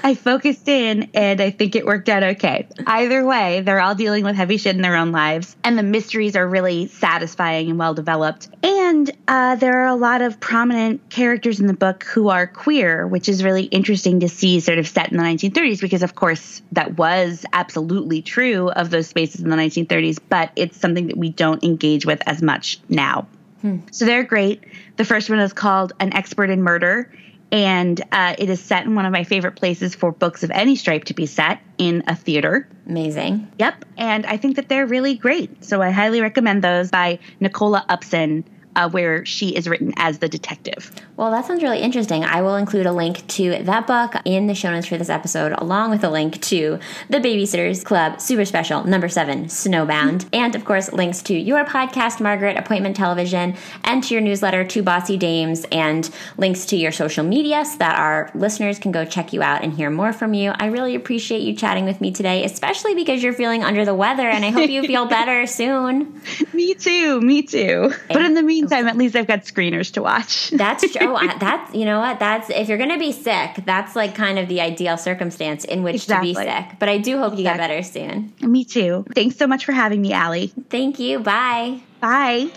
I, 0.02 0.10
I 0.10 0.14
focused 0.14 0.68
in, 0.68 1.08
and 1.14 1.40
I 1.40 1.48
think 1.48 1.74
it 1.74 1.86
worked 1.86 2.10
out 2.10 2.22
okay. 2.22 2.68
Either 2.86 3.24
way, 3.24 3.62
they're 3.62 3.80
all 3.80 3.94
dealing 3.94 4.24
with 4.24 4.36
heavy 4.36 4.58
shit 4.58 4.76
in 4.76 4.82
their 4.82 4.96
own 4.96 5.10
lives, 5.10 5.56
and 5.64 5.78
the 5.78 5.82
mysteries 5.90 6.36
are 6.36 6.46
really 6.46 6.86
satisfying 6.88 7.70
and 7.70 7.78
well 7.78 7.94
developed. 7.94 8.48
And 8.62 9.10
uh, 9.26 9.56
there 9.56 9.82
are 9.82 9.86
a 9.86 9.94
lot 9.94 10.22
of 10.22 10.40
prominent 10.40 11.10
characters 11.10 11.60
in 11.60 11.66
the 11.66 11.74
book 11.74 12.04
who 12.04 12.28
are 12.28 12.46
queer, 12.46 13.06
which 13.06 13.28
is 13.28 13.44
really 13.44 13.64
interesting 13.64 14.20
to 14.20 14.28
see 14.28 14.60
sort 14.60 14.78
of 14.78 14.86
set 14.86 15.10
in 15.10 15.16
the 15.16 15.22
1930s 15.22 15.80
because, 15.80 16.02
of 16.02 16.14
course, 16.14 16.62
that 16.72 16.96
was 16.96 17.44
absolutely 17.52 18.22
true 18.22 18.70
of 18.70 18.90
those 18.90 19.06
spaces 19.06 19.40
in 19.40 19.50
the 19.50 19.56
1930s, 19.56 20.18
but 20.28 20.50
it's 20.56 20.78
something 20.78 21.08
that 21.08 21.16
we 21.16 21.30
don't 21.30 21.64
engage 21.64 22.06
with 22.06 22.22
as 22.26 22.42
much 22.42 22.78
now. 22.88 23.26
Hmm. 23.62 23.78
So 23.90 24.04
they're 24.04 24.24
great. 24.24 24.62
The 24.96 25.04
first 25.04 25.30
one 25.30 25.40
is 25.40 25.52
called 25.52 25.92
An 25.98 26.14
Expert 26.14 26.50
in 26.50 26.62
Murder 26.62 27.10
and 27.50 28.00
uh, 28.12 28.34
it 28.38 28.50
is 28.50 28.60
set 28.60 28.84
in 28.84 28.94
one 28.94 29.06
of 29.06 29.12
my 29.12 29.24
favorite 29.24 29.56
places 29.56 29.94
for 29.94 30.12
books 30.12 30.42
of 30.42 30.50
any 30.50 30.76
stripe 30.76 31.04
to 31.04 31.14
be 31.14 31.26
set 31.26 31.60
in 31.78 32.04
a 32.06 32.14
theater. 32.14 32.68
Amazing. 32.86 33.50
Yep. 33.58 33.84
And 33.96 34.26
I 34.26 34.36
think 34.36 34.56
that 34.56 34.68
they're 34.68 34.86
really 34.86 35.14
great. 35.14 35.64
So 35.64 35.80
I 35.80 35.90
highly 35.90 36.20
recommend 36.20 36.62
those 36.62 36.90
by 36.90 37.18
Nicola 37.40 37.84
Upson 37.88 38.44
uh, 38.76 38.88
where 38.88 39.24
she 39.26 39.54
is 39.56 39.68
written 39.68 39.92
as 39.96 40.18
the 40.18 40.28
detective. 40.28 40.92
Well, 41.16 41.32
that 41.32 41.46
sounds 41.46 41.64
really 41.64 41.80
interesting. 41.80 42.24
I 42.24 42.42
will 42.42 42.54
include 42.54 42.86
a 42.86 42.92
link 42.92 43.26
to 43.26 43.62
that 43.64 43.88
book 43.88 44.14
in 44.24 44.46
the 44.46 44.54
show 44.54 44.70
notes 44.70 44.86
for 44.86 44.96
this 44.96 45.08
episode, 45.08 45.52
along 45.58 45.90
with 45.90 46.04
a 46.04 46.08
link 46.10 46.40
to 46.42 46.78
the 47.10 47.18
Babysitters 47.18 47.84
Club 47.84 48.20
Super 48.20 48.44
Special 48.44 48.84
number 48.84 49.08
seven, 49.08 49.46
Snowbound, 49.46 50.28
and 50.32 50.54
of 50.54 50.64
course, 50.64 50.92
links 50.92 51.20
to 51.22 51.36
your 51.36 51.64
podcast, 51.64 52.20
Margaret, 52.20 52.56
Appointment 52.56 52.94
Television, 52.94 53.56
and 53.82 54.04
to 54.04 54.14
your 54.14 54.20
newsletter, 54.20 54.62
Two 54.62 54.84
Bossy 54.84 55.16
Dames, 55.16 55.66
and 55.72 56.08
links 56.36 56.64
to 56.66 56.76
your 56.76 56.92
social 56.92 57.24
media 57.24 57.64
so 57.64 57.78
that 57.78 57.98
our 57.98 58.30
listeners 58.36 58.78
can 58.78 58.92
go 58.92 59.04
check 59.04 59.32
you 59.32 59.42
out 59.42 59.64
and 59.64 59.72
hear 59.72 59.90
more 59.90 60.12
from 60.12 60.34
you. 60.34 60.52
I 60.54 60.66
really 60.66 60.94
appreciate 60.94 61.40
you 61.40 61.52
chatting 61.52 61.84
with 61.84 62.00
me 62.00 62.12
today, 62.12 62.44
especially 62.44 62.94
because 62.94 63.24
you're 63.24 63.32
feeling 63.32 63.64
under 63.64 63.84
the 63.84 63.94
weather, 63.94 64.28
and 64.28 64.44
I 64.44 64.50
hope 64.50 64.70
you 64.70 64.84
feel 64.84 65.06
better 65.08 65.48
soon. 65.48 66.20
me 66.52 66.74
too, 66.74 67.20
me 67.20 67.42
too. 67.42 67.92
But 68.06 68.22
in 68.22 68.34
the 68.34 68.42
meantime, 68.44 68.67
meantime, 68.70 68.88
at 68.88 68.96
least 68.96 69.16
I've 69.16 69.26
got 69.26 69.40
screeners 69.40 69.92
to 69.94 70.02
watch. 70.02 70.50
that's 70.50 70.90
true. 70.92 71.16
Oh, 71.16 71.38
that's 71.38 71.74
you 71.74 71.84
know 71.84 72.00
what? 72.00 72.18
That's 72.18 72.50
if 72.50 72.68
you're 72.68 72.78
going 72.78 72.90
to 72.90 72.98
be 72.98 73.12
sick, 73.12 73.62
that's 73.64 73.96
like 73.96 74.14
kind 74.14 74.38
of 74.38 74.48
the 74.48 74.60
ideal 74.60 74.96
circumstance 74.96 75.64
in 75.64 75.82
which 75.82 75.96
exactly. 75.96 76.34
to 76.34 76.40
be 76.40 76.46
sick. 76.46 76.78
But 76.78 76.88
I 76.88 76.98
do 76.98 77.18
hope 77.18 77.36
you 77.36 77.42
get 77.42 77.56
better 77.56 77.82
soon. 77.82 78.32
Me 78.40 78.64
too. 78.64 79.04
Thanks 79.14 79.36
so 79.36 79.46
much 79.46 79.64
for 79.64 79.72
having 79.72 80.00
me, 80.00 80.12
Alli. 80.12 80.52
Thank 80.70 80.98
you. 80.98 81.20
Bye. 81.20 81.80
Bye. 82.00 82.50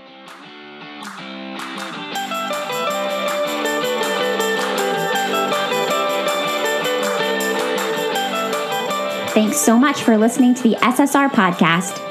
Thanks 9.34 9.58
so 9.58 9.80
much 9.80 10.04
for 10.04 10.18
listening 10.18 10.54
to 10.56 10.64
the 10.64 10.76
SSR 10.76 11.30
podcast. 11.30 12.11